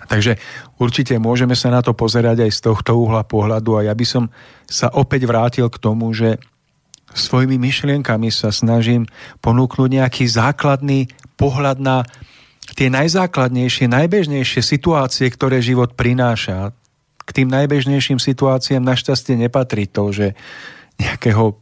Takže 0.09 0.41
určite 0.81 1.21
môžeme 1.21 1.53
sa 1.53 1.69
na 1.69 1.85
to 1.85 1.93
pozerať 1.93 2.49
aj 2.49 2.51
z 2.55 2.59
tohto 2.65 2.97
uhla 2.97 3.21
pohľadu 3.21 3.77
a 3.77 3.85
ja 3.85 3.93
by 3.93 4.05
som 4.07 4.33
sa 4.65 4.89
opäť 4.89 5.29
vrátil 5.29 5.69
k 5.69 5.77
tomu, 5.77 6.09
že 6.17 6.41
svojimi 7.13 7.57
myšlienkami 7.57 8.29
sa 8.29 8.53
snažím 8.53 9.09
ponúknuť 9.41 9.89
nejaký 10.01 10.25
základný 10.29 11.09
pohľad 11.39 11.77
na 11.81 12.05
tie 12.77 12.91
najzákladnejšie, 12.93 13.89
najbežnejšie 13.89 14.61
situácie, 14.61 15.27
ktoré 15.31 15.59
život 15.63 15.97
prináša. 15.97 16.75
K 17.25 17.29
tým 17.43 17.49
najbežnejším 17.49 18.21
situáciám 18.21 18.81
našťastie 18.85 19.37
nepatrí 19.37 19.89
to, 19.89 20.13
že 20.13 20.27
nejakého 20.99 21.55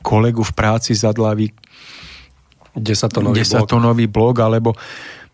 kolegu 0.00 0.42
v 0.42 0.52
práci 0.56 0.96
zadlaví 0.96 1.52
desatonový, 2.74 3.44
desatonový 3.44 4.06
blog. 4.08 4.34
blog, 4.34 4.42
alebo 4.42 4.70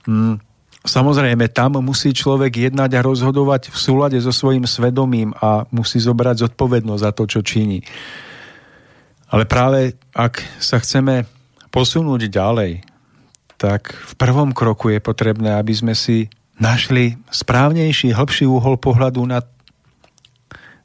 mm, 0.05 0.51
Samozrejme, 0.81 1.53
tam 1.53 1.77
musí 1.85 2.17
človek 2.17 2.73
jednať 2.73 2.97
a 2.97 3.05
rozhodovať 3.05 3.69
v 3.69 3.77
súlade 3.77 4.17
so 4.17 4.33
svojím 4.33 4.65
svedomím 4.65 5.37
a 5.37 5.69
musí 5.69 6.01
zobrať 6.01 6.49
zodpovednosť 6.49 7.03
za 7.05 7.13
to, 7.13 7.29
čo 7.29 7.45
činí. 7.45 7.85
Ale 9.31 9.47
práve 9.47 9.95
ak 10.11 10.43
sa 10.59 10.83
chceme 10.83 11.23
posunúť 11.71 12.27
ďalej, 12.27 12.83
tak 13.55 13.95
v 13.95 14.13
prvom 14.19 14.51
kroku 14.51 14.91
je 14.91 14.99
potrebné, 14.99 15.55
aby 15.55 15.71
sme 15.71 15.95
si 15.95 16.27
našli 16.59 17.17
správnejší, 17.31 18.13
hĺbší 18.13 18.45
úhol 18.45 18.77
pohľadu 18.77 19.25
na, 19.25 19.41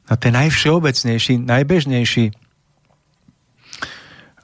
na 0.06 0.14
ten 0.14 0.32
najvšeobecnejší, 0.32 1.42
najbežnejší 1.42 2.24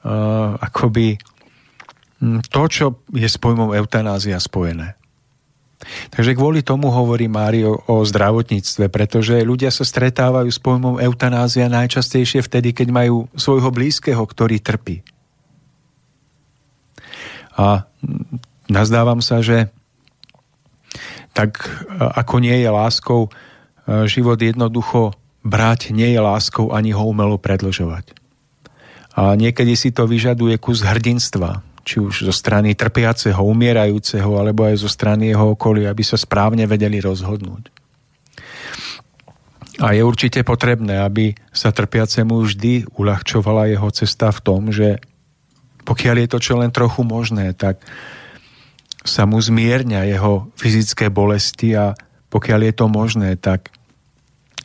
uh, 0.02 0.58
akoby 0.60 1.16
hm, 2.20 2.40
to, 2.50 2.62
čo 2.68 2.86
je 3.14 3.28
s 3.28 3.38
pojmom 3.38 3.70
eutanázia 3.72 4.36
spojené. 4.42 4.98
Takže 6.14 6.38
kvôli 6.38 6.62
tomu 6.62 6.88
hovorí 6.94 7.26
Mário 7.26 7.82
o 7.90 8.06
zdravotníctve, 8.06 8.86
pretože 8.88 9.42
ľudia 9.42 9.74
sa 9.74 9.82
stretávajú 9.82 10.48
s 10.48 10.62
pojmom 10.62 11.02
eutanázia 11.02 11.66
najčastejšie 11.66 12.42
vtedy, 12.46 12.70
keď 12.70 12.88
majú 12.94 13.26
svojho 13.34 13.70
blízkeho, 13.74 14.22
ktorý 14.22 14.62
trpí. 14.62 15.02
A 17.58 17.84
nazdávam 18.70 19.20
sa, 19.20 19.44
že 19.44 19.68
tak 21.32 21.64
ako 21.98 22.40
nie 22.40 22.60
je 22.60 22.68
láskou 22.68 23.28
život 24.06 24.38
jednoducho 24.38 25.16
brať, 25.42 25.90
nie 25.90 26.14
je 26.14 26.20
láskou 26.22 26.70
ani 26.70 26.94
ho 26.94 27.02
umelo 27.02 27.36
predlžovať. 27.36 28.14
A 29.12 29.36
niekedy 29.36 29.76
si 29.76 29.92
to 29.92 30.08
vyžaduje 30.08 30.56
kus 30.56 30.80
hrdinstva, 30.80 31.60
či 31.82 31.98
už 31.98 32.26
zo 32.30 32.34
strany 32.34 32.78
trpiaceho, 32.78 33.42
umierajúceho, 33.42 34.38
alebo 34.38 34.66
aj 34.66 34.86
zo 34.86 34.90
strany 34.90 35.34
jeho 35.34 35.58
okolia, 35.58 35.90
aby 35.90 36.02
sa 36.06 36.14
správne 36.14 36.66
vedeli 36.66 37.02
rozhodnúť. 37.02 37.70
A 39.82 39.98
je 39.98 40.02
určite 40.06 40.46
potrebné, 40.46 41.02
aby 41.02 41.34
sa 41.50 41.74
trpiacemu 41.74 42.38
vždy 42.46 42.94
uľahčovala 42.94 43.66
jeho 43.66 43.88
cesta 43.90 44.30
v 44.30 44.40
tom, 44.40 44.70
že 44.70 45.02
pokiaľ 45.82 46.16
je 46.22 46.28
to 46.30 46.38
čo 46.38 46.54
len 46.62 46.70
trochu 46.70 47.02
možné, 47.02 47.50
tak 47.58 47.82
sa 49.02 49.26
mu 49.26 49.42
zmierňa 49.42 50.06
jeho 50.06 50.54
fyzické 50.54 51.10
bolesti 51.10 51.74
a 51.74 51.98
pokiaľ 52.30 52.60
je 52.70 52.74
to 52.78 52.86
možné, 52.86 53.34
tak 53.34 53.74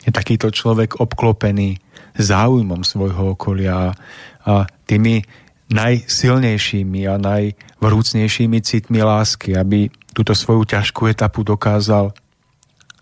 je 0.06 0.14
takýto 0.14 0.54
človek 0.54 1.02
obklopený 1.02 1.82
záujmom 2.14 2.86
svojho 2.86 3.34
okolia 3.34 3.92
a 4.46 4.54
tými 4.86 5.26
najsilnejšími 5.68 7.04
a 7.08 7.20
najvrúcnejšími 7.20 8.58
citmi 8.64 9.04
lásky, 9.04 9.52
aby 9.52 9.92
túto 10.16 10.32
svoju 10.32 10.64
ťažkú 10.64 11.06
etapu 11.12 11.44
dokázal 11.44 12.16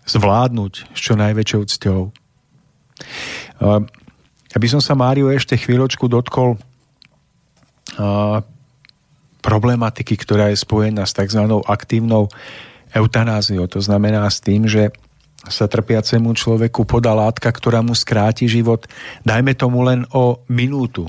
zvládnuť 0.07 0.73
s 0.91 0.99
čo 0.99 1.13
najväčšou 1.15 1.61
cťou. 1.63 2.01
Aby 4.55 4.67
som 4.67 4.83
sa 4.83 4.95
Mário 4.95 5.31
ešte 5.31 5.55
chvíľočku 5.55 6.07
dotkol 6.11 6.59
problematiky, 9.39 10.19
ktorá 10.19 10.51
je 10.51 10.59
spojená 10.59 11.07
s 11.07 11.15
tzv. 11.15 11.47
aktívnou 11.65 12.27
eutanáziou. 12.91 13.67
To 13.71 13.79
znamená 13.79 14.27
s 14.27 14.43
tým, 14.43 14.67
že 14.67 14.91
sa 15.47 15.71
trpiacemu 15.71 16.35
človeku 16.35 16.83
podá 16.83 17.15
látka, 17.15 17.47
ktorá 17.47 17.79
mu 17.79 17.95
skráti 17.95 18.51
život, 18.51 18.83
dajme 19.23 19.55
tomu 19.55 19.79
len 19.87 20.03
o 20.11 20.43
minútu. 20.51 21.07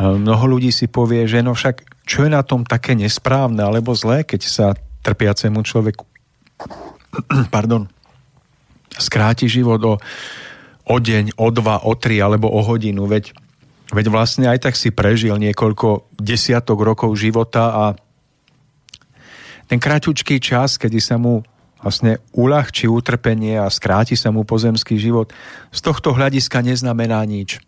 Mnoho 0.00 0.56
ľudí 0.56 0.72
si 0.72 0.88
povie, 0.88 1.28
že 1.28 1.44
no 1.44 1.52
však 1.52 1.84
čo 2.08 2.24
je 2.24 2.30
na 2.32 2.40
tom 2.40 2.64
také 2.64 2.96
nesprávne 2.96 3.60
alebo 3.60 3.92
zlé, 3.92 4.24
keď 4.24 4.40
sa 4.48 4.66
trpiacemu 5.04 5.60
človeku 5.60 6.04
pardon, 7.54 7.88
skráti 8.96 9.46
život 9.46 9.80
o, 9.84 9.94
o 10.88 10.96
deň, 10.96 11.36
o 11.36 11.48
dva, 11.52 11.84
o 11.84 11.92
tri 11.96 12.18
alebo 12.18 12.48
o 12.50 12.60
hodinu, 12.64 13.06
veď, 13.06 13.32
veď 13.92 14.06
vlastne 14.08 14.46
aj 14.48 14.70
tak 14.70 14.74
si 14.74 14.90
prežil 14.90 15.36
niekoľko 15.36 16.16
desiatok 16.18 16.80
rokov 16.80 17.14
života 17.16 17.64
a 17.72 17.84
ten 19.70 19.78
kráťučký 19.78 20.42
čas, 20.42 20.82
kedy 20.82 20.98
sa 20.98 21.14
mu 21.14 21.46
vlastne 21.80 22.20
uľahčí 22.34 22.90
utrpenie 22.90 23.56
a 23.56 23.70
skráti 23.70 24.18
sa 24.18 24.34
mu 24.34 24.44
pozemský 24.44 25.00
život, 25.00 25.32
z 25.72 25.80
tohto 25.80 26.12
hľadiska 26.12 26.60
neznamená 26.60 27.22
nič. 27.24 27.62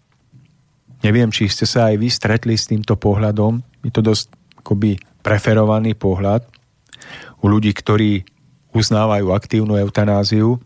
Neviem, 1.03 1.35
či 1.35 1.51
ste 1.51 1.67
sa 1.67 1.91
aj 1.91 1.99
vy 1.99 2.09
stretli 2.09 2.55
s 2.55 2.71
týmto 2.71 2.95
pohľadom. 2.95 3.59
Je 3.83 3.91
to 3.91 4.03
dosť 4.03 4.31
akoby 4.63 4.99
preferovaný 5.23 5.99
pohľad 5.99 6.47
u 7.43 7.47
ľudí, 7.51 7.75
ktorí 7.75 8.23
uznávajú 8.71 9.35
aktívnu 9.35 9.75
eutanáziu. 9.75 10.63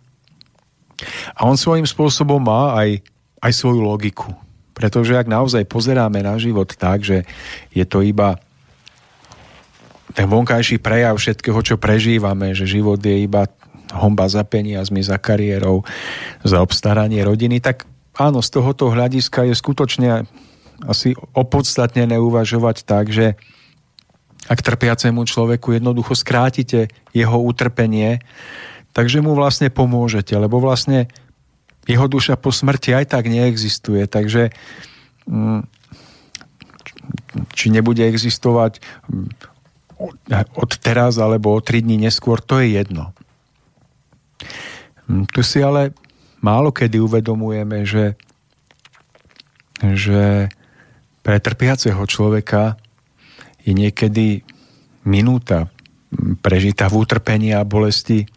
A 1.33 1.49
on 1.49 1.57
svojím 1.57 1.89
spôsobom 1.89 2.41
má 2.41 2.77
aj, 2.77 3.01
aj 3.41 3.53
svoju 3.53 3.81
logiku. 3.81 4.33
Pretože 4.77 5.17
ak 5.17 5.25
naozaj 5.25 5.65
pozeráme 5.65 6.21
na 6.21 6.37
život 6.37 6.69
tak, 6.77 7.01
že 7.01 7.25
je 7.73 7.85
to 7.89 8.05
iba 8.05 8.37
ten 10.13 10.29
vonkajší 10.29 10.81
prejav 10.81 11.17
všetkého, 11.17 11.61
čo 11.65 11.77
prežívame, 11.81 12.53
že 12.53 12.69
život 12.69 13.01
je 13.01 13.25
iba 13.25 13.49
homba 13.93 14.29
za 14.29 14.45
peniazmi, 14.45 15.01
za 15.01 15.17
kariérou, 15.21 15.85
za 16.45 16.61
obstaranie 16.61 17.21
rodiny, 17.25 17.61
tak 17.61 17.89
áno, 18.17 18.41
z 18.41 18.49
tohoto 18.51 18.89
hľadiska 18.91 19.47
je 19.49 19.55
skutočne 19.55 20.11
asi 20.85 21.17
opodstatnené 21.33 22.21
uvažovať 22.21 22.85
tak, 22.85 23.09
že 23.09 23.37
ak 24.47 24.63
trpiacemu 24.63 25.27
človeku 25.27 25.75
jednoducho 25.75 26.15
skrátite 26.15 26.93
jeho 27.11 27.39
utrpenie, 27.41 28.23
takže 28.93 29.25
mu 29.25 29.35
vlastne 29.35 29.73
pomôžete, 29.73 30.37
lebo 30.37 30.63
vlastne 30.63 31.11
jeho 31.87 32.07
duša 32.07 32.39
po 32.39 32.51
smrti 32.51 32.95
aj 32.95 33.15
tak 33.15 33.31
neexistuje, 33.31 34.07
takže 34.07 34.55
mm, 35.27 35.67
či 37.55 37.67
nebude 37.71 38.03
existovať 38.07 38.83
od 40.53 40.71
teraz 40.83 41.17
alebo 41.17 41.57
o 41.57 41.61
3 41.63 41.87
dní 41.87 41.97
neskôr, 41.97 42.43
to 42.43 42.61
je 42.61 42.77
jedno. 42.77 43.17
Hm, 45.09 45.25
tu 45.31 45.41
si 45.41 45.63
ale 45.63 45.95
málo 46.47 46.71
kedy 46.71 47.03
uvedomujeme, 47.03 47.83
že, 47.83 48.15
že 49.83 50.47
pre 51.27 51.43
trpiaceho 51.43 51.99
človeka 52.07 52.79
je 53.67 53.75
niekedy 53.75 54.47
minúta 55.03 55.67
prežitá 56.39 56.87
v 56.87 57.03
utrpení 57.03 57.51
a 57.51 57.67
bolesti 57.67 58.31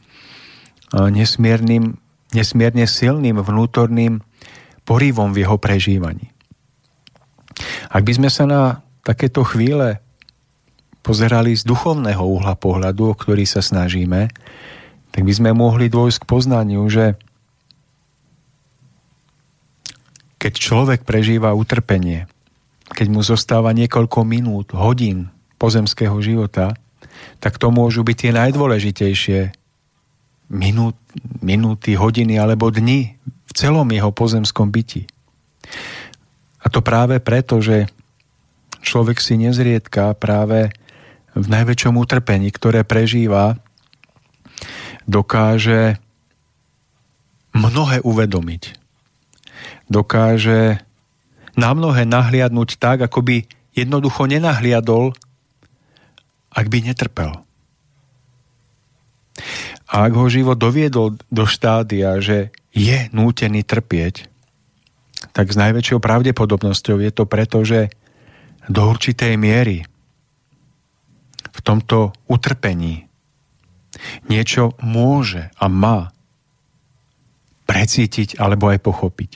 nesmiernym, 0.90 2.02
nesmierne 2.34 2.90
silným 2.90 3.38
vnútorným 3.38 4.26
porývom 4.90 5.30
v 5.38 5.46
jeho 5.46 5.62
prežívaní. 5.62 6.34
Ak 7.94 8.02
by 8.02 8.14
sme 8.18 8.30
sa 8.34 8.50
na 8.50 8.62
takéto 9.06 9.46
chvíle 9.46 10.02
pozerali 11.06 11.54
z 11.54 11.62
duchovného 11.62 12.22
uhla 12.26 12.58
pohľadu, 12.58 13.14
o 13.14 13.18
ktorý 13.18 13.46
sa 13.46 13.62
snažíme, 13.62 14.34
tak 15.14 15.22
by 15.26 15.34
sme 15.34 15.54
mohli 15.54 15.94
dôjsť 15.94 16.26
k 16.26 16.30
poznaniu, 16.30 16.86
že 16.90 17.18
keď 20.40 20.54
človek 20.56 21.00
prežíva 21.04 21.52
utrpenie, 21.52 22.26
keď 22.96 23.08
mu 23.12 23.22
zostáva 23.22 23.76
niekoľko 23.76 24.24
minút, 24.24 24.72
hodín 24.72 25.30
pozemského 25.60 26.16
života, 26.24 26.74
tak 27.44 27.60
to 27.60 27.70
môžu 27.70 28.02
byť 28.08 28.16
tie 28.16 28.32
najdôležitejšie 28.32 29.40
minút, 30.50 30.96
minúty, 31.44 31.94
hodiny 32.00 32.40
alebo 32.40 32.72
dni 32.72 33.20
v 33.20 33.52
celom 33.52 33.86
jeho 33.92 34.10
pozemskom 34.16 34.72
byti. 34.72 35.06
A 36.64 36.72
to 36.72 36.80
práve 36.80 37.20
preto, 37.20 37.60
že 37.60 37.92
človek 38.80 39.20
si 39.20 39.36
nezriedka 39.36 40.16
práve 40.16 40.72
v 41.36 41.46
najväčšom 41.46 42.00
utrpení, 42.00 42.50
ktoré 42.50 42.88
prežíva, 42.88 43.60
dokáže 45.06 46.00
mnohé 47.54 48.02
uvedomiť. 48.02 48.79
Dokáže 49.90 50.80
na 51.58 51.74
mnohé 51.74 52.06
nahliadnúť 52.06 52.78
tak, 52.78 53.04
ako 53.04 53.26
by 53.26 53.38
jednoducho 53.74 54.30
nenahliadol, 54.30 55.18
ak 56.54 56.66
by 56.70 56.78
netrpel. 56.86 57.42
A 59.90 60.06
ak 60.06 60.14
ho 60.14 60.30
život 60.30 60.62
doviedol 60.62 61.18
do 61.34 61.44
štádia, 61.50 62.22
že 62.22 62.54
je 62.70 63.10
nútený 63.10 63.66
trpieť, 63.66 64.30
tak 65.34 65.50
s 65.50 65.58
najväčšou 65.58 66.00
pravdepodobnosťou 66.00 67.02
je 67.02 67.12
to 67.12 67.24
preto, 67.26 67.66
že 67.66 67.90
do 68.70 68.86
určitej 68.86 69.34
miery 69.36 69.84
v 71.50 71.60
tomto 71.66 72.14
utrpení 72.30 73.10
niečo 74.30 74.78
môže 74.80 75.50
a 75.58 75.66
má 75.68 76.14
precítiť 77.66 78.38
alebo 78.38 78.70
aj 78.70 78.80
pochopiť. 78.80 79.32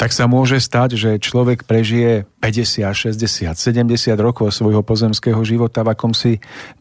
Tak 0.00 0.10
sa 0.10 0.26
môže 0.26 0.58
stať, 0.58 0.98
že 0.98 1.10
človek 1.22 1.62
prežije 1.68 2.26
50, 2.42 3.14
60, 3.14 3.54
70 3.54 3.92
rokov 4.18 4.50
svojho 4.50 4.82
pozemského 4.82 5.38
života 5.46 5.86
v 5.86 5.94
akomsi 5.94 6.32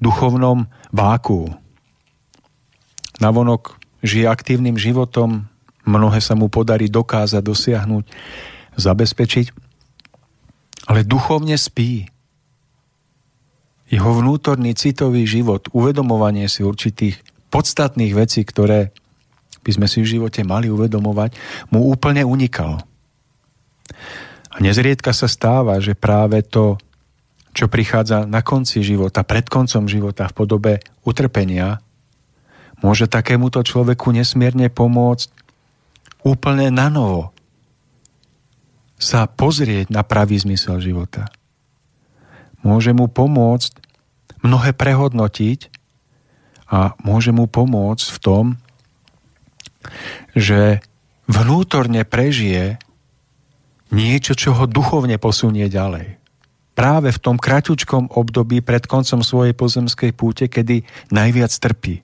duchovnom 0.02 0.66
váku. 0.90 1.54
Navonok 3.22 3.78
žije 4.02 4.26
aktívnym 4.26 4.80
životom, 4.80 5.46
mnohé 5.86 6.18
sa 6.24 6.34
mu 6.34 6.50
podarí 6.50 6.90
dokázať, 6.90 7.44
dosiahnuť, 7.46 8.06
zabezpečiť, 8.80 9.48
ale 10.90 11.06
duchovne 11.06 11.54
spí 11.60 12.10
jeho 13.92 14.12
vnútorný 14.18 14.72
citový 14.74 15.28
život, 15.28 15.68
uvedomovanie 15.76 16.48
si 16.48 16.64
určitých 16.64 17.20
podstatných 17.52 18.16
vecí, 18.16 18.48
ktoré 18.48 18.96
by 19.62 19.72
sme 19.78 19.88
si 19.88 20.02
v 20.02 20.18
živote 20.18 20.42
mali 20.42 20.68
uvedomovať, 20.68 21.38
mu 21.70 21.90
úplne 21.90 22.26
unikalo. 22.26 22.82
A 24.52 24.56
nezriedka 24.60 25.16
sa 25.16 25.32
stáva, 25.32 25.80
že 25.80 25.96
práve 25.96 26.44
to, 26.44 26.76
čo 27.56 27.72
prichádza 27.72 28.28
na 28.28 28.44
konci 28.44 28.84
života, 28.84 29.24
pred 29.24 29.48
koncom 29.48 29.88
života 29.88 30.28
v 30.28 30.36
podobe 30.36 30.74
utrpenia, 31.08 31.80
môže 32.82 33.08
takémuto 33.08 33.62
človeku 33.62 34.12
nesmierne 34.12 34.68
pomôcť 34.68 35.30
úplne 36.26 36.70
na 36.74 36.90
novo 36.90 37.32
sa 39.02 39.26
pozrieť 39.26 39.90
na 39.90 40.06
pravý 40.06 40.38
zmysel 40.38 40.78
života. 40.78 41.26
Môže 42.62 42.94
mu 42.94 43.10
pomôcť 43.10 43.82
mnohé 44.46 44.78
prehodnotiť 44.78 45.74
a 46.70 46.94
môže 47.02 47.34
mu 47.34 47.50
pomôcť 47.50 48.08
v 48.14 48.20
tom, 48.22 48.46
že 50.38 50.84
vnútorne 51.28 52.04
prežije 52.08 52.82
niečo, 53.92 54.34
čo 54.34 54.56
ho 54.56 54.66
duchovne 54.68 55.20
posunie 55.20 55.68
ďalej. 55.68 56.18
Práve 56.72 57.12
v 57.12 57.20
tom 57.20 57.36
kraťučkom 57.36 58.16
období 58.16 58.64
pred 58.64 58.88
koncom 58.88 59.20
svojej 59.22 59.52
pozemskej 59.52 60.12
púte, 60.16 60.48
kedy 60.48 60.88
najviac 61.12 61.52
trpí. 61.52 62.00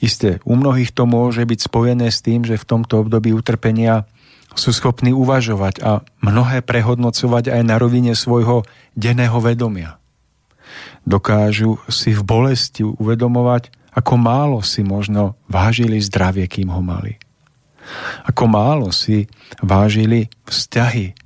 Isté, 0.00 0.40
u 0.44 0.56
mnohých 0.56 0.92
to 0.92 1.04
môže 1.04 1.44
byť 1.44 1.60
spojené 1.60 2.08
s 2.12 2.24
tým, 2.24 2.44
že 2.44 2.60
v 2.60 2.68
tomto 2.68 3.04
období 3.04 3.32
utrpenia 3.32 4.08
sú 4.56 4.72
schopní 4.72 5.12
uvažovať 5.12 5.84
a 5.84 6.00
mnohé 6.24 6.64
prehodnocovať 6.64 7.52
aj 7.52 7.62
na 7.64 7.76
rovine 7.76 8.16
svojho 8.16 8.64
denného 8.96 9.36
vedomia 9.40 10.00
dokážu 11.06 11.78
si 11.86 12.10
v 12.12 12.22
bolesti 12.26 12.82
uvedomovať, 12.82 13.70
ako 13.96 14.14
málo 14.20 14.60
si 14.60 14.84
možno 14.84 15.40
vážili 15.48 15.96
zdravie, 16.04 16.44
kým 16.44 16.68
ho 16.68 16.84
mali. 16.84 17.16
Ako 18.28 18.44
málo 18.44 18.92
si 18.92 19.24
vážili 19.64 20.28
vzťahy, 20.44 21.16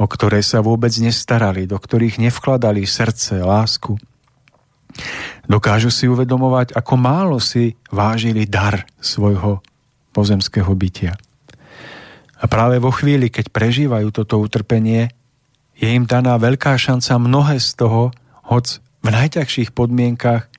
o 0.00 0.08
ktoré 0.08 0.40
sa 0.40 0.64
vôbec 0.64 0.90
nestarali, 0.96 1.68
do 1.68 1.76
ktorých 1.76 2.16
nevkladali 2.24 2.88
srdce, 2.88 3.44
lásku. 3.44 4.00
Dokážu 5.44 5.92
si 5.92 6.08
uvedomovať, 6.08 6.72
ako 6.72 6.94
málo 6.96 7.36
si 7.42 7.76
vážili 7.92 8.48
dar 8.48 8.88
svojho 9.02 9.60
pozemského 10.16 10.70
bytia. 10.72 11.18
A 12.40 12.44
práve 12.46 12.80
vo 12.80 12.94
chvíli, 12.94 13.28
keď 13.28 13.50
prežívajú 13.52 14.08
toto 14.14 14.40
utrpenie, 14.40 15.12
je 15.74 15.90
im 15.90 16.06
daná 16.06 16.38
veľká 16.38 16.78
šanca 16.78 17.18
mnohé 17.18 17.58
z 17.58 17.74
toho, 17.74 18.14
hoc 18.46 18.78
v 19.02 19.08
najťažších 19.10 19.74
podmienkach 19.74 20.53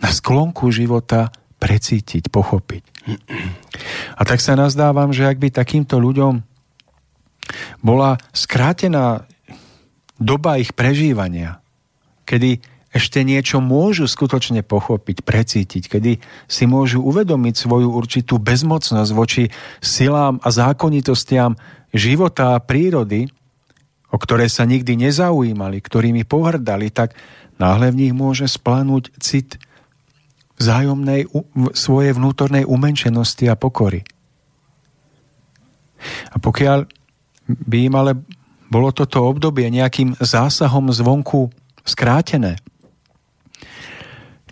na 0.00 0.10
sklonku 0.12 0.68
života 0.72 1.32
precítiť, 1.56 2.28
pochopiť. 2.28 2.82
A 4.18 4.22
tak 4.26 4.42
sa 4.44 4.58
nazdávam, 4.58 5.14
že 5.14 5.24
ak 5.24 5.40
by 5.40 5.48
takýmto 5.50 5.96
ľuďom 5.96 6.44
bola 7.80 8.18
skrátená 8.34 9.24
doba 10.18 10.58
ich 10.58 10.74
prežívania, 10.74 11.62
kedy 12.26 12.60
ešte 12.96 13.20
niečo 13.20 13.60
môžu 13.60 14.08
skutočne 14.08 14.64
pochopiť, 14.64 15.20
precítiť, 15.20 15.84
kedy 15.84 16.12
si 16.48 16.64
môžu 16.64 17.04
uvedomiť 17.04 17.54
svoju 17.54 17.92
určitú 17.92 18.40
bezmocnosť 18.40 19.10
voči 19.12 19.52
silám 19.84 20.40
a 20.40 20.48
zákonitostiam 20.48 21.60
života 21.92 22.56
a 22.56 22.62
prírody, 22.64 23.28
o 24.08 24.16
ktoré 24.16 24.48
sa 24.48 24.64
nikdy 24.64 24.96
nezaujímali, 24.96 25.84
ktorými 25.84 26.24
pohrdali, 26.24 26.88
tak 26.88 27.12
náhle 27.60 27.92
v 27.92 28.08
nich 28.08 28.12
môže 28.16 28.48
splanúť 28.48 29.12
cit 29.20 29.60
vzájomnej 30.56 31.28
svojej 31.76 32.12
vnútornej 32.16 32.64
umenšenosti 32.64 33.48
a 33.52 33.56
pokory. 33.56 34.04
A 36.32 36.36
pokiaľ 36.40 36.88
by 37.46 37.76
im 37.86 37.94
ale 37.94 38.12
bolo 38.66 38.90
toto 38.90 39.22
obdobie 39.22 39.70
nejakým 39.70 40.18
zásahom 40.18 40.90
zvonku 40.90 41.52
skrátené, 41.86 42.58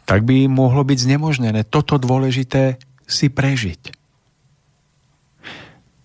tak 0.04 0.22
by 0.22 0.46
im 0.46 0.52
mohlo 0.54 0.84
byť 0.84 0.98
znemožnené 1.08 1.64
toto 1.64 1.96
dôležité 1.96 2.76
si 3.08 3.32
prežiť. 3.32 4.04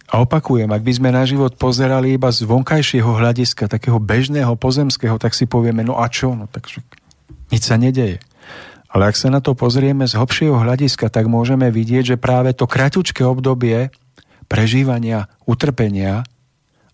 A 0.10 0.26
opakujem, 0.26 0.66
ak 0.74 0.82
by 0.82 0.91
sme 0.97 1.10
na 1.14 1.22
život 1.22 1.54
pozerali 1.54 2.18
iba 2.18 2.34
z 2.34 2.41
vonkajšieho 2.41 3.22
hľadiska, 3.22 3.70
takého 3.70 4.02
bežného, 4.02 4.58
pozemského, 4.58 5.22
tak 5.22 5.38
si 5.38 5.45
povieme, 5.45 5.86
no 5.86 6.02
a 6.02 6.10
čo? 6.10 6.34
No 6.34 6.50
tak 6.50 6.66
nič 7.54 7.62
sa 7.62 7.78
nedeje. 7.78 8.18
Ale 8.90 9.14
ak 9.14 9.16
sa 9.16 9.30
na 9.30 9.38
to 9.38 9.54
pozrieme 9.54 10.10
z 10.10 10.18
hlbšieho 10.18 10.58
hľadiska, 10.58 11.14
tak 11.14 11.30
môžeme 11.30 11.70
vidieť, 11.70 12.16
že 12.16 12.22
práve 12.22 12.58
to 12.58 12.66
kraťučké 12.66 13.22
obdobie 13.22 13.94
prežívania, 14.50 15.30
utrpenia, 15.46 16.26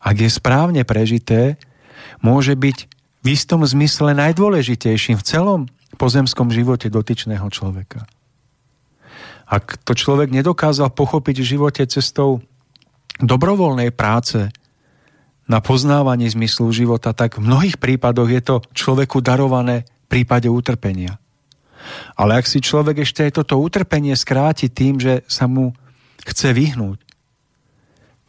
ak 0.03 0.15
je 0.19 0.29
správne 0.29 0.83
prežité, 0.83 1.55
môže 2.19 2.53
byť 2.53 2.77
v 3.23 3.27
istom 3.31 3.63
zmysle 3.65 4.13
najdôležitejším 4.13 5.17
v 5.17 5.25
celom 5.25 5.61
pozemskom 5.95 6.51
živote 6.51 6.91
dotyčného 6.91 7.47
človeka. 7.49 8.05
Ak 9.47 9.79
to 9.81 9.95
človek 9.95 10.29
nedokázal 10.29 10.91
pochopiť 10.91 11.41
v 11.41 11.49
živote 11.57 11.83
cestou 11.87 12.43
dobrovoľnej 13.23 13.95
práce 13.95 14.51
na 15.47 15.63
poznávanie 15.63 16.27
zmyslu 16.27 16.69
života, 16.75 17.15
tak 17.15 17.39
v 17.39 17.45
mnohých 17.47 17.77
prípadoch 17.79 18.29
je 18.29 18.41
to 18.43 18.55
človeku 18.75 19.23
darované 19.23 19.87
v 20.05 20.21
prípade 20.21 20.49
utrpenia. 20.51 21.17
Ale 22.17 22.39
ak 22.39 22.45
si 22.49 22.63
človek 22.63 23.03
ešte 23.03 23.27
aj 23.27 23.41
toto 23.43 23.59
utrpenie 23.59 24.15
skráti 24.15 24.71
tým, 24.71 24.97
že 24.97 25.21
sa 25.29 25.45
mu 25.45 25.75
chce 26.25 26.55
vyhnúť, 26.55 26.99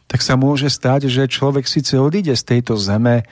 tak 0.07 0.23
sa 0.23 0.39
môže 0.39 0.71
stať, 0.71 1.11
že 1.11 1.27
človek 1.27 1.67
síce 1.67 1.99
odíde 1.99 2.35
z 2.35 2.43
tejto 2.43 2.79
zeme 2.79 3.27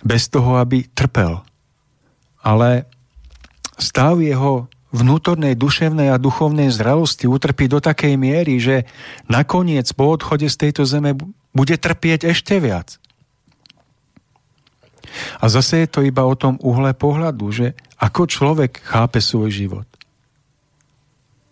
bez 0.00 0.32
toho, 0.32 0.56
aby 0.56 0.88
trpel. 0.96 1.44
Ale 2.40 2.88
stav 3.76 4.20
jeho 4.20 4.68
vnútornej 4.90 5.54
duševnej 5.54 6.10
a 6.10 6.20
duchovnej 6.20 6.68
zrelosti 6.68 7.30
utrpí 7.30 7.70
do 7.70 7.78
takej 7.78 8.14
miery, 8.18 8.58
že 8.58 8.88
nakoniec 9.30 9.86
po 9.94 10.12
odchode 10.12 10.50
z 10.50 10.56
tejto 10.68 10.82
zeme 10.84 11.14
bude 11.50 11.76
trpieť 11.78 12.30
ešte 12.30 12.58
viac. 12.58 12.99
A 15.42 15.50
zase 15.50 15.84
je 15.84 15.88
to 15.90 16.00
iba 16.06 16.22
o 16.22 16.38
tom 16.38 16.56
uhle 16.62 16.94
pohľadu, 16.94 17.46
že 17.50 17.66
ako 17.98 18.30
človek 18.30 18.80
chápe 18.80 19.18
svoj 19.18 19.50
život. 19.50 19.88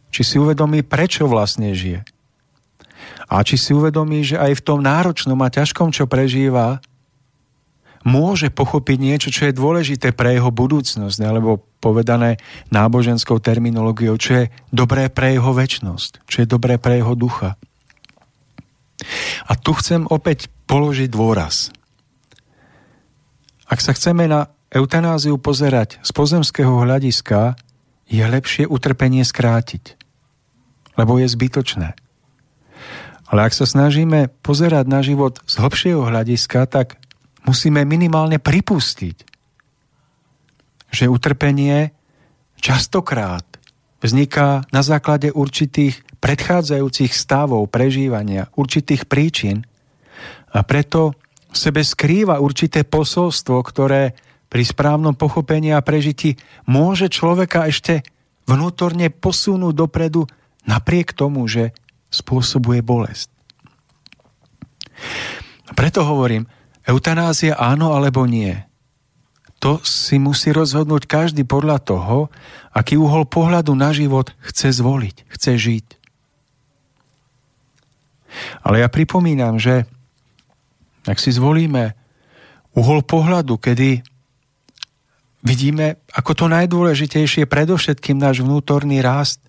Či 0.08 0.22
si 0.24 0.36
uvedomí, 0.40 0.86
prečo 0.86 1.28
vlastne 1.28 1.74
žije. 1.76 2.06
A 3.28 3.44
či 3.44 3.60
si 3.60 3.76
uvedomí, 3.76 4.24
že 4.24 4.40
aj 4.40 4.62
v 4.62 4.64
tom 4.64 4.80
náročnom 4.80 5.36
a 5.44 5.52
ťažkom, 5.52 5.92
čo 5.92 6.08
prežíva, 6.08 6.80
môže 8.08 8.48
pochopiť 8.48 8.98
niečo, 8.98 9.28
čo 9.28 9.50
je 9.50 9.58
dôležité 9.58 10.16
pre 10.16 10.38
jeho 10.38 10.48
budúcnosť, 10.48 11.18
alebo 11.20 11.60
povedané 11.78 12.40
náboženskou 12.72 13.36
terminológiou, 13.38 14.16
čo 14.16 14.44
je 14.44 14.44
dobré 14.72 15.12
pre 15.12 15.36
jeho 15.36 15.52
väčnosť, 15.52 16.24
čo 16.24 16.36
je 16.42 16.46
dobré 16.48 16.80
pre 16.80 17.04
jeho 17.04 17.12
ducha. 17.12 17.60
A 19.46 19.52
tu 19.54 19.76
chcem 19.78 20.08
opäť 20.10 20.50
položiť 20.66 21.08
dôraz. 21.12 21.70
Ak 23.68 23.84
sa 23.84 23.92
chceme 23.92 24.24
na 24.24 24.48
eutanáziu 24.72 25.36
pozerať 25.36 26.00
z 26.00 26.10
pozemského 26.16 26.72
hľadiska, 26.72 27.60
je 28.08 28.24
lepšie 28.24 28.64
utrpenie 28.64 29.20
skrátiť, 29.20 30.00
lebo 30.96 31.20
je 31.20 31.28
zbytočné. 31.28 31.92
Ale 33.28 33.40
ak 33.44 33.52
sa 33.52 33.68
snažíme 33.68 34.32
pozerať 34.40 34.88
na 34.88 35.04
život 35.04 35.44
z 35.44 35.60
hlbšieho 35.60 36.00
hľadiska, 36.00 36.64
tak 36.64 36.96
musíme 37.44 37.84
minimálne 37.84 38.40
pripustiť, 38.40 39.16
že 40.88 41.12
utrpenie 41.12 41.92
častokrát 42.56 43.44
vzniká 44.00 44.64
na 44.72 44.80
základe 44.80 45.28
určitých 45.28 46.00
predchádzajúcich 46.24 47.12
stavov 47.12 47.68
prežívania, 47.68 48.48
určitých 48.56 49.04
príčin 49.04 49.68
a 50.48 50.64
preto 50.64 51.12
sebe 51.58 51.82
skrýva 51.82 52.38
určité 52.38 52.86
posolstvo, 52.86 53.58
ktoré 53.66 54.14
pri 54.48 54.62
správnom 54.64 55.18
pochopení 55.18 55.74
a 55.74 55.84
prežití 55.84 56.38
môže 56.64 57.10
človeka 57.10 57.66
ešte 57.68 58.06
vnútorne 58.48 59.12
posunúť 59.12 59.74
dopredu 59.76 60.24
napriek 60.64 61.12
tomu, 61.12 61.44
že 61.50 61.76
spôsobuje 62.08 62.80
bolesť. 62.80 63.28
Preto 65.76 66.00
hovorím, 66.06 66.48
Eutanázia 66.88 67.60
áno 67.60 67.92
alebo 67.92 68.24
nie. 68.24 68.56
To 69.60 69.82
si 69.84 70.16
musí 70.16 70.54
rozhodnúť 70.54 71.04
každý 71.04 71.44
podľa 71.44 71.82
toho, 71.84 72.32
aký 72.72 72.96
uhol 72.96 73.28
pohľadu 73.28 73.76
na 73.76 73.92
život 73.92 74.32
chce 74.40 74.72
zvoliť, 74.80 75.28
chce 75.28 75.52
žiť. 75.58 75.86
Ale 78.64 78.80
ja 78.80 78.88
pripomínam, 78.88 79.60
že 79.60 79.84
ak 81.08 81.16
si 81.16 81.32
zvolíme 81.32 81.96
uhol 82.76 83.00
pohľadu, 83.02 83.56
kedy 83.56 84.04
vidíme 85.42 86.04
ako 86.12 86.32
to 86.36 86.46
najdôležitejšie 86.52 87.48
predovšetkým 87.48 88.20
náš 88.20 88.44
vnútorný 88.44 89.00
rast, 89.00 89.40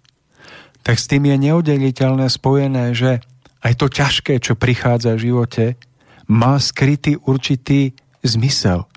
tak 0.82 0.96
s 0.96 1.12
tým 1.12 1.28
je 1.28 1.36
neoddeliteľné 1.52 2.32
spojené, 2.32 2.96
že 2.96 3.20
aj 3.60 3.74
to 3.76 3.92
ťažké, 3.92 4.40
čo 4.40 4.56
prichádza 4.56 5.20
v 5.20 5.24
živote, 5.28 5.66
má 6.32 6.56
skrytý 6.62 7.20
určitý 7.20 7.92
zmysel. 8.24 8.88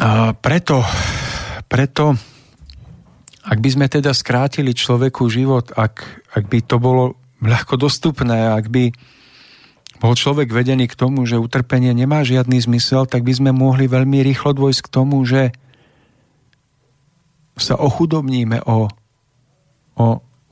A 0.00 0.32
preto, 0.32 0.80
preto, 1.68 2.16
ak 3.44 3.58
by 3.60 3.68
sme 3.68 3.86
teda 3.92 4.16
skrátili 4.16 4.72
človeku 4.72 5.28
život, 5.28 5.76
ak, 5.76 6.24
ak 6.32 6.44
by 6.48 6.64
to 6.64 6.80
bolo 6.80 7.19
ľahko 7.40 7.80
dostupné, 7.80 8.52
ak 8.52 8.68
by 8.68 8.92
bol 10.00 10.16
človek 10.16 10.48
vedený 10.48 10.88
k 10.88 10.96
tomu, 10.96 11.28
že 11.28 11.36
utrpenie 11.36 11.92
nemá 11.92 12.24
žiadny 12.24 12.56
zmysel, 12.56 13.04
tak 13.04 13.20
by 13.20 13.36
sme 13.36 13.50
mohli 13.52 13.84
veľmi 13.84 14.24
rýchlo 14.24 14.56
dôjsť 14.56 14.80
k 14.88 14.92
tomu, 14.92 15.20
že 15.28 15.52
sa 17.60 17.76
ochudobníme 17.76 18.64
o, 18.64 18.88
o 20.00 20.06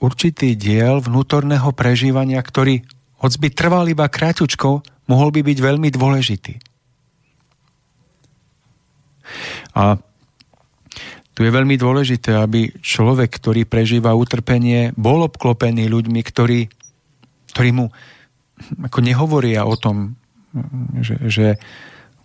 určitý 0.05 0.53
diel 0.53 1.01
vnútorného 1.01 1.73
prežívania, 1.73 2.45
ktorý, 2.45 2.85
hoď 3.25 3.33
by 3.41 3.49
trval 3.57 3.85
iba 3.89 4.05
kráťučko, 4.05 4.85
mohol 5.09 5.33
by 5.33 5.41
byť 5.41 5.59
veľmi 5.65 5.89
dôležitý. 5.89 6.61
A 9.73 9.97
tu 11.33 11.47
je 11.47 11.55
veľmi 11.55 11.79
dôležité, 11.79 12.35
aby 12.35 12.75
človek, 12.83 13.31
ktorý 13.31 13.63
prežíva 13.65 14.11
utrpenie, 14.13 14.91
bol 14.99 15.23
obklopený 15.23 15.87
ľuďmi, 15.87 16.21
ktorí, 16.21 16.67
ktorí 17.59 17.75
mu 17.75 17.91
ako 18.87 19.03
nehovoria 19.03 19.67
o 19.67 19.75
tom, 19.75 20.15
že, 21.03 21.19
že 21.27 21.47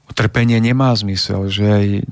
utrpenie 0.05 0.61
nemá 0.61 0.93
zmysel, 0.93 1.49
že 1.49 2.05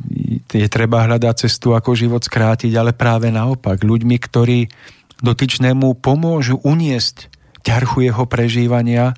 je 0.49 0.67
treba 0.73 1.05
hľadať 1.05 1.45
cestu, 1.45 1.77
ako 1.77 1.93
život 1.93 2.25
skrátiť, 2.25 2.73
ale 2.73 2.97
práve 2.97 3.29
naopak, 3.29 3.77
ľuďmi, 3.77 4.17
ktorí 4.17 4.73
dotyčnému 5.21 6.01
pomôžu 6.01 6.57
uniesť 6.65 7.29
ťarchu 7.61 8.09
jeho 8.09 8.25
prežívania 8.25 9.13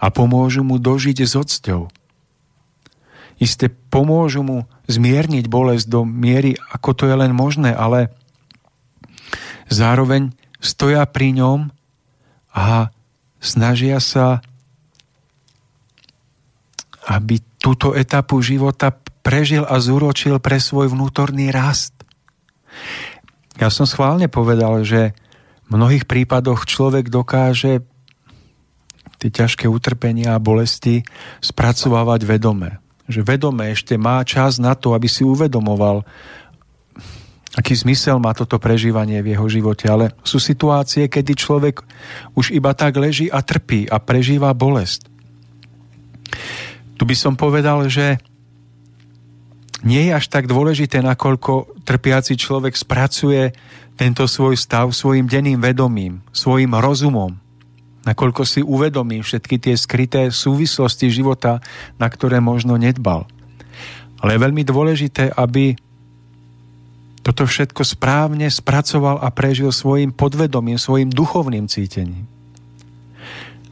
a 0.00 0.08
pomôžu 0.08 0.64
mu 0.64 0.80
dožiť 0.80 1.20
s 1.20 1.36
odsťou. 1.36 1.92
Isté 3.36 3.68
pomôžu 3.68 4.40
mu 4.40 4.64
zmierniť 4.88 5.44
bolesť 5.44 5.92
do 5.92 6.08
miery, 6.08 6.56
ako 6.72 6.96
to 6.96 7.04
je 7.04 7.16
len 7.20 7.36
možné, 7.36 7.76
ale 7.76 8.16
zároveň 9.68 10.32
stoja 10.56 11.04
pri 11.04 11.36
ňom 11.36 11.68
a 12.56 12.88
snažia 13.42 13.98
sa, 13.98 14.38
aby 17.10 17.42
túto 17.58 17.98
etapu 17.98 18.38
života 18.38 18.94
prežil 19.26 19.66
a 19.66 19.82
zúročil 19.82 20.38
pre 20.38 20.62
svoj 20.62 20.94
vnútorný 20.94 21.50
rast. 21.50 21.92
Ja 23.58 23.68
som 23.68 23.84
schválne 23.84 24.30
povedal, 24.30 24.86
že 24.86 25.12
v 25.66 25.76
mnohých 25.76 26.06
prípadoch 26.06 26.64
človek 26.64 27.10
dokáže 27.10 27.82
tie 29.22 29.30
ťažké 29.30 29.70
utrpenia 29.70 30.34
a 30.34 30.42
bolesti 30.42 31.06
spracovávať 31.38 32.26
vedome. 32.26 32.82
Že 33.06 33.22
vedome 33.22 33.70
ešte 33.70 33.94
má 33.94 34.22
čas 34.26 34.58
na 34.58 34.74
to, 34.74 34.94
aby 34.98 35.06
si 35.06 35.22
uvedomoval, 35.22 36.02
aký 37.52 37.76
zmysel 37.76 38.16
má 38.16 38.32
toto 38.32 38.56
prežívanie 38.56 39.20
v 39.20 39.36
jeho 39.36 39.46
živote. 39.48 39.84
Ale 39.88 40.16
sú 40.24 40.40
situácie, 40.40 41.08
kedy 41.08 41.32
človek 41.36 41.84
už 42.32 42.56
iba 42.56 42.72
tak 42.72 42.96
leží 42.96 43.28
a 43.28 43.44
trpí 43.44 43.88
a 43.88 44.00
prežíva 44.00 44.56
bolest. 44.56 45.08
Tu 46.96 47.02
by 47.04 47.16
som 47.16 47.34
povedal, 47.36 47.84
že 47.92 48.16
nie 49.82 50.08
je 50.08 50.12
až 50.14 50.30
tak 50.30 50.46
dôležité, 50.46 51.02
nakoľko 51.02 51.82
trpiaci 51.82 52.38
človek 52.38 52.78
spracuje 52.78 53.50
tento 53.98 54.24
svoj 54.30 54.54
stav 54.54 54.88
svojim 54.94 55.26
denným 55.26 55.58
vedomím, 55.58 56.22
svojim 56.30 56.72
rozumom, 56.78 57.36
nakoľko 58.06 58.42
si 58.46 58.60
uvedomí 58.62 59.20
všetky 59.20 59.58
tie 59.58 59.74
skryté 59.74 60.30
súvislosti 60.30 61.10
života, 61.10 61.58
na 61.98 62.06
ktoré 62.06 62.38
možno 62.38 62.78
nedbal. 62.78 63.26
Ale 64.22 64.38
je 64.38 64.44
veľmi 64.46 64.62
dôležité, 64.62 65.34
aby 65.34 65.74
toto 67.22 67.46
všetko 67.46 67.86
správne 67.86 68.50
spracoval 68.50 69.22
a 69.22 69.30
prežil 69.30 69.70
svojim 69.70 70.10
podvedomím, 70.10 70.76
svojim 70.76 71.08
duchovným 71.08 71.70
cítením. 71.70 72.26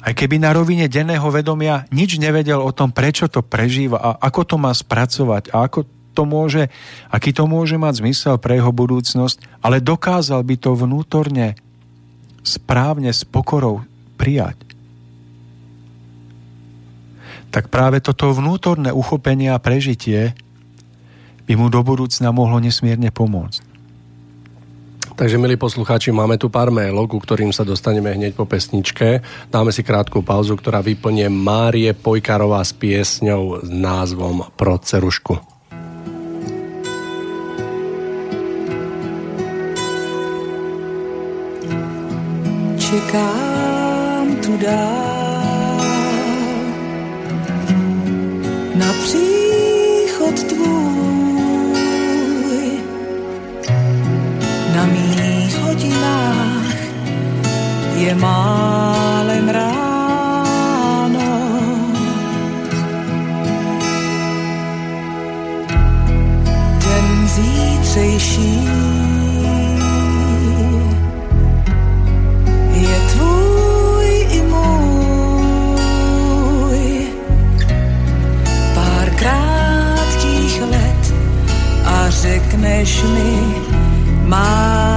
Aj 0.00 0.16
keby 0.16 0.40
na 0.40 0.56
rovine 0.56 0.88
denného 0.88 1.28
vedomia 1.28 1.84
nič 1.92 2.16
nevedel 2.16 2.56
o 2.56 2.72
tom, 2.72 2.88
prečo 2.88 3.28
to 3.28 3.44
prežíva 3.44 4.00
a 4.00 4.10
ako 4.16 4.40
to 4.48 4.56
má 4.56 4.72
spracovať 4.72 5.52
a 5.52 5.68
ako 5.68 5.84
to 6.16 6.22
môže, 6.24 6.72
aký 7.12 7.36
to 7.36 7.44
môže 7.44 7.76
mať 7.76 8.00
zmysel 8.00 8.34
pre 8.40 8.58
jeho 8.58 8.72
budúcnosť, 8.72 9.60
ale 9.60 9.84
dokázal 9.84 10.40
by 10.40 10.56
to 10.56 10.72
vnútorne 10.72 11.54
správne 12.40 13.12
s 13.12 13.28
pokorou 13.28 13.84
prijať. 14.16 14.56
Tak 17.50 17.68
práve 17.68 17.98
toto 18.00 18.30
vnútorné 18.30 18.94
uchopenie 18.94 19.50
a 19.50 19.58
prežitie 19.60 20.38
by 21.50 21.58
mu 21.58 21.66
do 21.66 21.82
budúcna 21.82 22.30
mohlo 22.30 22.62
nesmierne 22.62 23.10
pomôcť. 23.10 23.66
Takže, 25.18 25.34
milí 25.34 25.58
poslucháči, 25.58 26.14
máme 26.14 26.38
tu 26.38 26.46
pár 26.46 26.70
mailov, 26.70 27.10
ku 27.10 27.18
ktorým 27.18 27.50
sa 27.50 27.66
dostaneme 27.66 28.14
hneď 28.14 28.38
po 28.38 28.46
pesničke. 28.46 29.18
Dáme 29.50 29.74
si 29.74 29.82
krátku 29.82 30.22
pauzu, 30.22 30.54
ktorá 30.54 30.78
vyplnie 30.78 31.26
Márie 31.26 31.90
Pojkarová 31.90 32.62
s 32.62 32.70
piesňou 32.70 33.66
s 33.66 33.68
názvom 33.68 34.46
Pro 34.54 34.78
cerušku. 34.78 35.42
Čekám 42.78 44.26
tu 44.38 44.54
dál 44.56 45.82
na 48.78 48.90
příchod 49.02 50.36
tvůj 50.46 50.89
je 58.00 58.14
málem 58.14 59.48
ráno. 59.48 61.30
Den 66.80 67.28
zítřejší 67.28 68.68
je 72.72 73.00
tvůj 73.12 74.26
i 74.30 74.42
můj. 74.42 74.70
Pár 78.74 79.10
krátkých 79.10 80.62
let 80.62 81.14
a 81.84 82.10
řekneš 82.10 83.02
mi, 83.02 83.54
mámo. 84.24 84.89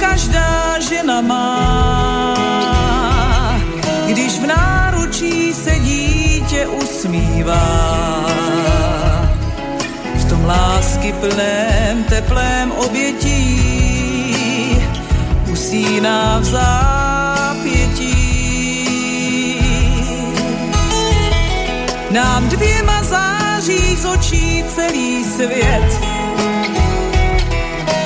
Každá 0.00 0.80
žena 0.80 1.20
má, 1.20 2.36
když 4.06 4.38
v 4.38 4.46
náručí 4.46 5.54
se 5.54 5.78
dítě 5.78 6.66
usmívá. 6.66 8.26
V 10.14 10.28
tom 10.28 10.44
lásky 10.44 11.12
plném, 11.12 12.04
teplém 12.04 12.72
obětí 12.72 13.60
usíná 15.52 16.38
v 16.38 16.44
zápětí. 16.44 18.20
Nám 22.10 22.48
dvěma 22.48 23.02
září 23.02 23.96
z 23.96 24.04
očí 24.04 24.64
celý 24.74 25.24
svět. 25.24 26.09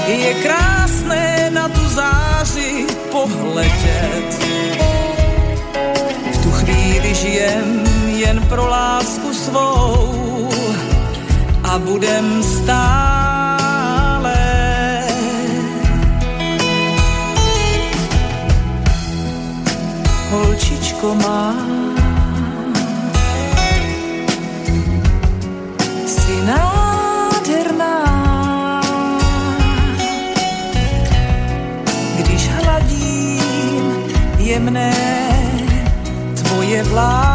Je 0.06 0.34
krásné 0.34 1.50
na 1.50 1.68
tu 1.68 1.88
záři 1.88 2.86
pohledět. 3.12 4.44
V 6.32 6.42
tu 6.42 6.50
chvíli 6.50 7.14
žijem 7.14 7.84
jen 8.06 8.40
pro 8.48 8.66
lásku 8.66 9.34
svou 9.34 10.50
a 11.64 11.78
budem 11.78 12.42
stále. 12.42 14.34
Holčičko 20.30 21.14
má 21.14 21.54
imminent 34.64 36.40
Tvoje 36.40 36.82
vlast 36.82 37.33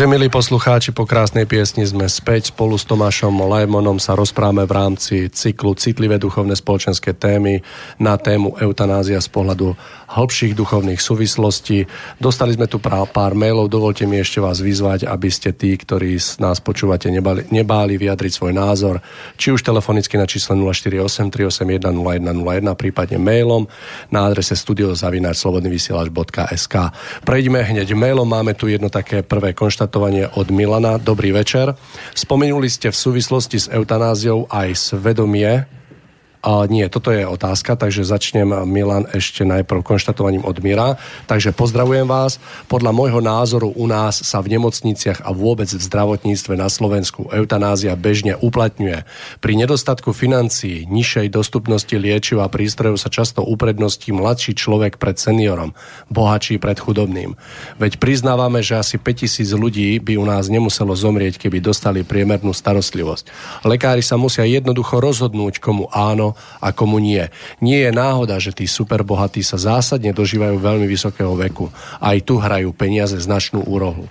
Takže, 0.00 0.16
milí 0.16 0.32
poslucháči, 0.32 0.96
po 0.96 1.04
krásnej 1.04 1.44
piesni 1.44 1.84
sme 1.84 2.08
späť 2.08 2.56
spolu 2.56 2.72
s 2.80 2.88
Tomášom 2.88 3.36
Lajmonom 3.36 4.00
sa 4.00 4.16
rozprávame 4.16 4.64
v 4.64 4.72
rámci 4.72 5.28
cyklu 5.28 5.76
Citlivé 5.76 6.16
duchovné 6.16 6.56
spoločenské 6.56 7.12
témy 7.12 7.60
na 8.00 8.16
tému 8.16 8.56
eutanázia 8.56 9.20
z 9.20 9.28
pohľadu 9.28 9.76
hĺbších 10.10 10.58
duchovných 10.58 10.98
súvislostí. 10.98 11.86
Dostali 12.18 12.58
sme 12.58 12.66
tu 12.66 12.82
pár 12.82 13.38
mailov, 13.38 13.70
dovolte 13.70 14.10
mi 14.10 14.18
ešte 14.18 14.42
vás 14.42 14.58
vyzvať, 14.58 15.06
aby 15.06 15.30
ste 15.30 15.54
tí, 15.54 15.78
ktorí 15.78 16.18
nás 16.42 16.58
počúvate, 16.58 17.06
nebali, 17.14 17.46
nebáli 17.54 17.94
vyjadriť 17.94 18.32
svoj 18.34 18.50
názor, 18.50 18.98
či 19.38 19.54
už 19.54 19.62
telefonicky 19.62 20.18
na 20.18 20.26
čísle 20.26 20.58
048 20.58 21.30
381 21.30 21.94
0101, 21.94 22.74
prípadne 22.74 23.22
mailom 23.22 23.70
na 24.10 24.26
adrese 24.26 24.58
studiozavináčslobodnyvysielač.sk. 24.58 26.74
Prejdeme 27.22 27.62
hneď 27.62 27.94
mailom, 27.94 28.26
máme 28.26 28.58
tu 28.58 28.66
jedno 28.66 28.90
také 28.90 29.22
prvé 29.22 29.54
konštatovanie 29.54 30.26
od 30.34 30.50
Milana. 30.50 30.98
Dobrý 30.98 31.30
večer. 31.30 31.78
Spomenuli 32.18 32.66
ste 32.66 32.90
v 32.90 32.98
súvislosti 32.98 33.62
s 33.62 33.70
eutanáziou 33.70 34.50
aj 34.50 34.74
svedomie, 34.74 35.70
a 36.40 36.64
nie, 36.64 36.88
toto 36.88 37.12
je 37.12 37.20
otázka, 37.28 37.76
takže 37.76 38.00
začnem 38.00 38.64
Milan 38.64 39.04
ešte 39.12 39.44
najprv 39.44 39.84
konštatovaním 39.84 40.40
od 40.48 40.56
Mira. 40.64 40.96
Takže 41.28 41.52
pozdravujem 41.52 42.08
vás. 42.08 42.40
Podľa 42.64 42.96
môjho 42.96 43.20
názoru 43.20 43.68
u 43.76 43.84
nás 43.84 44.24
sa 44.24 44.40
v 44.40 44.56
nemocniciach 44.56 45.20
a 45.20 45.36
vôbec 45.36 45.68
v 45.68 45.84
zdravotníctve 45.84 46.56
na 46.56 46.72
Slovensku 46.72 47.28
eutanázia 47.28 47.92
bežne 47.92 48.40
uplatňuje. 48.40 49.04
Pri 49.44 49.52
nedostatku 49.52 50.16
financií, 50.16 50.88
nižšej 50.88 51.28
dostupnosti 51.28 51.92
liečiv 51.92 52.40
a 52.40 52.48
prístrojov 52.48 52.96
sa 52.96 53.12
často 53.12 53.44
upredností 53.44 54.08
mladší 54.08 54.56
človek 54.56 54.96
pred 54.96 55.20
seniorom, 55.20 55.76
bohatší 56.08 56.56
pred 56.56 56.80
chudobným. 56.80 57.36
Veď 57.76 58.00
priznávame, 58.00 58.64
že 58.64 58.80
asi 58.80 58.96
5000 58.96 59.44
ľudí 59.60 60.00
by 60.00 60.16
u 60.16 60.24
nás 60.24 60.48
nemuselo 60.48 60.96
zomrieť, 60.96 61.36
keby 61.36 61.60
dostali 61.60 62.00
priemernú 62.00 62.56
starostlivosť. 62.56 63.28
Lekári 63.68 64.00
sa 64.00 64.16
musia 64.16 64.48
jednoducho 64.48 65.04
rozhodnúť, 65.04 65.60
komu 65.60 65.84
áno 65.92 66.29
a 66.58 66.70
komu 66.70 67.02
nie. 67.02 67.28
Nie 67.58 67.88
je 67.88 67.90
náhoda, 67.92 68.38
že 68.38 68.54
tí 68.54 68.68
superbohatí 68.68 69.42
sa 69.42 69.58
zásadne 69.58 70.14
dožívajú 70.14 70.56
veľmi 70.58 70.86
vysokého 70.86 71.34
veku. 71.34 71.68
Aj 71.98 72.16
tu 72.22 72.38
hrajú 72.38 72.70
peniaze 72.72 73.18
značnú 73.18 73.64
úrohu. 73.66 74.06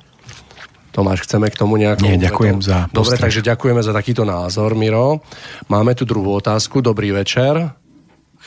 Tomáš, 0.90 1.30
chceme 1.30 1.48
k 1.54 1.56
tomu 1.56 1.78
nejako... 1.78 2.02
Nie, 2.02 2.18
ďakujem 2.18 2.60
za 2.66 2.90
Dobre, 2.90 3.16
takže 3.16 3.46
ďakujeme 3.46 3.82
za 3.86 3.94
takýto 3.94 4.26
názor, 4.26 4.74
Miro. 4.74 5.22
Máme 5.70 5.94
tu 5.94 6.04
druhú 6.04 6.34
otázku. 6.36 6.82
Dobrý 6.82 7.14
večer 7.14 7.79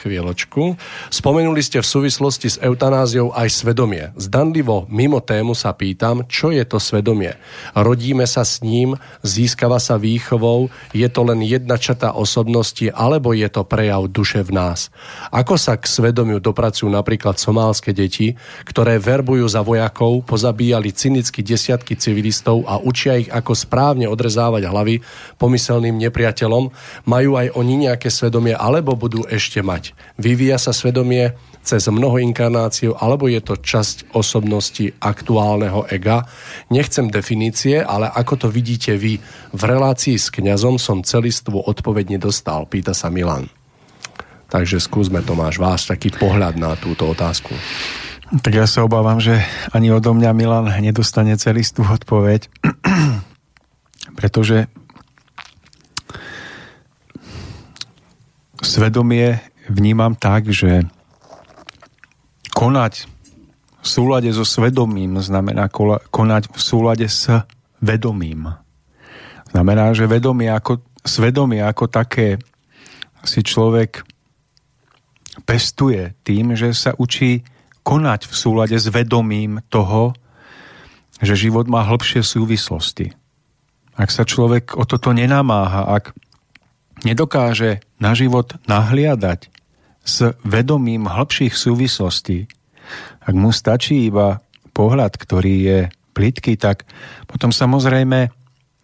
chvíľočku. 0.03 0.75
Spomenuli 1.15 1.63
ste 1.63 1.79
v 1.79 1.87
súvislosti 1.87 2.49
s 2.51 2.57
eutanáziou 2.59 3.31
aj 3.31 3.49
svedomie. 3.55 4.11
Zdanlivo 4.19 4.91
mimo 4.91 5.23
tému 5.23 5.55
sa 5.55 5.71
pýtam, 5.71 6.27
čo 6.27 6.51
je 6.51 6.67
to 6.67 6.83
svedomie. 6.83 7.39
Rodíme 7.79 8.27
sa 8.27 8.43
s 8.43 8.59
ním, 8.67 8.99
získava 9.23 9.79
sa 9.79 9.95
výchovou, 9.95 10.67
je 10.91 11.07
to 11.07 11.23
len 11.23 11.47
jedna 11.47 11.79
čata 11.79 12.19
osobnosti, 12.19 12.91
alebo 12.91 13.31
je 13.31 13.47
to 13.47 13.63
prejav 13.63 14.11
duše 14.11 14.43
v 14.43 14.51
nás. 14.59 14.91
Ako 15.31 15.55
sa 15.55 15.79
k 15.79 15.87
svedomiu 15.87 16.43
dopracujú 16.43 16.91
napríklad 16.91 17.39
somálske 17.39 17.95
deti, 17.95 18.35
ktoré 18.67 18.99
verbujú 18.99 19.47
za 19.47 19.63
vojakov, 19.63 20.27
pozabíjali 20.27 20.91
cynicky 20.91 21.41
desiatky 21.47 21.95
civilistov 21.95 22.67
a 22.67 22.83
učia 22.83 23.21
ich, 23.23 23.31
ako 23.31 23.55
správne 23.55 24.11
odrezávať 24.11 24.67
hlavy 24.67 25.05
pomyselným 25.39 25.97
nepriateľom, 26.09 26.73
majú 27.07 27.31
aj 27.39 27.55
oni 27.55 27.89
nejaké 27.89 28.09
svedomie, 28.09 28.57
alebo 28.57 28.97
budú 28.97 29.23
ešte 29.29 29.61
mať. 29.61 29.92
Vyvíja 30.21 30.61
sa 30.61 30.77
svedomie 30.77 31.33
cez 31.63 31.87
mnoho 31.87 32.19
inkarnáciu, 32.19 32.99
alebo 32.99 33.31
je 33.31 33.39
to 33.39 33.55
časť 33.55 34.13
osobnosti 34.19 34.91
aktuálneho 34.99 35.87
ega. 35.89 36.27
Nechcem 36.75 37.07
definície, 37.09 37.79
ale 37.79 38.11
ako 38.11 38.47
to 38.47 38.49
vidíte 38.51 38.99
vy, 38.99 39.23
v 39.55 39.63
relácii 39.63 40.19
s 40.19 40.29
kňazom 40.35 40.77
som 40.77 41.07
celistvu 41.07 41.63
odpoveď 41.63 42.19
nedostal, 42.19 42.67
pýta 42.67 42.93
sa 42.93 43.09
Milan. 43.09 43.47
Takže 44.51 44.83
skúsme, 44.83 45.25
Tomáš, 45.25 45.57
váš 45.57 45.89
taký 45.89 46.13
pohľad 46.13 46.61
na 46.61 46.77
túto 46.77 47.09
otázku. 47.09 47.57
Tak 48.33 48.53
ja 48.53 48.67
sa 48.69 48.85
obávam, 48.85 49.21
že 49.21 49.41
ani 49.73 49.93
odo 49.93 50.13
mňa 50.13 50.31
Milan 50.37 50.67
nedostane 50.69 51.37
celistú 51.41 51.85
odpoveď, 51.85 52.49
pretože 54.19 54.69
svedomie 58.61 59.52
vnímam 59.69 60.15
tak, 60.15 60.51
že 60.51 60.87
konať 62.55 63.07
v 63.83 63.87
súlade 63.87 64.31
so 64.31 64.47
svedomím 64.47 65.19
znamená 65.19 65.67
konať 66.11 66.43
v 66.55 66.61
súlade 66.63 67.07
s 67.11 67.27
vedomím. 67.83 68.55
Znamená, 69.51 69.91
že 69.93 70.07
vedomie 70.07 70.49
ako, 70.49 70.81
svedomie 71.03 71.61
ako 71.61 71.91
také 71.91 72.39
si 73.27 73.43
človek 73.43 74.07
pestuje 75.43 76.15
tým, 76.23 76.55
že 76.55 76.71
sa 76.75 76.95
učí 76.95 77.43
konať 77.83 78.31
v 78.31 78.35
súlade 78.35 78.77
s 78.79 78.87
vedomím 78.87 79.59
toho, 79.67 80.15
že 81.19 81.39
život 81.39 81.67
má 81.67 81.83
hĺbšie 81.83 82.23
súvislosti. 82.23 83.15
Ak 83.99 84.09
sa 84.15 84.23
človek 84.23 84.79
o 84.79 84.87
toto 84.87 85.11
nenamáha, 85.13 85.91
ak 85.91 86.15
nedokáže 87.03 87.83
na 87.99 88.15
život 88.15 88.59
nahliadať 88.67 89.51
s 90.03 90.35
vedomím 90.43 91.07
hĺbších 91.07 91.55
súvislostí, 91.55 92.51
ak 93.23 93.35
mu 93.35 93.55
stačí 93.55 94.11
iba 94.11 94.43
pohľad, 94.75 95.15
ktorý 95.15 95.55
je 95.63 95.79
plitký, 96.13 96.59
tak 96.59 96.85
potom 97.31 97.55
samozrejme 97.55 98.29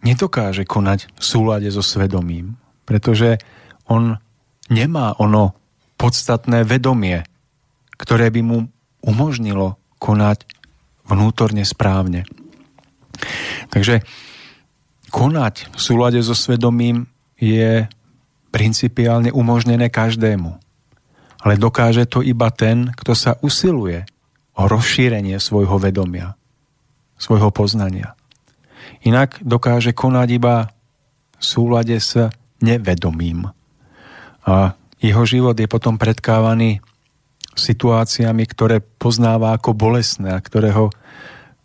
nedokáže 0.01 0.63
konať 0.63 1.11
v 1.11 1.23
súlade 1.23 1.69
so 1.69 1.83
svedomím, 1.83 2.55
pretože 2.87 3.37
on 3.91 4.15
nemá 4.71 5.17
ono 5.19 5.57
podstatné 5.99 6.63
vedomie, 6.63 7.27
ktoré 7.99 8.31
by 8.31 8.41
mu 8.45 8.57
umožnilo 9.03 9.75
konať 9.99 10.47
vnútorne 11.03 11.67
správne. 11.67 12.23
Takže 13.73 14.05
konať 15.11 15.75
v 15.75 15.79
súlade 15.79 16.19
so 16.23 16.31
svedomím 16.31 17.11
je 17.35 17.89
principiálne 18.49 19.29
umožnené 19.31 19.93
každému 19.93 20.69
ale 21.39 21.55
dokáže 21.55 22.03
to 22.03 22.19
iba 22.19 22.51
ten, 22.51 22.91
kto 22.91 23.15
sa 23.15 23.39
usiluje 23.39 24.03
o 24.59 24.67
rozšírenie 24.67 25.39
svojho 25.39 25.79
vedomia, 25.79 26.35
svojho 27.15 27.47
poznania. 27.55 28.19
Inak 29.07 29.39
dokáže 29.39 29.95
konať 29.95 30.27
iba 30.35 30.55
v 31.39 31.43
súlade 31.43 31.95
s 31.95 32.19
nevedomím. 32.59 33.47
A 34.43 34.75
jeho 34.99 35.23
život 35.23 35.55
je 35.55 35.71
potom 35.71 35.95
predkávaný 35.95 36.83
situáciami, 37.55 38.43
ktoré 38.43 38.83
poznáva 38.83 39.55
ako 39.55 39.71
bolestné 39.71 40.35
a 40.35 40.43
ktoré 40.43 40.75
ho 40.75 40.91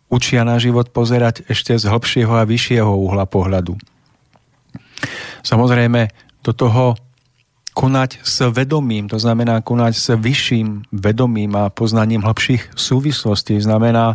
učia 0.06 0.46
na 0.46 0.62
život 0.62 0.94
pozerať 0.94 1.42
ešte 1.50 1.74
z 1.74 1.90
hlbšieho 1.90 2.30
a 2.30 2.46
vyššieho 2.46 2.86
uhla 2.86 3.26
pohľadu. 3.26 3.74
Samozrejme, 5.42 6.14
do 6.44 6.52
toho 6.52 6.94
konať 7.74 8.22
s 8.22 8.38
vedomím, 8.54 9.10
to 9.10 9.18
znamená 9.18 9.58
konať 9.58 9.92
s 9.98 10.06
vyšším 10.14 10.94
vedomím 10.94 11.58
a 11.58 11.74
poznaním 11.74 12.22
hlbších 12.22 12.78
súvislostí, 12.78 13.58
znamená 13.58 14.14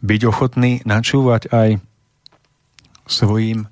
byť 0.00 0.20
ochotný 0.24 0.80
načúvať 0.88 1.52
aj 1.52 1.68
svojim 3.04 3.68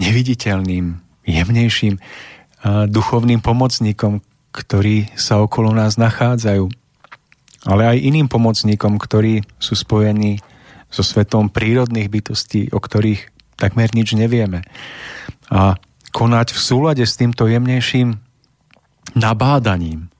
neviditeľným, 0.00 0.96
jemnejším 1.28 2.00
duchovným 2.88 3.44
pomocníkom, 3.44 4.24
ktorí 4.52 5.12
sa 5.12 5.44
okolo 5.44 5.76
nás 5.76 6.00
nachádzajú, 6.00 6.72
ale 7.68 7.82
aj 7.84 7.98
iným 8.00 8.32
pomocníkom, 8.32 8.96
ktorí 8.96 9.44
sú 9.60 9.76
spojení 9.76 10.40
so 10.88 11.04
svetom 11.04 11.52
prírodných 11.52 12.08
bytostí, 12.08 12.72
o 12.72 12.80
ktorých 12.80 13.28
takmer 13.56 13.92
nič 13.92 14.12
nevieme. 14.16 14.64
A 15.52 15.76
konať 16.12 16.52
v 16.52 16.60
súlade 16.60 17.04
s 17.04 17.16
týmto 17.16 17.48
jemnejším 17.48 18.20
nabádaním. 19.16 20.12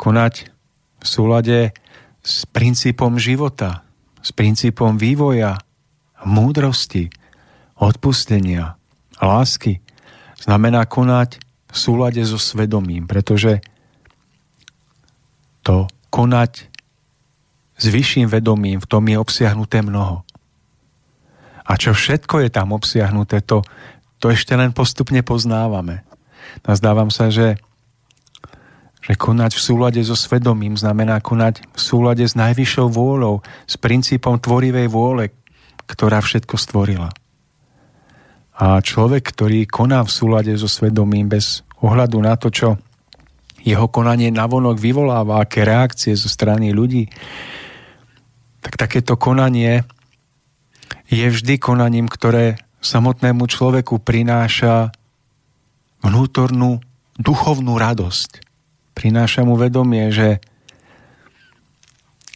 Konať 0.00 0.50
v 0.98 1.06
súlade 1.06 1.58
s 2.24 2.48
princípom 2.48 3.20
života, 3.20 3.84
s 4.24 4.32
princípom 4.32 4.96
vývoja, 4.96 5.60
múdrosti, 6.24 7.12
odpustenia, 7.76 8.80
lásky. 9.20 9.84
Znamená 10.40 10.88
konať 10.88 11.38
v 11.68 11.76
súlade 11.76 12.24
so 12.24 12.40
svedomím, 12.40 13.04
pretože 13.04 13.60
to 15.60 15.88
konať 16.08 16.72
s 17.74 17.84
vyšším 17.90 18.30
vedomím, 18.30 18.80
v 18.80 18.88
tom 18.88 19.04
je 19.04 19.18
obsiahnuté 19.18 19.82
mnoho. 19.82 20.22
A 21.64 21.72
čo 21.80 21.96
všetko 21.96 22.44
je 22.44 22.50
tam 22.52 22.76
obsiahnuté, 22.76 23.40
to, 23.40 23.64
to 24.24 24.32
ešte 24.32 24.56
len 24.56 24.72
postupne 24.72 25.20
poznávame. 25.20 26.00
Nazdávam 26.64 27.12
sa, 27.12 27.28
že, 27.28 27.60
že 29.04 29.20
konať 29.20 29.52
v 29.52 29.60
súlade 29.60 30.00
so 30.00 30.16
svedomím 30.16 30.80
znamená 30.80 31.20
konať 31.20 31.60
v 31.68 31.80
súlade 31.84 32.24
s 32.24 32.32
najvyššou 32.32 32.88
vôľou, 32.88 33.44
s 33.68 33.76
princípom 33.76 34.40
tvorivej 34.40 34.88
vôle, 34.88 35.28
ktorá 35.84 36.24
všetko 36.24 36.56
stvorila. 36.56 37.12
A 38.56 38.80
človek, 38.80 39.28
ktorý 39.28 39.68
koná 39.68 40.00
v 40.00 40.14
súlade 40.16 40.56
so 40.56 40.72
svedomím 40.72 41.28
bez 41.28 41.60
ohľadu 41.84 42.16
na 42.24 42.40
to, 42.40 42.48
čo 42.48 42.80
jeho 43.60 43.92
konanie 43.92 44.32
navonok 44.32 44.80
vyvoláva, 44.80 45.44
aké 45.44 45.68
reakcie 45.68 46.16
zo 46.16 46.32
strany 46.32 46.72
ľudí, 46.72 47.12
tak 48.64 48.80
takéto 48.80 49.20
konanie 49.20 49.84
je 51.12 51.28
vždy 51.28 51.60
konaním, 51.60 52.08
ktoré 52.08 52.63
samotnému 52.84 53.48
človeku 53.48 54.04
prináša 54.04 54.92
vnútornú 56.04 56.84
duchovnú 57.16 57.80
radosť. 57.80 58.44
Prináša 58.92 59.42
mu 59.48 59.56
vedomie, 59.56 60.12
že 60.12 60.38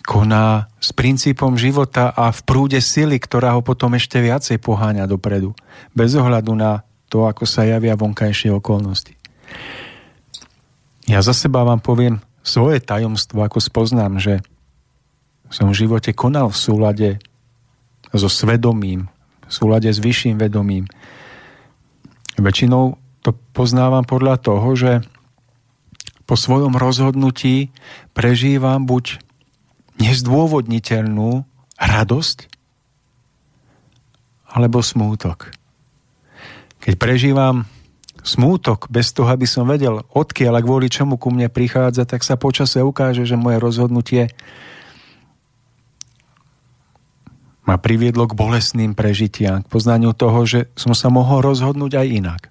koná 0.09 0.73
s 0.81 0.97
princípom 0.97 1.61
života 1.61 2.09
a 2.17 2.33
v 2.33 2.41
prúde 2.49 2.81
sily, 2.81 3.21
ktorá 3.21 3.53
ho 3.53 3.61
potom 3.61 3.93
ešte 3.93 4.25
viacej 4.25 4.57
poháňa 4.57 5.05
dopredu. 5.05 5.53
Bez 5.93 6.17
ohľadu 6.17 6.57
na 6.57 6.81
to, 7.13 7.29
ako 7.29 7.45
sa 7.45 7.69
javia 7.69 7.93
vonkajšie 7.93 8.49
okolnosti. 8.57 9.13
Ja 11.05 11.21
za 11.21 11.37
seba 11.37 11.61
vám 11.61 11.85
poviem 11.85 12.25
svoje 12.41 12.81
tajomstvo, 12.81 13.45
ako 13.45 13.61
spoznám, 13.61 14.17
že 14.17 14.41
som 15.53 15.69
v 15.73 15.85
živote 15.85 16.17
konal 16.17 16.53
v 16.53 16.61
súlade 16.61 17.11
so 18.13 18.29
svedomím, 18.33 19.13
v 19.49 19.53
súlade 19.53 19.89
s 19.89 19.99
vyšším 19.99 20.37
vedomím. 20.37 20.85
Väčšinou 22.39 23.01
to 23.25 23.35
poznávam 23.57 24.05
podľa 24.05 24.37
toho, 24.39 24.69
že 24.77 24.93
po 26.29 26.37
svojom 26.37 26.77
rozhodnutí 26.77 27.73
prežívam 28.13 28.85
buď 28.85 29.19
nezdôvodniteľnú 29.99 31.43
radosť 31.81 32.39
alebo 34.53 34.85
smútok. 34.85 35.51
Keď 36.79 36.95
prežívam 37.01 37.67
smútok 38.23 38.93
bez 38.93 39.13
toho, 39.17 39.33
aby 39.33 39.49
som 39.49 39.65
vedel, 39.65 40.05
odkiaľ 40.13 40.61
a 40.61 40.65
kvôli 40.65 40.93
čomu 40.93 41.17
ku 41.17 41.33
mne 41.33 41.49
prichádza, 41.49 42.05
tak 42.05 42.21
sa 42.23 42.37
počase 42.37 42.85
ukáže, 42.85 43.25
že 43.25 43.41
moje 43.41 43.57
rozhodnutie 43.57 44.29
ma 47.69 47.77
priviedlo 47.77 48.25
k 48.25 48.33
bolestným 48.33 48.97
prežitiam, 48.97 49.61
k 49.61 49.69
poznaniu 49.69 50.17
toho, 50.17 50.41
že 50.49 50.73
som 50.73 50.97
sa 50.97 51.13
mohol 51.13 51.45
rozhodnúť 51.45 52.01
aj 52.01 52.07
inak. 52.09 52.43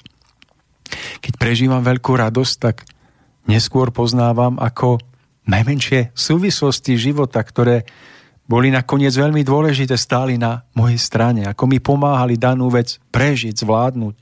Keď 1.26 1.34
prežívam 1.42 1.82
veľkú 1.82 2.14
radosť, 2.14 2.56
tak 2.62 2.86
neskôr 3.50 3.90
poznávam, 3.90 4.62
ako 4.62 5.02
najmenšie 5.50 6.14
súvislosti 6.14 7.02
života, 7.02 7.42
ktoré 7.42 7.90
boli 8.46 8.70
nakoniec 8.70 9.12
veľmi 9.12 9.42
dôležité, 9.42 9.98
stáli 9.98 10.38
na 10.38 10.62
mojej 10.78 11.02
strane, 11.02 11.50
ako 11.50 11.66
mi 11.66 11.82
pomáhali 11.82 12.38
danú 12.38 12.70
vec 12.70 13.02
prežiť, 13.12 13.58
zvládnuť, 13.58 14.16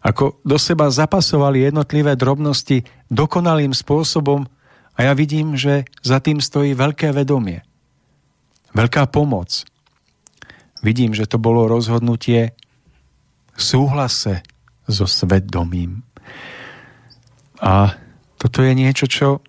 ako 0.00 0.40
do 0.46 0.56
seba 0.56 0.88
zapasovali 0.88 1.68
jednotlivé 1.68 2.16
drobnosti 2.16 2.86
dokonalým 3.12 3.76
spôsobom 3.76 4.48
a 4.96 4.98
ja 5.04 5.12
vidím, 5.12 5.60
že 5.60 5.84
za 6.00 6.24
tým 6.24 6.40
stojí 6.40 6.72
veľké 6.72 7.12
vedomie, 7.12 7.60
veľká 8.72 9.12
pomoc, 9.12 9.68
vidím, 10.80 11.12
že 11.12 11.28
to 11.28 11.36
bolo 11.40 11.68
rozhodnutie 11.68 12.52
v 13.54 13.60
súhlase 13.60 14.44
so 14.88 15.04
svedomím. 15.04 16.02
A 17.60 17.92
toto 18.40 18.64
je 18.64 18.72
niečo, 18.72 19.04
čo 19.04 19.44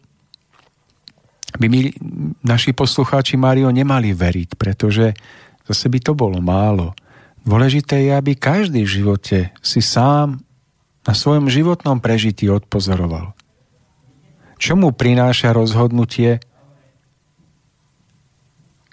by 1.56 1.68
mi 1.68 1.92
naši 2.44 2.72
poslucháči 2.72 3.36
Mário 3.40 3.72
nemali 3.72 4.12
veriť, 4.12 4.50
pretože 4.56 5.16
zase 5.68 5.86
by 5.88 6.00
to 6.00 6.14
bolo 6.16 6.40
málo. 6.44 6.96
Dôležité 7.42 8.08
je, 8.08 8.12
aby 8.14 8.38
každý 8.38 8.84
v 8.86 8.94
živote 9.02 9.40
si 9.64 9.82
sám 9.82 10.44
na 11.02 11.14
svojom 11.18 11.50
životnom 11.50 11.98
prežití 11.98 12.46
odpozoroval. 12.52 13.34
Čo 14.62 14.78
mu 14.78 14.94
prináša 14.94 15.50
rozhodnutie, 15.58 16.38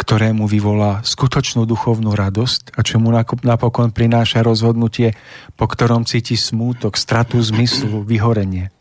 ktorému 0.09 0.49
vyvolá 0.49 1.05
skutočnú 1.05 1.69
duchovnú 1.69 2.17
radosť 2.17 2.73
a 2.73 2.81
čo 2.81 2.97
mu 2.97 3.13
napokon 3.45 3.93
prináša 3.93 4.41
rozhodnutie, 4.41 5.13
po 5.53 5.69
ktorom 5.69 6.09
cíti 6.09 6.33
smútok, 6.33 6.97
stratu 6.97 7.37
zmyslu, 7.37 8.09
vyhorenie. 8.09 8.73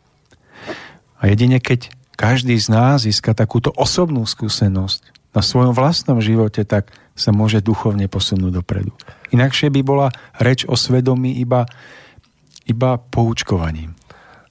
A 1.20 1.28
jedine 1.28 1.60
keď 1.60 1.92
každý 2.16 2.56
z 2.56 2.72
nás 2.72 3.04
získa 3.04 3.36
takúto 3.36 3.68
osobnú 3.76 4.24
skúsenosť 4.24 5.12
na 5.36 5.44
svojom 5.44 5.76
vlastnom 5.76 6.16
živote, 6.24 6.64
tak 6.64 6.96
sa 7.12 7.28
môže 7.28 7.60
duchovne 7.60 8.08
posunúť 8.08 8.64
dopredu. 8.64 8.96
Inakšie 9.28 9.68
by 9.68 9.80
bola 9.84 10.08
reč 10.40 10.64
o 10.64 10.80
svedomí 10.80 11.36
iba, 11.44 11.68
iba 12.64 12.96
poučkovaním. 12.96 13.97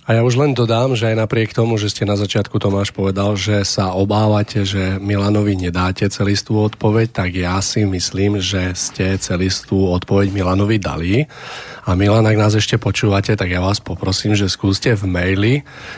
A 0.07 0.15
ja 0.15 0.23
už 0.23 0.39
len 0.39 0.55
dodám, 0.55 0.95
že 0.95 1.11
aj 1.11 1.19
napriek 1.19 1.51
tomu, 1.51 1.75
že 1.75 1.91
ste 1.91 2.07
na 2.07 2.15
začiatku 2.15 2.55
Tomáš 2.63 2.95
povedal, 2.95 3.35
že 3.35 3.67
sa 3.67 3.91
obávate, 3.91 4.63
že 4.63 4.95
Milanovi 5.03 5.59
nedáte 5.59 6.07
celistú 6.07 6.63
odpoveď, 6.63 7.11
tak 7.11 7.35
ja 7.35 7.59
si 7.59 7.84
myslím, 7.84 8.39
že 8.39 8.71
ste 8.71 9.19
celistú 9.19 9.91
odpoveď 9.91 10.31
Milanovi 10.31 10.79
dali. 10.79 11.27
A 11.84 11.91
Milan, 11.99 12.23
ak 12.23 12.39
nás 12.39 12.55
ešte 12.55 12.79
počúvate, 12.79 13.35
tak 13.35 13.51
ja 13.51 13.59
vás 13.59 13.84
poprosím, 13.84 14.31
že 14.31 14.47
skúste 14.47 14.95
v 14.95 15.11
maili 15.11 15.53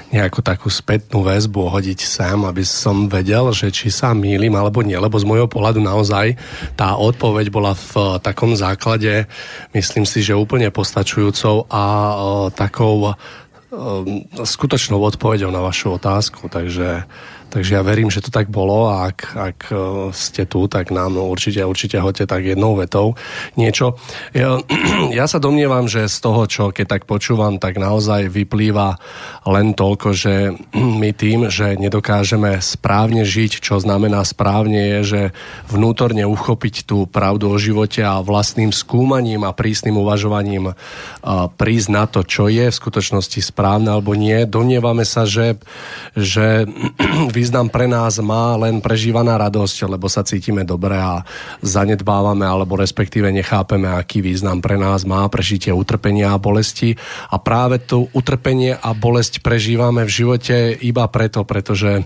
nejakú 0.10 0.42
takú 0.42 0.74
spätnú 0.74 1.22
väzbu 1.22 1.70
hodiť 1.70 2.02
sem, 2.02 2.38
aby 2.50 2.66
som 2.66 3.06
vedel, 3.06 3.54
že 3.54 3.70
či 3.70 3.94
sa 3.94 4.18
mýlim 4.18 4.58
alebo 4.58 4.82
nie, 4.82 4.98
lebo 4.98 5.22
z 5.22 5.30
môjho 5.30 5.46
pohľadu 5.46 5.86
naozaj 5.86 6.34
tá 6.74 6.98
odpoveď 6.98 7.54
bola 7.54 7.78
v 7.78 8.18
takom 8.26 8.58
základe, 8.58 9.30
myslím 9.78 10.10
si, 10.10 10.26
že 10.26 10.34
úplne 10.34 10.74
postačujúcou 10.74 11.70
a 11.70 11.84
takou 12.58 13.14
skutočnou 14.44 14.98
odpoveďou 14.98 15.54
na 15.54 15.62
vašu 15.62 15.94
otázku, 16.02 16.50
takže 16.50 17.06
Takže 17.50 17.76
ja 17.76 17.82
verím, 17.82 18.14
že 18.14 18.22
to 18.22 18.30
tak 18.30 18.54
bolo 18.54 18.94
a 18.94 19.10
ak, 19.10 19.20
ak 19.34 19.60
e, 19.74 19.76
ste 20.14 20.46
tu, 20.46 20.70
tak 20.70 20.94
nám 20.94 21.18
určite, 21.18 21.66
určite 21.66 21.98
hoďte 21.98 22.30
tak 22.30 22.46
jednou 22.46 22.78
vetou 22.78 23.18
niečo. 23.58 23.98
Ja, 24.38 24.62
ja 25.20 25.26
sa 25.26 25.42
domnievam, 25.42 25.90
že 25.90 26.06
z 26.06 26.18
toho, 26.22 26.46
čo 26.46 26.70
keď 26.70 26.86
tak 26.86 27.04
počúvam, 27.10 27.58
tak 27.58 27.82
naozaj 27.82 28.30
vyplýva 28.30 29.02
len 29.50 29.74
toľko, 29.74 30.08
že 30.14 30.34
my 31.02 31.10
tým, 31.18 31.50
že 31.50 31.74
nedokážeme 31.74 32.62
správne 32.62 33.26
žiť, 33.26 33.66
čo 33.66 33.82
znamená 33.82 34.22
správne 34.22 35.00
je, 35.00 35.00
že 35.02 35.22
vnútorne 35.74 36.30
uchopiť 36.30 36.86
tú 36.86 37.10
pravdu 37.10 37.50
o 37.50 37.58
živote 37.58 38.06
a 38.06 38.22
vlastným 38.22 38.70
skúmaním 38.70 39.42
a 39.42 39.58
prísnym 39.58 39.98
uvažovaním 39.98 40.78
prísť 41.58 41.90
na 41.90 42.06
to, 42.06 42.22
čo 42.22 42.46
je 42.46 42.70
v 42.70 42.78
skutočnosti 42.78 43.42
správne 43.42 43.90
alebo 43.90 44.14
nie. 44.14 44.46
Domnievame 44.46 45.02
sa, 45.02 45.26
že, 45.26 45.58
že 46.14 46.70
význam 47.40 47.72
pre 47.72 47.88
nás 47.88 48.20
má 48.20 48.60
len 48.60 48.84
prežívaná 48.84 49.40
radosť, 49.40 49.88
lebo 49.88 50.12
sa 50.12 50.28
cítime 50.28 50.68
dobre 50.68 51.00
a 51.00 51.24
zanedbávame 51.64 52.44
alebo 52.44 52.76
respektíve 52.76 53.32
nechápeme, 53.32 53.88
aký 53.88 54.20
význam 54.20 54.60
pre 54.60 54.76
nás 54.76 55.08
má 55.08 55.24
prežitie 55.32 55.72
utrpenia 55.72 56.36
a 56.36 56.42
bolesti. 56.42 57.00
A 57.32 57.40
práve 57.40 57.80
to 57.80 58.12
utrpenie 58.12 58.76
a 58.76 58.92
bolesť 58.92 59.40
prežívame 59.40 60.04
v 60.04 60.12
živote 60.12 60.76
iba 60.84 61.08
preto, 61.08 61.48
pretože 61.48 62.04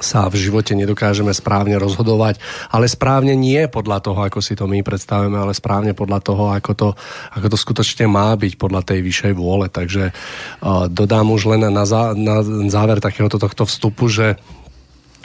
sa 0.00 0.26
v 0.26 0.40
živote 0.40 0.74
nedokážeme 0.74 1.30
správne 1.30 1.78
rozhodovať, 1.78 2.40
ale 2.70 2.90
správne 2.90 3.36
nie 3.38 3.66
podľa 3.70 3.98
toho, 4.02 4.20
ako 4.24 4.38
si 4.42 4.58
to 4.58 4.66
my 4.66 4.82
predstavíme, 4.82 5.34
ale 5.34 5.54
správne 5.54 5.92
podľa 5.94 6.20
toho, 6.24 6.44
ako 6.50 6.72
to, 6.74 6.88
ako 7.34 7.46
to 7.52 7.58
skutočne 7.58 8.06
má 8.10 8.34
byť 8.34 8.58
podľa 8.58 8.82
tej 8.82 8.98
vyššej 9.04 9.32
vôle. 9.36 9.66
Takže 9.70 10.10
uh, 10.10 10.86
dodám 10.90 11.30
už 11.30 11.54
len 11.54 11.68
na, 11.70 11.84
zá, 11.86 12.16
na 12.16 12.42
záver 12.70 12.98
takéhoto 12.98 13.38
tohto 13.38 13.68
vstupu, 13.68 14.10
že 14.10 14.40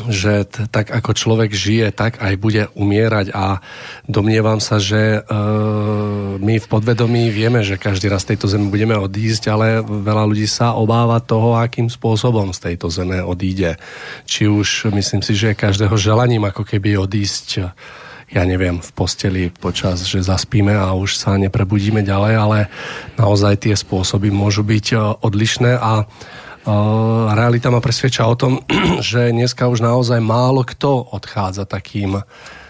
že 0.07 0.47
t- 0.47 0.63
tak 0.71 0.93
ako 0.95 1.11
človek 1.11 1.51
žije, 1.51 1.91
tak 1.91 2.23
aj 2.23 2.33
bude 2.39 2.71
umierať 2.77 3.35
a 3.35 3.59
domnievam 4.07 4.63
sa, 4.63 4.79
že 4.79 5.19
e, 5.19 5.35
my 6.39 6.55
v 6.55 6.67
podvedomí 6.71 7.27
vieme, 7.27 7.59
že 7.65 7.75
každý 7.75 8.07
raz 8.07 8.23
z 8.23 8.35
tejto 8.35 8.47
zeme 8.47 8.71
budeme 8.71 8.95
odísť, 8.95 9.43
ale 9.51 9.83
veľa 9.83 10.23
ľudí 10.29 10.47
sa 10.47 10.79
obáva 10.79 11.19
toho, 11.19 11.59
akým 11.59 11.91
spôsobom 11.91 12.55
z 12.55 12.71
tejto 12.71 12.87
zeme 12.87 13.19
odíde. 13.19 13.75
Či 14.23 14.47
už 14.47 14.93
myslím 14.95 15.19
si, 15.19 15.35
že 15.35 15.57
každého 15.57 15.99
želaním 15.99 16.47
ako 16.47 16.63
keby 16.63 16.95
odísť 16.95 17.73
ja 18.29 18.45
neviem, 18.45 18.77
v 18.77 18.89
posteli 18.93 19.43
počas, 19.49 20.05
že 20.05 20.21
zaspíme 20.21 20.69
a 20.77 20.93
už 20.93 21.17
sa 21.17 21.33
neprebudíme 21.41 22.05
ďalej, 22.05 22.33
ale 22.37 22.59
naozaj 23.17 23.65
tie 23.65 23.73
spôsoby 23.73 24.29
môžu 24.29 24.61
byť 24.61 24.85
e, 24.93 24.97
odlišné 25.25 25.71
a 25.73 26.05
realita 27.35 27.71
ma 27.71 27.79
presvedča 27.79 28.27
o 28.27 28.35
tom, 28.35 28.59
že 29.05 29.31
dneska 29.31 29.67
už 29.69 29.79
naozaj 29.79 30.19
málo 30.19 30.65
kto 30.67 31.13
odchádza 31.15 31.63
takým 31.69 32.23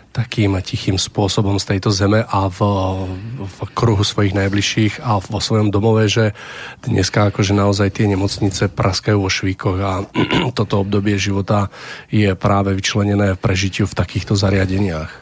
takým 0.09 0.57
tichým 0.65 0.97
spôsobom 0.97 1.61
z 1.61 1.77
tejto 1.77 1.93
zeme 1.93 2.25
a 2.25 2.49
v, 2.49 2.59
v 3.45 3.57
kruhu 3.77 4.01
svojich 4.01 4.33
najbližších 4.33 5.05
a 5.05 5.21
vo 5.21 5.37
svojom 5.37 5.69
domove, 5.69 6.09
že 6.09 6.33
dneska 6.81 7.29
akože 7.29 7.53
naozaj 7.53 7.93
tie 7.93 8.09
nemocnice 8.09 8.73
praskajú 8.73 9.21
vo 9.21 9.29
švíkoch 9.29 9.77
a 9.79 9.91
toto 10.57 10.81
obdobie 10.81 11.15
života 11.21 11.69
je 12.09 12.33
práve 12.33 12.73
vyčlenené 12.73 13.37
prežitiu 13.37 13.85
v 13.85 13.95
takýchto 13.95 14.33
zariadeniach. 14.33 15.13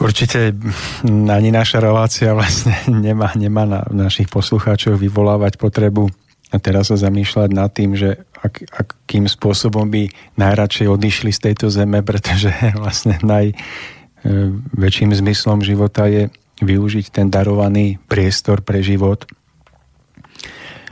Určite 0.00 0.56
ani 1.04 1.52
naša 1.52 1.84
relácia 1.84 2.32
vlastne 2.32 2.72
nemá, 3.06 3.36
nemá 3.36 3.68
na 3.68 3.80
našich 3.92 4.32
poslucháčov 4.32 4.96
vyvolávať 4.96 5.60
potrebu 5.60 6.08
a 6.50 6.56
teraz 6.58 6.90
sa 6.90 6.98
zamýšľať 6.98 7.50
nad 7.54 7.70
tým, 7.70 7.94
že 7.94 8.26
ak, 8.42 8.66
akým 8.74 9.30
spôsobom 9.30 9.86
by 9.86 10.10
najradšej 10.34 10.90
odišli 10.90 11.30
z 11.30 11.40
tejto 11.50 11.70
zeme, 11.70 12.02
pretože 12.08 12.50
vlastne 12.74 13.22
najväčším 13.22 15.10
e, 15.14 15.18
zmyslom 15.22 15.62
života 15.62 16.10
je 16.10 16.26
využiť 16.60 17.06
ten 17.14 17.32
darovaný 17.32 17.96
priestor 18.10 18.60
pre 18.60 18.84
život. 18.84 19.24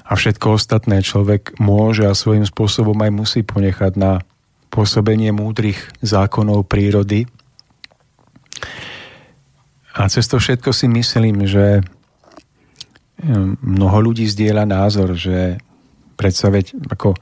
A 0.09 0.17
všetko 0.17 0.57
ostatné 0.57 1.05
človek 1.05 1.61
môže 1.61 2.09
a 2.09 2.17
svojím 2.17 2.49
spôsobom 2.49 2.97
aj 2.97 3.13
musí 3.13 3.41
ponechať 3.45 3.93
na 4.01 4.25
pôsobenie 4.73 5.37
múdrych 5.37 5.77
zákonov 6.01 6.65
prírody. 6.65 7.29
A 9.93 10.09
cez 10.09 10.25
to 10.25 10.41
všetko 10.41 10.73
si 10.73 10.89
myslím, 10.89 11.45
že 11.45 11.85
mnoho 13.63 13.99
ľudí 14.11 14.27
zdieľa 14.31 14.65
názor, 14.65 15.19
že 15.19 15.59
predsa 16.15 16.51
veď 16.55 16.79
ako 16.91 17.19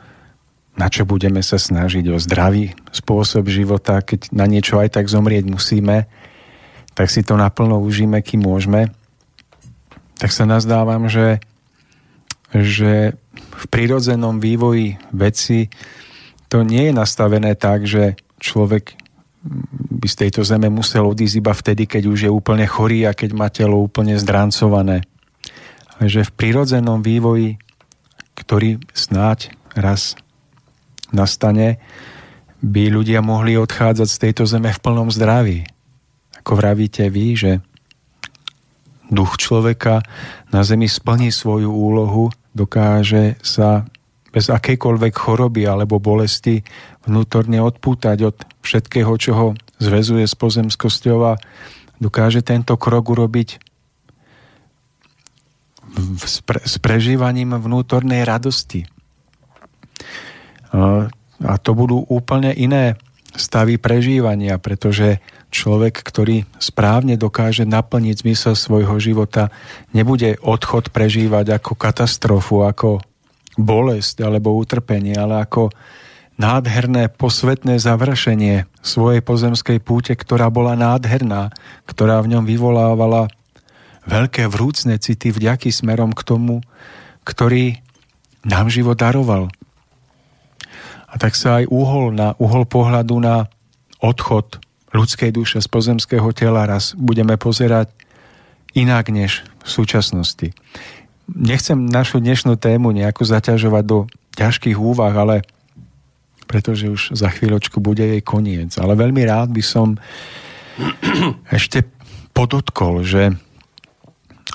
na 0.77 0.93
čo 0.93 1.09
budeme 1.09 1.41
sa 1.41 1.57
snažiť? 1.57 2.05
O 2.13 2.21
zdravý 2.21 2.77
spôsob 2.93 3.49
života, 3.49 4.05
keď 4.05 4.29
na 4.29 4.45
niečo 4.45 4.77
aj 4.77 5.01
tak 5.01 5.09
zomrieť 5.09 5.49
musíme, 5.49 6.05
tak 6.93 7.09
si 7.09 7.25
to 7.25 7.41
naplno 7.41 7.81
užíme, 7.81 8.21
kým 8.21 8.45
môžeme. 8.45 8.93
Tak 10.21 10.33
sa 10.33 10.45
nazdávam, 10.45 11.09
že, 11.09 11.41
že 12.53 13.17
v 13.33 13.65
prirodzenom 13.73 14.37
vývoji 14.37 15.01
veci 15.17 15.73
to 16.53 16.61
nie 16.61 16.89
je 16.89 16.93
nastavené 16.93 17.57
tak, 17.57 17.89
že 17.89 18.17
človek 18.41 19.01
by 19.97 20.07
z 20.09 20.17
tejto 20.29 20.45
zeme 20.45 20.69
musel 20.69 21.09
odísť 21.09 21.37
iba 21.41 21.53
vtedy, 21.57 21.89
keď 21.89 22.03
už 22.05 22.19
je 22.29 22.31
úplne 22.33 22.69
chorý 22.69 23.09
a 23.09 23.17
keď 23.17 23.31
má 23.33 23.49
telo 23.49 23.81
úplne 23.81 24.19
zdrancované 24.21 25.09
že 26.03 26.27
v 26.27 26.35
prirodzenom 26.37 27.01
vývoji, 27.01 27.57
ktorý 28.37 28.83
snáď 28.93 29.53
raz 29.73 30.17
nastane, 31.13 31.81
by 32.61 32.89
ľudia 32.91 33.21
mohli 33.21 33.55
odchádzať 33.57 34.09
z 34.09 34.21
tejto 34.21 34.45
zeme 34.49 34.73
v 34.73 34.83
plnom 34.83 35.09
zdraví. 35.13 35.69
Ako 36.41 36.57
vravíte 36.57 37.09
vy, 37.13 37.27
že 37.37 37.53
duch 39.07 39.39
človeka 39.39 40.03
na 40.51 40.67
zemi 40.67 40.91
splní 40.91 41.31
svoju 41.31 41.71
úlohu, 41.71 42.33
dokáže 42.57 43.39
sa 43.45 43.87
bez 44.35 44.53
akejkoľvek 44.53 45.15
choroby 45.17 45.65
alebo 45.65 46.03
bolesti 46.03 46.61
vnútorne 47.09 47.63
odpútať 47.63 48.19
od 48.27 48.37
všetkého, 48.61 49.13
čo 49.17 49.33
ho 49.33 49.49
zväzuje 49.81 50.27
s 50.27 50.35
pozemskosťou 50.37 51.19
a 51.25 51.33
dokáže 52.03 52.45
tento 52.45 52.77
krok 52.77 53.13
urobiť 53.13 53.66
s, 56.21 56.45
pre, 56.45 56.61
s 56.61 56.77
prežívaním 56.79 57.57
vnútornej 57.57 58.23
radosti. 58.23 58.85
A 61.41 61.55
to 61.61 61.71
budú 61.73 62.05
úplne 62.09 62.53
iné 62.53 63.01
stavy 63.37 63.77
prežívania, 63.77 64.57
pretože 64.57 65.21
človek, 65.53 66.01
ktorý 66.01 66.49
správne 66.57 67.21
dokáže 67.21 67.69
naplniť 67.69 68.25
zmysel 68.25 68.55
svojho 68.57 68.97
života, 69.01 69.53
nebude 69.93 70.41
odchod 70.41 70.89
prežívať 70.93 71.61
ako 71.61 71.73
katastrofu, 71.77 72.65
ako 72.65 73.05
bolesť 73.57 74.25
alebo 74.25 74.57
utrpenie, 74.57 75.17
ale 75.17 75.45
ako 75.45 75.73
nádherné 76.37 77.09
posvetné 77.09 77.81
završenie 77.81 78.69
svojej 78.85 79.25
pozemskej 79.25 79.81
púte, 79.81 80.13
ktorá 80.13 80.53
bola 80.53 80.77
nádherná, 80.77 81.53
ktorá 81.89 82.21
v 82.21 82.37
ňom 82.37 82.45
vyvolávala 82.45 83.33
veľké 84.07 84.47
vrúcne 84.47 84.97
city 85.03 85.35
vďaky 85.35 85.75
smerom 85.75 86.15
k 86.15 86.23
tomu, 86.23 86.63
ktorý 87.27 87.83
nám 88.47 88.71
život 88.71 88.95
daroval. 88.95 89.51
A 91.11 91.15
tak 91.19 91.35
sa 91.35 91.63
aj 91.63 91.71
uhol, 91.71 92.15
na, 92.15 92.39
uhol 92.39 92.67
pohľadu 92.67 93.19
na 93.19 93.51
odchod 93.99 94.63
ľudskej 94.95 95.35
duše 95.35 95.59
z 95.59 95.69
pozemského 95.69 96.31
tela 96.33 96.65
raz 96.65 96.95
budeme 96.97 97.35
pozerať 97.37 97.91
inak 98.73 99.11
než 99.11 99.43
v 99.65 99.69
súčasnosti. 99.69 100.49
Nechcem 101.27 101.91
našu 101.91 102.23
dnešnú 102.23 102.55
tému 102.55 102.95
nejako 102.95 103.27
zaťažovať 103.27 103.85
do 103.85 103.99
ťažkých 104.39 104.79
úvah, 104.79 105.11
ale 105.11 105.43
pretože 106.47 106.87
už 106.87 107.03
za 107.19 107.27
chvíľočku 107.27 107.83
bude 107.83 108.07
jej 108.07 108.23
koniec. 108.23 108.79
Ale 108.79 108.95
veľmi 108.95 109.27
rád 109.27 109.51
by 109.51 109.63
som 109.65 109.99
ešte 111.59 111.83
podotkol, 112.31 113.03
že 113.03 113.35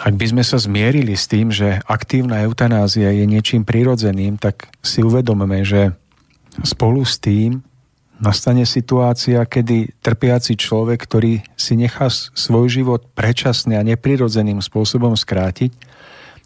ak 0.02 0.14
by 0.18 0.26
sme 0.34 0.42
sa 0.42 0.58
zmierili 0.58 1.14
s 1.14 1.30
tým, 1.30 1.54
že 1.54 1.78
aktívna 1.86 2.42
eutanázia 2.42 3.14
je 3.14 3.26
niečím 3.30 3.62
prirodzeným, 3.62 4.42
tak 4.42 4.74
si 4.82 5.06
uvedomme, 5.06 5.62
že 5.62 5.94
spolu 6.66 7.06
s 7.06 7.22
tým 7.22 7.62
nastane 8.18 8.66
situácia, 8.66 9.46
kedy 9.46 10.02
trpiaci 10.02 10.58
človek, 10.58 11.06
ktorý 11.06 11.42
si 11.54 11.74
nechá 11.78 12.10
svoj 12.14 12.70
život 12.70 13.02
predčasne 13.14 13.78
a 13.78 13.86
neprirodzeným 13.86 14.62
spôsobom 14.62 15.14
skrátiť, 15.14 15.74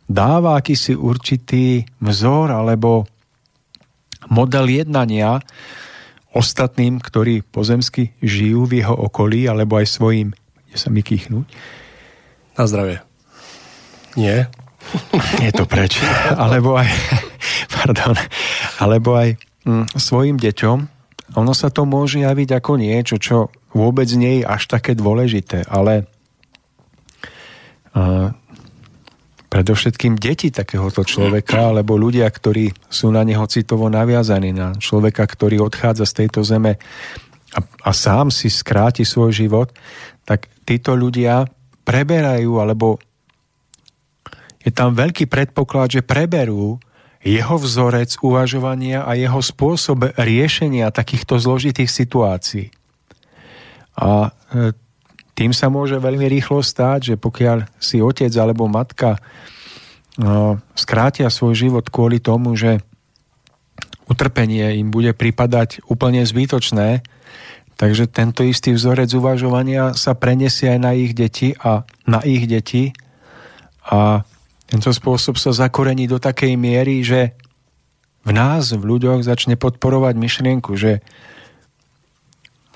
dáva 0.07 0.59
akýsi 0.59 0.95
určitý 0.95 1.87
vzor 2.03 2.51
alebo 2.51 3.07
model 4.27 4.67
jednania 4.67 5.39
ostatným, 6.35 6.99
ktorí 6.99 7.47
pozemsky 7.47 8.11
žijú 8.19 8.67
v 8.67 8.83
jeho 8.83 8.95
okolí, 9.07 9.47
alebo 9.47 9.79
aj 9.79 9.87
svojim, 9.87 10.35
kde 10.67 10.75
sa 10.75 10.91
mi 10.91 10.99
kýchnúť. 10.99 11.47
Na 12.59 12.67
zdravie. 12.67 13.14
Nie. 14.15 14.47
Je 15.41 15.51
to 15.51 15.67
preč. 15.67 15.99
alebo 16.35 16.79
aj, 16.79 16.89
pardon, 17.75 18.15
alebo 18.79 19.15
aj 19.15 19.35
mm, 19.65 19.95
svojim 19.95 20.37
deťom. 20.39 20.77
Ono 21.35 21.53
sa 21.57 21.73
to 21.73 21.83
môže 21.83 22.21
javiť 22.21 22.49
ako 22.55 22.71
niečo, 22.79 23.15
čo 23.19 23.51
vôbec 23.75 24.07
nie 24.15 24.39
je 24.39 24.43
až 24.47 24.71
také 24.71 24.95
dôležité, 24.95 25.67
ale 25.67 26.07
uh, 27.91 28.31
predovšetkým 29.51 30.15
deti 30.15 30.51
takéhoto 30.51 31.03
človeka, 31.03 31.71
alebo 31.71 31.99
ľudia, 31.99 32.27
ktorí 32.27 32.71
sú 32.87 33.11
na 33.11 33.23
neho 33.23 33.43
citovo 33.47 33.91
naviazaní, 33.91 34.55
na 34.55 34.75
človeka, 34.75 35.23
ktorý 35.23 35.63
odchádza 35.63 36.07
z 36.07 36.13
tejto 36.23 36.43
zeme 36.43 36.75
a, 37.55 37.59
a 37.63 37.91
sám 37.95 38.31
si 38.35 38.51
skráti 38.51 39.07
svoj 39.07 39.31
život, 39.31 39.71
tak 40.27 40.51
títo 40.67 40.95
ľudia 40.95 41.47
preberajú 41.87 42.51
alebo 42.59 42.99
je 44.65 44.71
tam 44.73 44.97
veľký 44.97 45.29
predpoklad, 45.29 46.01
že 46.01 46.01
preberú 46.01 46.81
jeho 47.21 47.57
vzorec 47.57 48.17
uvažovania 48.21 49.05
a 49.05 49.13
jeho 49.13 49.41
spôsob 49.41 50.13
riešenia 50.17 50.89
takýchto 50.89 51.37
zložitých 51.37 51.89
situácií. 51.89 52.69
A 53.97 54.29
e, 54.29 54.73
tým 55.37 55.53
sa 55.53 55.69
môže 55.69 55.97
veľmi 56.01 56.25
rýchlo 56.29 56.65
stáť, 56.65 57.13
že 57.13 57.15
pokiaľ 57.17 57.65
si 57.77 58.01
otec 58.01 58.29
alebo 58.37 58.69
matka 58.69 59.17
no, 60.17 60.61
skrátia 60.77 61.29
svoj 61.33 61.53
život 61.53 61.85
kvôli 61.89 62.21
tomu, 62.21 62.53
že 62.53 62.81
utrpenie 64.05 64.77
im 64.77 64.93
bude 64.93 65.17
pripadať 65.17 65.81
úplne 65.89 66.21
zbytočné, 66.21 67.01
takže 67.73 68.05
tento 68.05 68.45
istý 68.45 68.77
vzorec 68.77 69.09
uvažovania 69.17 69.97
sa 69.97 70.13
prenesie 70.13 70.77
aj 70.77 70.79
na 70.79 70.91
ich 70.93 71.17
deti 71.17 71.57
a 71.57 71.89
na 72.05 72.21
ich 72.21 72.45
deti 72.45 72.93
a 73.81 74.21
tento 74.65 74.89
spôsob 74.89 75.37
sa 75.37 75.53
zakorení 75.53 76.09
do 76.09 76.17
takej 76.17 76.57
miery, 76.57 77.05
že 77.05 77.37
v 78.25 78.31
nás, 78.33 78.73
v 78.73 78.81
ľuďoch 78.81 79.21
začne 79.21 79.53
podporovať 79.53 80.17
myšlienku, 80.17 80.73
že 80.73 81.05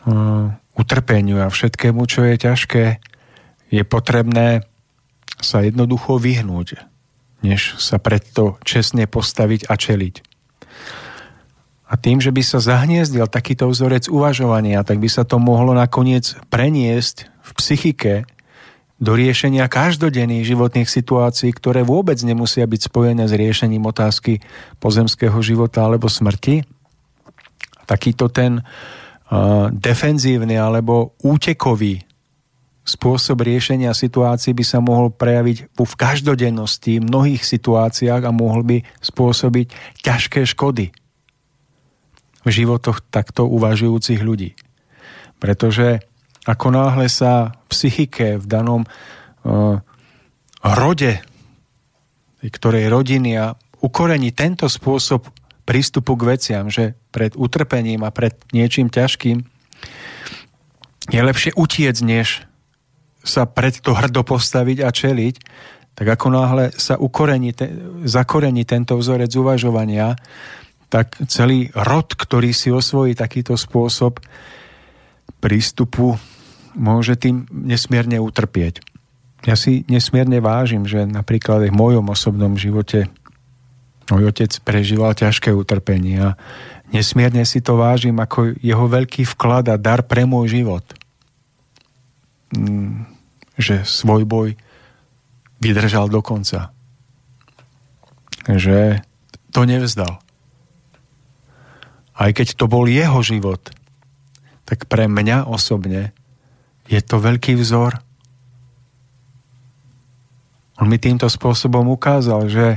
uh, 0.05 0.53
utrpeniu 0.77 1.41
a 1.41 1.49
všetkému, 1.49 2.05
čo 2.05 2.29
je 2.29 2.35
ťažké, 2.37 2.85
je 3.73 3.83
potrebné 3.85 4.63
sa 5.41 5.65
jednoducho 5.65 6.21
vyhnúť, 6.21 6.85
než 7.41 7.81
sa 7.81 7.97
predto 7.97 8.61
čestne 8.61 9.09
postaviť 9.09 9.65
a 9.65 9.73
čeliť. 9.73 10.15
A 11.89 11.97
tým, 11.97 12.21
že 12.21 12.29
by 12.29 12.45
sa 12.45 12.61
zahniezdil 12.61 13.25
takýto 13.25 13.65
vzorec 13.65 14.13
uvažovania, 14.13 14.85
tak 14.85 15.01
by 15.01 15.09
sa 15.09 15.25
to 15.25 15.41
mohlo 15.41 15.73
nakoniec 15.73 16.37
preniesť 16.53 17.25
v 17.41 17.49
psychike 17.57 18.13
do 18.99 19.15
riešenia 19.15 19.71
každodenných 19.71 20.43
životných 20.43 20.89
situácií, 20.91 21.55
ktoré 21.55 21.87
vôbec 21.87 22.19
nemusia 22.19 22.67
byť 22.67 22.91
spojené 22.91 23.31
s 23.31 23.33
riešením 23.33 23.87
otázky 23.87 24.43
pozemského 24.83 25.39
života 25.39 25.87
alebo 25.87 26.11
smrti. 26.11 26.67
Takýto 27.87 28.27
ten 28.27 28.59
uh, 28.59 29.71
defenzívny 29.71 30.59
alebo 30.59 31.15
útekový 31.23 32.03
spôsob 32.83 33.45
riešenia 33.45 33.95
situácií 33.95 34.51
by 34.51 34.65
sa 34.67 34.83
mohol 34.83 35.13
prejaviť 35.15 35.57
v 35.77 35.93
každodennosti, 35.95 36.99
v 36.99 37.07
mnohých 37.07 37.43
situáciách 37.45 38.25
a 38.25 38.35
mohol 38.35 38.65
by 38.65 38.77
spôsobiť 38.99 39.67
ťažké 40.01 40.43
škody 40.43 40.91
v 42.43 42.49
životoch 42.49 43.05
takto 43.13 43.45
uvažujúcich 43.45 44.19
ľudí. 44.19 44.57
Pretože 45.37 46.08
ako 46.49 46.67
náhle 46.73 47.05
sa 47.05 47.53
v 47.53 47.65
psychike, 47.69 48.41
v 48.41 48.45
danom 48.49 48.81
uh, 48.81 49.77
rode, 50.65 51.21
ktorej 52.41 52.89
rodiny 52.89 53.37
a 53.37 53.53
ukorení 53.85 54.33
tento 54.33 54.65
spôsob 54.65 55.29
prístupu 55.69 56.17
k 56.17 56.33
veciam, 56.33 56.65
že 56.73 56.97
pred 57.13 57.37
utrpením 57.37 58.01
a 58.01 58.09
pred 58.09 58.33
niečím 58.49 58.89
ťažkým 58.89 59.45
je 61.09 61.21
lepšie 61.21 61.51
utiec, 61.57 61.97
než 62.01 62.45
sa 63.25 63.45
pred 63.49 63.77
to 63.77 63.93
hrdo 63.93 64.25
postaviť 64.25 64.77
a 64.85 64.89
čeliť, 64.89 65.35
tak 65.97 66.07
ako 66.07 66.27
náhle 66.31 66.65
sa 66.73 66.95
ukorení, 66.95 67.51
te, 67.51 67.67
zakorení 68.07 68.63
tento 68.63 68.95
vzorec 68.95 69.29
uvažovania, 69.35 70.15
tak 70.89 71.19
celý 71.29 71.69
rod, 71.75 72.15
ktorý 72.15 72.49
si 72.55 72.73
osvojí 72.73 73.13
takýto 73.13 73.53
spôsob 73.59 74.17
prístupu, 75.43 76.17
môže 76.75 77.15
tým 77.17 77.45
nesmierne 77.49 78.21
utrpieť. 78.21 78.81
Ja 79.47 79.55
si 79.55 79.87
nesmierne 79.87 80.43
vážim, 80.43 80.83
že 80.83 81.07
napríklad 81.07 81.71
v 81.71 81.75
mojom 81.75 82.11
osobnom 82.11 82.59
živote 82.59 83.07
môj 84.11 84.33
otec 84.33 84.51
prežíval 84.65 85.15
ťažké 85.15 85.53
utrpenie 85.53 86.19
a 86.19 86.29
nesmierne 86.91 87.45
si 87.45 87.61
to 87.61 87.77
vážim 87.77 88.17
ako 88.17 88.57
jeho 88.59 88.85
veľký 88.89 89.23
vklad 89.37 89.69
a 89.71 89.79
dar 89.79 90.03
pre 90.03 90.25
môj 90.25 90.59
život. 90.59 90.83
Mm, 92.51 93.05
že 93.55 93.85
svoj 93.85 94.25
boj 94.25 94.49
vydržal 95.61 96.09
do 96.09 96.19
konca. 96.25 96.73
Že 98.49 99.03
to 99.53 99.61
nevzdal. 99.69 100.17
Aj 102.19 102.31
keď 102.35 102.57
to 102.57 102.65
bol 102.67 102.89
jeho 102.89 103.21
život, 103.23 103.71
tak 104.67 104.89
pre 104.91 105.07
mňa 105.07 105.47
osobne 105.47 106.11
je 106.89 106.99
to 107.05 107.21
veľký 107.21 107.53
vzor. 107.61 108.01
On 110.81 110.89
mi 110.89 110.97
týmto 110.97 111.29
spôsobom 111.29 111.85
ukázal, 111.93 112.49
že 112.49 112.67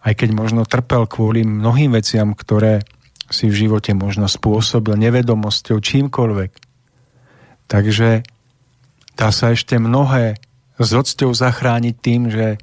aj 0.00 0.12
keď 0.16 0.30
možno 0.32 0.64
trpel 0.64 1.04
kvôli 1.04 1.44
mnohým 1.44 1.92
veciam, 1.92 2.32
ktoré 2.32 2.84
si 3.28 3.52
v 3.52 3.68
živote 3.68 3.92
možno 3.92 4.28
spôsobil 4.28 4.96
nevedomosťou, 4.96 5.80
čímkoľvek, 5.80 6.52
takže 7.68 8.24
dá 9.16 9.28
sa 9.32 9.52
ešte 9.52 9.76
mnohé 9.80 10.40
s 10.76 10.90
ocťou 10.92 11.32
zachrániť 11.32 11.94
tým, 12.00 12.22
že 12.28 12.60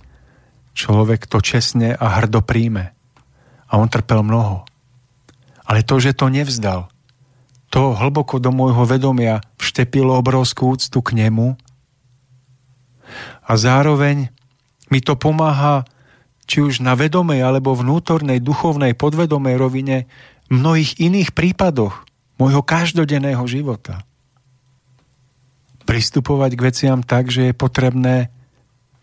človek 0.77 1.27
to 1.27 1.41
čestne 1.43 1.93
a 1.97 2.05
hrdo 2.21 2.45
príjme. 2.45 2.93
A 3.71 3.79
on 3.79 3.87
trpel 3.87 4.19
mnoho. 4.23 4.67
Ale 5.63 5.83
to, 5.87 5.99
že 5.99 6.11
to 6.11 6.27
nevzdal, 6.27 6.91
to 7.71 7.95
hlboko 7.95 8.43
do 8.43 8.51
môjho 8.51 8.83
vedomia 8.83 9.39
vštepilo 9.61 10.17
obrovskú 10.17 10.73
úctu 10.73 10.99
k 11.05 11.21
nemu 11.21 11.53
a 13.45 13.51
zároveň 13.53 14.33
mi 14.89 14.99
to 14.99 15.13
pomáha 15.15 15.85
či 16.49 16.59
už 16.59 16.83
na 16.83 16.97
vedomej 16.97 17.45
alebo 17.45 17.77
vnútornej, 17.77 18.43
duchovnej, 18.43 18.97
podvedomej 18.97 19.55
rovine 19.55 19.97
v 20.51 20.59
mnohých 20.59 20.99
iných 20.99 21.29
prípadoch 21.31 22.03
môjho 22.35 22.59
každodenného 22.65 23.45
života. 23.47 24.03
Pristupovať 25.87 26.51
k 26.57 26.65
veciam 26.65 26.99
tak, 27.05 27.31
že 27.31 27.51
je 27.51 27.53
potrebné 27.55 28.33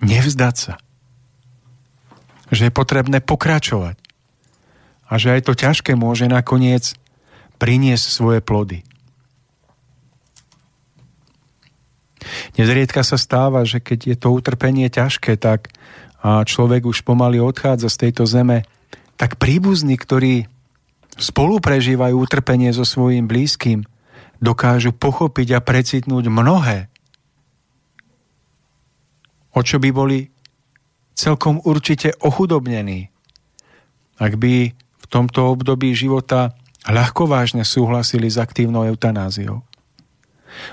nevzdať 0.05 0.55
sa. 0.57 0.75
Že 2.53 2.69
je 2.69 2.73
potrebné 2.73 3.19
pokračovať. 3.25 3.97
A 5.09 5.17
že 5.17 5.33
aj 5.33 5.49
to 5.49 5.53
ťažké 5.57 5.97
môže 5.97 6.29
nakoniec 6.29 6.97
priniesť 7.57 8.07
svoje 8.13 8.41
plody. 8.45 8.88
Nezriedka 12.57 13.03
sa 13.07 13.21
stáva, 13.21 13.63
že 13.63 13.79
keď 13.83 13.99
je 14.15 14.17
to 14.19 14.29
utrpenie 14.35 14.89
ťažké, 14.89 15.37
tak 15.39 15.73
a 16.19 16.43
človek 16.43 16.83
už 16.83 17.07
pomaly 17.07 17.39
odchádza 17.39 17.87
z 17.87 18.11
tejto 18.11 18.27
zeme, 18.27 18.67
tak 19.15 19.39
príbuzní, 19.39 19.95
ktorí 19.95 20.51
spolu 21.15 21.63
prežívajú 21.63 22.19
utrpenie 22.19 22.75
so 22.75 22.83
svojím 22.83 23.31
blízkym, 23.31 23.87
dokážu 24.43 24.95
pochopiť 24.95 25.59
a 25.59 25.61
precitnúť 25.63 26.31
mnohé, 26.31 26.91
o 29.55 29.61
čo 29.63 29.79
by 29.83 29.91
boli 29.95 30.31
celkom 31.19 31.63
určite 31.63 32.15
ochudobnení, 32.23 33.11
ak 34.19 34.39
by 34.39 34.75
v 34.75 35.07
tomto 35.11 35.55
období 35.55 35.95
života 35.95 36.55
ľahko 36.87 37.31
vážne 37.31 37.67
súhlasili 37.67 38.31
s 38.31 38.39
aktívnou 38.39 38.87
eutanáziou. 38.87 39.68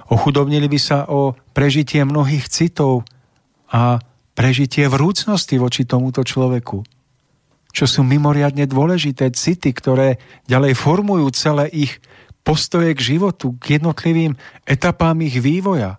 Ochudobnili 0.09 0.69
by 0.69 0.79
sa 0.79 1.09
o 1.09 1.33
prežitie 1.53 2.03
mnohých 2.05 2.47
citov 2.49 3.05
a 3.71 3.99
prežitie 4.35 4.91
vrúcnosti 4.91 5.55
voči 5.55 5.87
tomuto 5.87 6.21
človeku, 6.21 6.83
čo 7.71 7.85
sú 7.87 8.03
mimoriadne 8.03 8.67
dôležité 8.67 9.31
city, 9.31 9.71
ktoré 9.71 10.19
ďalej 10.47 10.75
formujú 10.75 11.27
celé 11.31 11.71
ich 11.71 11.99
postoje 12.45 12.93
k 12.93 13.15
životu, 13.15 13.57
k 13.57 13.81
jednotlivým 13.81 14.37
etapám 14.67 15.17
ich 15.25 15.41
vývoja. 15.41 15.97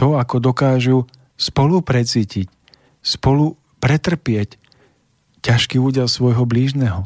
To, 0.00 0.16
ako 0.16 0.40
dokážu 0.40 1.04
spolu 1.36 1.84
precítiť, 1.84 2.48
spolu 3.04 3.60
pretrpieť 3.84 4.56
ťažký 5.44 5.76
údel 5.76 6.08
svojho 6.08 6.48
blížneho. 6.48 7.04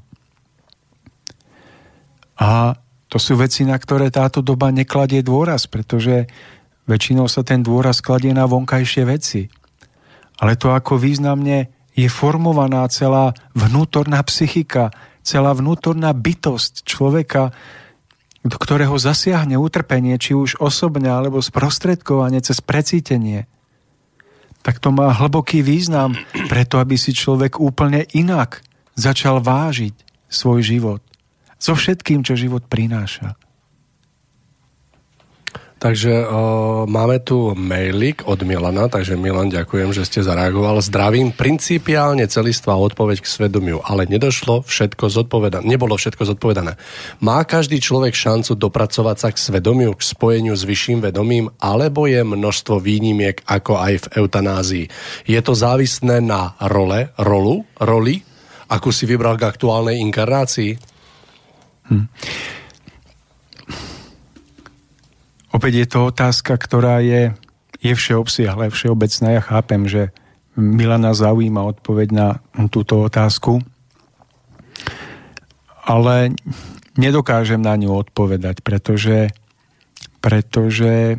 A 2.38 2.78
to 3.14 3.22
sú 3.22 3.38
veci, 3.38 3.62
na 3.62 3.78
ktoré 3.78 4.10
táto 4.10 4.42
doba 4.42 4.74
nekladie 4.74 5.22
dôraz, 5.22 5.70
pretože 5.70 6.26
väčšinou 6.90 7.30
sa 7.30 7.46
ten 7.46 7.62
dôraz 7.62 8.02
kladie 8.02 8.34
na 8.34 8.42
vonkajšie 8.42 9.06
veci. 9.06 9.46
Ale 10.42 10.58
to, 10.58 10.74
ako 10.74 10.98
významne 10.98 11.70
je 11.94 12.10
formovaná 12.10 12.82
celá 12.90 13.30
vnútorná 13.54 14.18
psychika, 14.26 14.90
celá 15.22 15.54
vnútorná 15.54 16.10
bytosť 16.10 16.82
človeka, 16.82 17.54
do 18.42 18.58
ktorého 18.58 18.98
zasiahne 18.98 19.62
utrpenie, 19.62 20.18
či 20.18 20.34
už 20.34 20.58
osobne 20.58 21.06
alebo 21.06 21.38
sprostredkovanie 21.38 22.42
cez 22.42 22.58
precítenie, 22.58 23.46
tak 24.66 24.82
to 24.82 24.90
má 24.90 25.14
hlboký 25.14 25.62
význam 25.62 26.18
preto, 26.50 26.82
aby 26.82 26.98
si 26.98 27.14
človek 27.14 27.62
úplne 27.62 28.10
inak 28.10 28.58
začal 28.98 29.38
vážiť 29.38 29.94
svoj 30.26 30.66
život 30.66 31.13
so 31.58 31.76
všetkým, 31.76 32.26
čo 32.26 32.38
život 32.38 32.66
prináša. 32.66 33.38
Takže 35.84 36.24
o, 36.24 36.28
máme 36.88 37.20
tu 37.20 37.52
mailik 37.52 38.24
od 38.24 38.40
Milana, 38.40 38.88
takže 38.88 39.20
Milan, 39.20 39.52
ďakujem, 39.52 39.92
že 39.92 40.08
ste 40.08 40.24
zareagoval. 40.24 40.80
Zdravím, 40.80 41.28
principiálne 41.28 42.24
celistvá 42.24 42.72
odpoveď 42.72 43.20
k 43.20 43.28
svedomiu, 43.28 43.84
ale 43.84 44.08
nedošlo 44.08 44.64
všetko 44.64 45.12
zodpovedané, 45.12 45.60
nebolo 45.68 45.92
všetko 46.00 46.24
zodpovedané. 46.24 46.80
Má 47.20 47.44
každý 47.44 47.84
človek 47.84 48.16
šancu 48.16 48.56
dopracovať 48.56 49.16
sa 49.20 49.28
k 49.28 49.36
svedomiu, 49.36 49.92
k 49.92 50.08
spojeniu 50.08 50.56
s 50.56 50.64
vyšším 50.64 51.04
vedomím, 51.04 51.52
alebo 51.60 52.08
je 52.08 52.24
množstvo 52.24 52.80
výnimiek 52.80 53.44
ako 53.44 53.76
aj 53.76 53.94
v 54.08 54.24
eutanázii? 54.24 54.86
Je 55.28 55.40
to 55.44 55.52
závislé 55.52 56.24
na 56.24 56.56
role, 56.64 57.12
rolu, 57.20 57.60
roli, 57.76 58.24
akú 58.72 58.88
si 58.88 59.04
vybral 59.04 59.36
k 59.36 59.52
aktuálnej 59.52 60.00
inkarnácii? 60.00 60.93
Hm. 61.88 62.06
Opäť 65.54 65.72
je 65.80 65.86
to 65.86 65.98
otázka, 66.10 66.58
ktorá 66.58 66.98
je, 66.98 67.30
je 67.78 67.94
všeobsiahla, 67.94 68.74
všeobecná. 68.74 69.38
Ja 69.38 69.42
chápem, 69.44 69.86
že 69.86 70.10
Milana 70.58 71.14
zaujíma 71.14 71.62
odpoveď 71.62 72.08
na 72.10 72.28
túto 72.70 73.02
otázku, 73.06 73.62
ale 75.86 76.34
nedokážem 76.98 77.62
na 77.62 77.78
ňu 77.78 77.94
odpovedať, 78.02 78.66
pretože, 78.66 79.30
pretože 80.18 81.18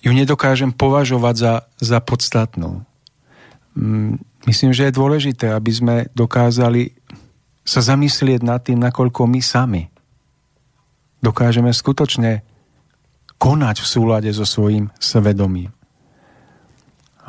ju 0.00 0.12
nedokážem 0.14 0.70
považovať 0.70 1.34
za, 1.36 1.54
za 1.78 1.98
podstatnú. 1.98 2.86
Hm, 3.74 4.18
myslím, 4.46 4.70
že 4.70 4.88
je 4.88 4.98
dôležité, 4.98 5.46
aby 5.50 5.70
sme 5.74 5.96
dokázali 6.14 6.99
sa 7.70 7.78
zamyslieť 7.78 8.42
nad 8.42 8.58
tým, 8.58 8.82
nakoľko 8.82 9.30
my 9.30 9.38
sami 9.38 9.86
dokážeme 11.22 11.70
skutočne 11.70 12.42
konať 13.38 13.76
v 13.78 13.86
súlade 13.86 14.30
so 14.34 14.42
svojím 14.42 14.90
svedomím. 14.98 15.70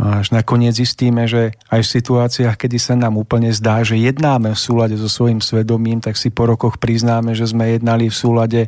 A 0.02 0.26
až 0.26 0.34
nakoniec 0.34 0.74
zistíme, 0.74 1.30
že 1.30 1.54
aj 1.70 1.86
v 1.86 1.94
situáciách, 1.94 2.58
kedy 2.58 2.78
sa 2.82 2.98
nám 2.98 3.22
úplne 3.22 3.54
zdá, 3.54 3.86
že 3.86 4.02
jednáme 4.02 4.58
v 4.58 4.60
súlade 4.60 4.98
so 4.98 5.06
svojím 5.06 5.46
svedomím, 5.46 6.02
tak 6.02 6.18
si 6.18 6.34
po 6.34 6.50
rokoch 6.50 6.82
priznáme, 6.82 7.38
že 7.38 7.46
sme 7.46 7.78
jednali 7.78 8.10
v 8.10 8.16
súlade 8.18 8.62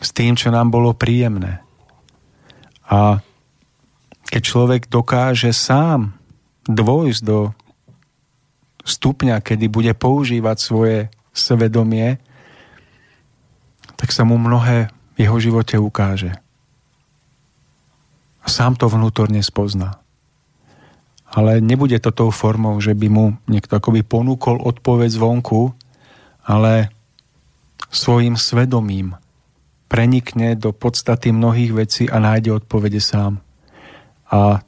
s 0.00 0.08
tým, 0.16 0.40
čo 0.40 0.48
nám 0.48 0.72
bolo 0.72 0.96
príjemné. 0.96 1.60
A 2.88 3.20
keď 4.32 4.42
človek 4.42 4.82
dokáže 4.88 5.52
sám 5.52 6.16
dvojsť 6.64 7.20
do 7.20 7.52
stupňa, 8.88 9.44
kedy 9.44 9.68
bude 9.68 9.92
používať 9.92 10.56
svoje 10.56 10.98
svedomie, 11.36 12.16
tak 13.94 14.10
sa 14.10 14.24
mu 14.24 14.40
mnohé 14.40 14.88
v 15.14 15.28
jeho 15.28 15.36
živote 15.38 15.76
ukáže. 15.76 16.32
A 18.42 18.46
sám 18.48 18.80
to 18.80 18.88
vnútorne 18.88 19.44
spozná. 19.44 20.00
Ale 21.28 21.60
nebude 21.60 22.00
to 22.00 22.08
tou 22.08 22.32
formou, 22.32 22.80
že 22.80 22.96
by 22.96 23.12
mu 23.12 23.36
niekto 23.44 23.76
akoby 23.76 24.00
ponúkol 24.00 24.64
odpoveď 24.64 25.10
zvonku, 25.12 25.76
ale 26.48 26.88
svojim 27.92 28.40
svedomím 28.40 29.20
prenikne 29.88 30.56
do 30.56 30.72
podstaty 30.72 31.32
mnohých 31.32 31.72
vecí 31.72 32.04
a 32.08 32.20
nájde 32.20 32.56
odpovede 32.64 33.00
sám. 33.00 33.40
A 34.28 34.64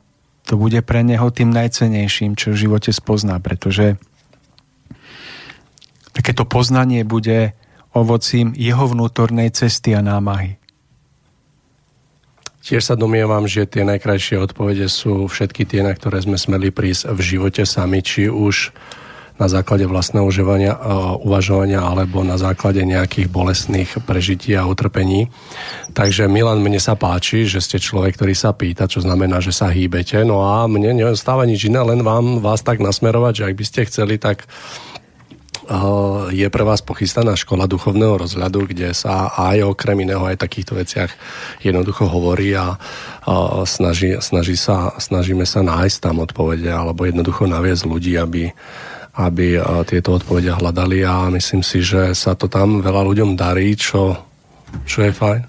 to 0.48 0.56
bude 0.56 0.80
pre 0.82 1.04
neho 1.04 1.28
tým 1.30 1.52
najcenejším, 1.52 2.34
čo 2.34 2.52
v 2.52 2.60
živote 2.66 2.90
spozná, 2.90 3.38
pretože 3.38 4.00
takéto 6.20 6.44
poznanie 6.44 7.00
bude 7.08 7.56
ovocím 7.96 8.52
jeho 8.52 8.84
vnútornej 8.92 9.48
cesty 9.56 9.96
a 9.96 10.04
námahy. 10.04 10.60
Tiež 12.60 12.92
sa 12.92 12.94
domievam, 12.94 13.48
že 13.48 13.64
tie 13.64 13.88
najkrajšie 13.88 14.36
odpovede 14.36 14.84
sú 14.92 15.24
všetky 15.32 15.64
tie, 15.64 15.80
na 15.80 15.96
ktoré 15.96 16.20
sme 16.20 16.36
smeli 16.36 16.68
prísť 16.68 17.08
v 17.16 17.20
živote 17.24 17.64
sami, 17.64 18.04
či 18.04 18.28
už 18.28 18.76
na 19.40 19.48
základe 19.48 19.88
vlastného 19.88 20.28
užívania, 20.28 20.76
uh, 20.76 21.16
uvažovania 21.16 21.80
alebo 21.80 22.20
na 22.20 22.36
základe 22.36 22.84
nejakých 22.84 23.32
bolestných 23.32 24.04
prežití 24.04 24.52
a 24.52 24.68
utrpení. 24.68 25.32
Takže 25.96 26.28
Milan, 26.28 26.60
mne 26.60 26.76
sa 26.76 26.92
páči, 26.92 27.48
že 27.48 27.64
ste 27.64 27.80
človek, 27.80 28.20
ktorý 28.20 28.36
sa 28.36 28.52
pýta, 28.52 28.84
čo 28.84 29.00
znamená, 29.00 29.40
že 29.40 29.56
sa 29.56 29.72
hýbete. 29.72 30.20
No 30.28 30.44
a 30.44 30.68
mne 30.68 30.92
neostáva 30.92 31.48
nič 31.48 31.64
iné, 31.72 31.80
len 31.80 32.04
vám 32.04 32.44
vás 32.44 32.60
tak 32.60 32.84
nasmerovať, 32.84 33.32
že 33.40 33.46
ak 33.48 33.54
by 33.56 33.64
ste 33.64 33.80
chceli, 33.88 34.20
tak 34.20 34.44
je 36.34 36.46
pre 36.50 36.66
vás 36.66 36.82
pochystaná 36.82 37.38
škola 37.38 37.70
duchovného 37.70 38.18
rozhľadu, 38.26 38.74
kde 38.74 38.90
sa 38.90 39.30
aj 39.30 39.70
okrem 39.70 40.02
iného 40.02 40.26
aj 40.26 40.42
takýchto 40.42 40.74
veciach 40.74 41.14
jednoducho 41.62 42.10
hovorí 42.10 42.58
a 42.58 42.74
snaží, 43.62 44.18
snaží 44.18 44.58
sa, 44.58 44.98
snažíme 44.98 45.46
sa 45.46 45.62
nájsť 45.62 45.98
tam 46.02 46.26
odpovede 46.26 46.66
alebo 46.66 47.06
jednoducho 47.06 47.46
naviesť 47.46 47.86
ľudí, 47.86 48.18
aby, 48.18 48.50
aby 49.14 49.46
tieto 49.86 50.18
odpovede 50.18 50.58
hľadali 50.58 51.06
a 51.06 51.30
myslím 51.30 51.62
si, 51.62 51.86
že 51.86 52.18
sa 52.18 52.34
to 52.34 52.50
tam 52.50 52.82
veľa 52.82 53.06
ľuďom 53.06 53.38
darí, 53.38 53.70
čo, 53.78 54.18
čo 54.90 55.06
je 55.06 55.14
fajn. 55.14 55.40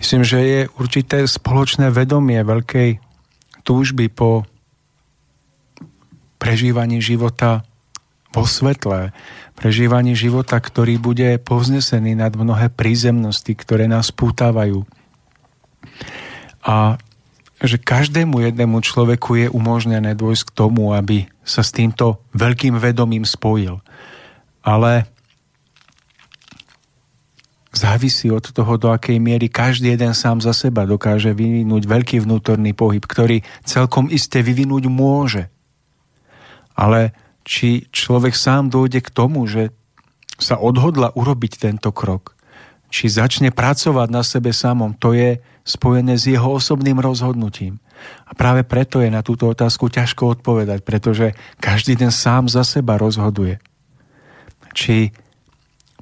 Myslím, 0.00 0.22
že 0.24 0.38
je 0.40 0.60
určité 0.80 1.24
spoločné 1.28 1.92
vedomie 1.92 2.40
veľkej 2.40 3.00
túžby 3.64 4.08
po 4.08 4.48
prežívaní 6.40 7.00
života 7.00 7.64
vo 8.34 8.42
svetle, 8.42 9.14
prežívanie 9.54 10.18
života, 10.18 10.58
ktorý 10.58 10.98
bude 10.98 11.38
povznesený 11.38 12.18
nad 12.18 12.34
mnohé 12.34 12.68
prízemnosti, 12.74 13.54
ktoré 13.54 13.86
nás 13.86 14.10
pútávajú. 14.10 14.82
A 16.66 16.98
že 17.62 17.78
každému 17.78 18.42
jednému 18.44 18.82
človeku 18.82 19.30
je 19.38 19.46
umožnené 19.48 20.18
dôjsť 20.18 20.50
k 20.50 20.54
tomu, 20.58 20.90
aby 20.90 21.30
sa 21.46 21.62
s 21.62 21.70
týmto 21.70 22.20
veľkým 22.34 22.76
vedomím 22.76 23.22
spojil. 23.22 23.78
Ale 24.60 25.06
závisí 27.70 28.30
od 28.30 28.44
toho, 28.44 28.78
do 28.78 28.88
akej 28.90 29.18
miery 29.18 29.50
každý 29.50 29.94
jeden 29.94 30.14
sám 30.14 30.42
za 30.42 30.54
seba 30.54 30.86
dokáže 30.86 31.34
vyvinúť 31.34 31.84
veľký 31.86 32.16
vnútorný 32.22 32.72
pohyb, 32.74 33.02
ktorý 33.02 33.42
celkom 33.66 34.10
iste 34.10 34.40
vyvinúť 34.40 34.84
môže. 34.90 35.50
Ale 36.74 37.14
či 37.44 37.86
človek 37.92 38.32
sám 38.32 38.72
dojde 38.72 39.04
k 39.04 39.12
tomu, 39.12 39.44
že 39.44 39.70
sa 40.40 40.58
odhodla 40.58 41.12
urobiť 41.14 41.60
tento 41.60 41.92
krok, 41.94 42.34
či 42.88 43.06
začne 43.12 43.52
pracovať 43.52 44.08
na 44.10 44.24
sebe 44.24 44.50
samom, 44.50 44.96
to 44.96 45.14
je 45.14 45.38
spojené 45.62 46.18
s 46.18 46.26
jeho 46.26 46.58
osobným 46.58 46.98
rozhodnutím. 46.98 47.78
A 48.26 48.34
práve 48.34 48.66
preto 48.66 48.98
je 48.98 49.08
na 49.12 49.22
túto 49.22 49.46
otázku 49.46 49.88
ťažko 49.88 50.40
odpovedať, 50.40 50.82
pretože 50.82 51.36
každý 51.62 51.94
den 51.94 52.10
sám 52.10 52.50
za 52.50 52.66
seba 52.66 52.98
rozhoduje. 52.98 53.62
Či 54.74 55.14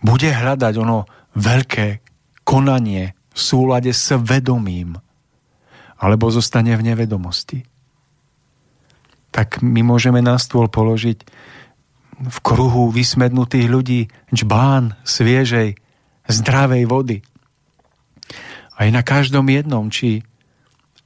bude 0.00 0.30
hľadať 0.32 0.74
ono 0.80 1.04
veľké 1.36 2.00
konanie 2.42 3.14
v 3.30 3.38
súlade 3.38 3.92
s 3.92 4.16
vedomím, 4.18 4.98
alebo 6.00 6.32
zostane 6.32 6.74
v 6.74 6.82
nevedomosti 6.82 7.71
tak 9.32 9.64
my 9.64 9.80
môžeme 9.80 10.20
na 10.20 10.36
stôl 10.36 10.68
položiť 10.68 11.24
v 12.22 12.38
kruhu 12.44 12.92
vysmednutých 12.92 13.66
ľudí 13.66 14.00
čbán 14.30 14.94
sviežej, 15.02 15.74
zdravej 16.28 16.84
vody. 16.86 17.18
A 18.78 18.86
je 18.86 18.90
na 18.94 19.02
každom 19.02 19.48
jednom, 19.50 19.90
či 19.90 20.22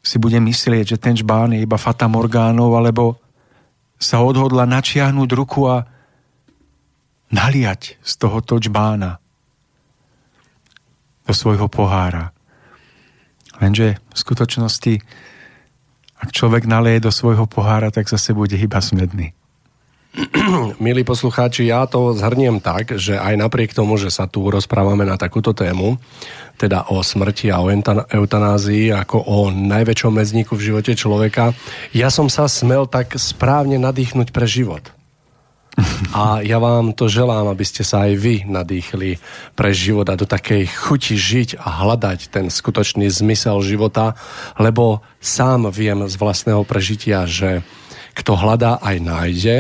si 0.05 0.17
bude 0.21 0.39
myslieť, 0.39 0.99
že 0.99 1.03
ten 1.03 1.17
čbán 1.17 1.57
je 1.57 1.65
iba 1.65 1.79
fata 1.81 2.07
morgánov, 2.07 2.77
alebo 2.77 3.19
sa 3.97 4.21
odhodla 4.21 4.69
načiahnuť 4.69 5.29
ruku 5.33 5.67
a 5.67 5.89
naliať 7.33 7.99
z 8.05 8.13
tohoto 8.21 8.61
čbána 8.61 9.19
do 11.27 11.33
svojho 11.35 11.67
pohára. 11.67 12.31
Lenže 13.59 13.99
v 13.99 14.17
skutočnosti 14.17 14.95
ak 16.17 16.33
človek 16.33 16.65
naleje 16.65 17.05
do 17.05 17.13
svojho 17.13 17.45
pohára, 17.45 17.93
tak 17.93 18.09
zase 18.09 18.33
bude 18.33 18.57
iba 18.57 18.81
smedný. 18.81 19.37
Milí 20.85 21.05
poslucháči, 21.05 21.69
ja 21.69 21.85
to 21.85 22.17
zhrniem 22.17 22.65
tak, 22.65 22.97
že 22.97 23.21
aj 23.21 23.37
napriek 23.37 23.77
tomu, 23.77 24.01
že 24.01 24.09
sa 24.09 24.25
tu 24.25 24.49
rozprávame 24.49 25.05
na 25.05 25.21
takúto 25.21 25.53
tému, 25.53 26.01
teda 26.57 26.89
o 26.89 27.05
smrti 27.05 27.53
a 27.53 27.61
o 27.61 27.69
eutanázii 28.09 28.97
ako 28.97 29.17
o 29.29 29.39
najväčšom 29.53 30.13
medzníku 30.17 30.57
v 30.57 30.73
živote 30.73 30.97
človeka, 30.97 31.53
ja 31.93 32.09
som 32.09 32.33
sa 32.33 32.49
smel 32.49 32.89
tak 32.89 33.13
správne 33.21 33.77
nadýchnuť 33.77 34.33
pre 34.33 34.49
život. 34.49 34.96
A 36.17 36.41
ja 36.41 36.57
vám 36.57 36.97
to 36.97 37.05
želám, 37.05 37.53
aby 37.53 37.65
ste 37.69 37.85
sa 37.85 38.09
aj 38.09 38.13
vy 38.17 38.37
nadýchli 38.49 39.21
pre 39.53 39.71
život 39.77 40.09
a 40.09 40.17
do 40.17 40.25
takej 40.25 40.65
chuti 40.73 41.21
žiť 41.21 41.61
a 41.61 41.85
hľadať 41.85 42.33
ten 42.33 42.49
skutočný 42.49 43.13
zmysel 43.13 43.61
života, 43.61 44.17
lebo 44.57 45.05
sám 45.21 45.69
viem 45.69 46.09
z 46.09 46.15
vlastného 46.17 46.65
prežitia, 46.65 47.29
že 47.29 47.61
kto 48.17 48.33
hľadá, 48.41 48.81
aj 48.81 48.97
nájde 49.05 49.57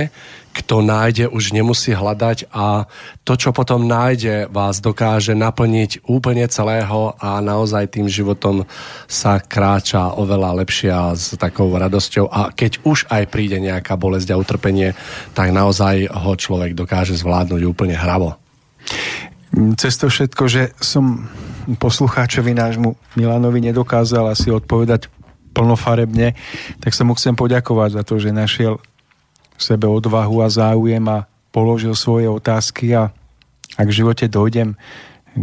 kto 0.56 0.80
nájde, 0.80 1.28
už 1.28 1.52
nemusí 1.52 1.92
hľadať 1.92 2.48
a 2.48 2.88
to, 3.28 3.36
čo 3.36 3.52
potom 3.52 3.84
nájde, 3.84 4.48
vás 4.48 4.80
dokáže 4.80 5.36
naplniť 5.36 6.08
úplne 6.08 6.48
celého 6.48 7.12
a 7.20 7.44
naozaj 7.44 7.92
tým 7.92 8.08
životom 8.08 8.64
sa 9.04 9.36
kráča 9.36 10.16
oveľa 10.16 10.64
lepšie 10.64 10.88
a 10.88 11.12
s 11.12 11.36
takou 11.36 11.68
radosťou 11.68 12.32
a 12.32 12.48
keď 12.56 12.80
už 12.88 13.12
aj 13.12 13.28
príde 13.28 13.60
nejaká 13.60 14.00
bolesť 14.00 14.32
a 14.32 14.40
utrpenie, 14.40 14.96
tak 15.36 15.52
naozaj 15.52 16.08
ho 16.08 16.32
človek 16.32 16.72
dokáže 16.72 17.12
zvládnuť 17.20 17.60
úplne 17.68 17.92
hravo. 17.92 18.40
Cez 19.76 20.00
to 20.00 20.08
všetko, 20.08 20.42
že 20.48 20.62
som 20.80 21.28
poslucháčovi 21.76 22.56
nášmu 22.56 22.96
Milanovi 23.18 23.60
nedokázal 23.60 24.32
asi 24.32 24.48
odpovedať 24.48 25.12
plnofarebne, 25.56 26.36
tak 26.84 26.92
sa 26.92 27.02
mu 27.08 27.16
chcem 27.16 27.32
poďakovať 27.32 27.90
za 27.96 28.02
to, 28.04 28.20
že 28.20 28.36
našiel 28.36 28.76
sebe 29.58 29.88
odvahu 29.88 30.44
a 30.44 30.48
záujem 30.48 31.02
a 31.08 31.26
položil 31.50 31.96
svoje 31.96 32.28
otázky 32.28 32.92
a 32.92 33.12
ak 33.76 33.86
v 33.88 33.96
živote 34.04 34.28
dojdem 34.28 34.76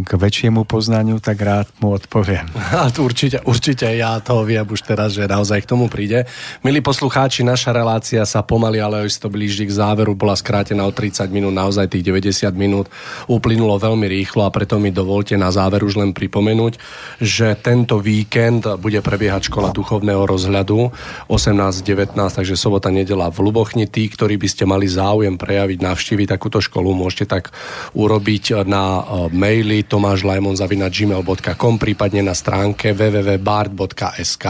k 0.02 0.10
väčšiemu 0.18 0.66
poznaniu, 0.66 1.22
tak 1.22 1.38
rád 1.38 1.70
mu 1.78 1.94
odpoviem. 1.94 2.50
Určite, 3.04 3.38
určite 3.46 3.86
ja 3.94 4.18
to 4.18 4.42
viem 4.42 4.66
už 4.66 4.82
teraz, 4.82 5.14
že 5.14 5.30
naozaj 5.30 5.62
k 5.62 5.70
tomu 5.70 5.86
príde. 5.86 6.26
Milí 6.66 6.82
poslucháči, 6.82 7.46
naša 7.46 7.70
relácia 7.70 8.24
sa 8.26 8.42
pomaly, 8.42 8.82
ale 8.82 9.06
už 9.06 9.22
to 9.22 9.28
blíži 9.30 9.68
k 9.68 9.76
záveru, 9.76 10.16
bola 10.18 10.34
skrátená 10.34 10.82
o 10.88 10.90
30 10.90 11.30
minút, 11.30 11.54
naozaj 11.54 11.92
tých 11.94 12.02
90 12.02 12.50
minút 12.56 12.90
uplynulo 13.28 13.76
veľmi 13.78 14.08
rýchlo 14.08 14.48
a 14.48 14.50
preto 14.50 14.80
mi 14.80 14.90
dovolte 14.90 15.36
na 15.38 15.52
záver 15.52 15.84
už 15.84 16.00
len 16.00 16.10
pripomenúť, 16.16 16.80
že 17.20 17.54
tento 17.60 18.00
víkend 18.00 18.66
bude 18.80 18.98
prebiehať 19.04 19.52
škola 19.52 19.70
duchovného 19.70 20.24
rozhľadu 20.24 20.90
18-19, 21.28 22.16
takže 22.16 22.56
sobota, 22.56 22.88
nedela 22.88 23.28
v 23.28 23.44
Lubochni. 23.44 23.84
Tí, 23.84 24.08
ktorí 24.08 24.40
by 24.40 24.48
ste 24.48 24.64
mali 24.64 24.88
záujem 24.88 25.36
prejaviť, 25.36 25.78
navštíviť 25.84 26.26
takúto 26.26 26.58
školu, 26.64 26.96
môžete 26.96 27.28
tak 27.28 27.52
urobiť 27.92 28.64
na 28.64 28.84
e, 28.98 29.02
maili 29.28 29.83
otázky 29.84 29.92
tomášlajmon.gmail.com 29.92 31.74
prípadne 31.76 32.22
na 32.24 32.34
stránke 32.34 32.96
www.bard.sk 32.96 34.46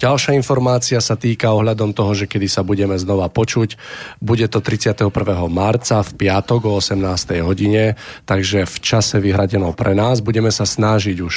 Ďalšia 0.00 0.32
informácia 0.36 1.00
sa 1.00 1.16
týka 1.16 1.52
ohľadom 1.52 1.92
toho, 1.96 2.12
že 2.12 2.24
kedy 2.28 2.48
sa 2.48 2.64
budeme 2.64 2.96
znova 2.96 3.28
počuť. 3.28 3.76
Bude 4.20 4.48
to 4.48 4.60
31. 4.60 5.08
marca 5.48 6.00
v 6.04 6.10
piatok 6.16 6.60
o 6.68 6.72
18. 6.80 7.40
hodine, 7.44 7.96
takže 8.24 8.64
v 8.64 8.76
čase 8.80 9.20
vyhradenou 9.20 9.72
pre 9.76 9.92
nás. 9.92 10.20
Budeme 10.24 10.48
sa 10.52 10.64
snažiť 10.64 11.16
už 11.20 11.34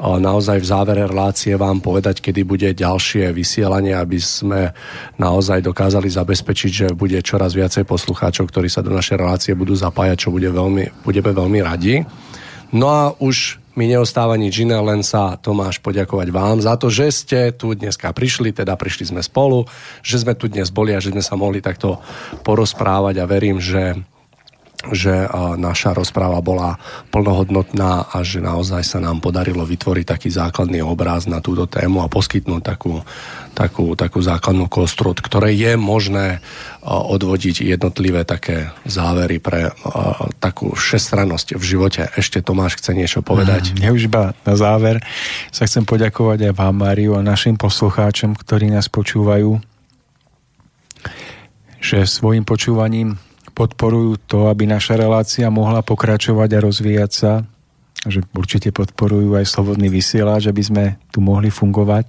naozaj 0.00 0.62
v 0.62 0.66
závere 0.66 1.02
relácie 1.04 1.52
vám 1.58 1.84
povedať, 1.84 2.24
kedy 2.24 2.40
bude 2.48 2.68
ďalšie 2.72 3.28
vysielanie, 3.34 3.92
aby 3.92 4.16
sme 4.16 4.72
naozaj 5.20 5.60
dokázali 5.60 6.08
zabezpečiť, 6.08 6.70
že 6.72 6.86
bude 6.96 7.20
čoraz 7.20 7.52
viacej 7.52 7.84
poslucháčov, 7.84 8.48
ktorí 8.48 8.72
sa 8.72 8.80
do 8.80 8.94
našej 8.94 9.16
relácie 9.20 9.52
budú 9.58 9.76
zapájať, 9.76 10.28
čo 10.28 10.32
bude 10.32 10.48
veľmi, 10.48 11.04
budeme 11.04 11.30
veľmi 11.34 11.60
radi. 11.60 12.00
No 12.68 12.86
a 12.92 13.02
už 13.16 13.62
mi 13.78 13.86
neostáva 13.86 14.34
nič 14.34 14.66
iné, 14.66 14.74
len 14.82 15.06
sa 15.06 15.38
Tomáš 15.38 15.78
poďakovať 15.78 16.28
vám 16.34 16.58
za 16.58 16.74
to, 16.74 16.90
že 16.90 17.06
ste 17.14 17.40
tu 17.54 17.78
dneska 17.78 18.10
prišli, 18.10 18.50
teda 18.50 18.74
prišli 18.74 19.14
sme 19.14 19.22
spolu, 19.22 19.70
že 20.02 20.18
sme 20.18 20.34
tu 20.34 20.50
dnes 20.50 20.66
boli 20.74 20.92
a 20.92 21.00
že 21.00 21.14
sme 21.14 21.22
sa 21.22 21.38
mohli 21.38 21.62
takto 21.62 22.02
porozprávať 22.42 23.22
a 23.22 23.30
verím, 23.30 23.62
že 23.62 23.94
že 24.94 25.26
naša 25.58 25.90
rozpráva 25.90 26.38
bola 26.38 26.78
plnohodnotná 27.10 28.14
a 28.14 28.22
že 28.22 28.38
naozaj 28.38 28.86
sa 28.86 28.98
nám 29.02 29.18
podarilo 29.18 29.66
vytvoriť 29.66 30.06
taký 30.06 30.28
základný 30.30 30.86
obraz 30.86 31.26
na 31.26 31.42
túto 31.42 31.66
tému 31.66 31.98
a 31.98 32.06
poskytnúť 32.06 32.62
takú, 32.62 33.02
takú, 33.58 33.98
takú 33.98 34.22
základnú 34.22 34.70
kostru, 34.70 35.10
od 35.10 35.18
ktorej 35.18 35.58
je 35.58 35.72
možné 35.74 36.38
odvodiť 36.86 37.66
jednotlivé 37.66 38.22
také 38.22 38.70
závery 38.86 39.42
pre 39.42 39.74
takú 40.38 40.78
všestrannosť 40.78 41.58
v 41.58 41.64
živote. 41.66 42.02
Ešte 42.14 42.38
Tomáš 42.38 42.78
chce 42.78 42.94
niečo 42.94 43.20
povedať? 43.20 43.74
Mm, 43.74 43.82
ja 43.82 43.90
už 43.90 44.06
iba 44.06 44.30
na 44.46 44.54
záver 44.54 45.02
sa 45.50 45.66
chcem 45.66 45.82
poďakovať 45.82 46.48
aj 46.48 46.54
vám, 46.54 46.76
Máriu, 46.78 47.18
a 47.18 47.26
našim 47.26 47.58
poslucháčom, 47.58 48.38
ktorí 48.38 48.70
nás 48.70 48.86
počúvajú, 48.86 49.58
že 51.82 52.06
svojim 52.06 52.46
počúvaním 52.46 53.18
podporujú 53.58 54.22
to, 54.30 54.46
aby 54.46 54.70
naša 54.70 54.94
relácia 54.94 55.50
mohla 55.50 55.82
pokračovať 55.82 56.48
a 56.54 56.62
rozvíjať 56.62 57.10
sa, 57.10 57.32
že 58.06 58.22
určite 58.30 58.70
podporujú 58.70 59.34
aj 59.34 59.50
slobodný 59.50 59.90
vysielač, 59.90 60.46
aby 60.46 60.62
sme 60.62 60.84
tu 61.10 61.18
mohli 61.18 61.50
fungovať. 61.50 62.06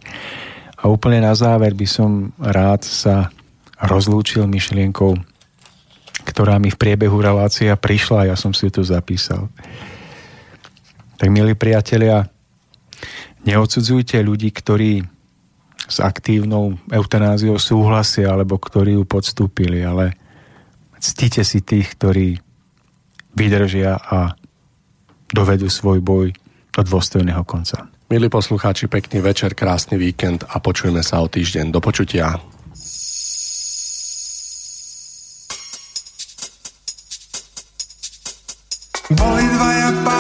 A 0.78 0.86
úplne 0.86 1.26
na 1.26 1.34
záver 1.34 1.74
by 1.74 1.88
som 1.90 2.30
rád 2.38 2.86
sa 2.86 3.34
rozlúčil 3.82 4.46
myšlienkou, 4.46 5.18
ktorá 6.30 6.62
mi 6.62 6.70
v 6.70 6.78
priebehu 6.78 7.18
relácia 7.18 7.74
prišla 7.74 8.18
a 8.22 8.28
ja 8.32 8.36
som 8.38 8.54
si 8.54 8.70
to 8.70 8.86
zapísal. 8.86 9.50
Tak 11.18 11.28
milí 11.34 11.58
priatelia, 11.58 12.30
neodsudzujte 13.42 14.22
ľudí, 14.22 14.54
ktorí 14.54 15.02
s 15.90 15.98
aktívnou 15.98 16.78
eutanáziou 16.94 17.58
súhlasia 17.58 18.30
alebo 18.30 18.62
ktorí 18.62 18.94
ju 18.94 19.04
podstúpili, 19.10 19.82
ale 19.82 20.14
ctite 21.00 21.48
si 21.48 21.64
tých, 21.64 21.96
ktorí 21.96 22.38
vydržia 23.34 23.96
a 23.96 24.36
dovedú 25.32 25.72
svoj 25.72 26.04
boj 26.04 26.36
do 26.76 26.82
dôstojného 26.84 27.44
konca. 27.48 27.88
Milí 28.10 28.28
poslucháči, 28.28 28.90
pekný 28.90 29.22
večer, 29.22 29.54
krásny 29.54 29.96
víkend 29.98 30.44
a 30.50 30.58
počujeme 30.58 31.06
sa 31.06 31.22
o 31.22 31.30
týždeň. 31.30 31.70
Do 31.72 31.80
počutia. 31.80 32.36
Boli 39.10 39.42
dvaja 39.42 39.90
páni 40.06 40.19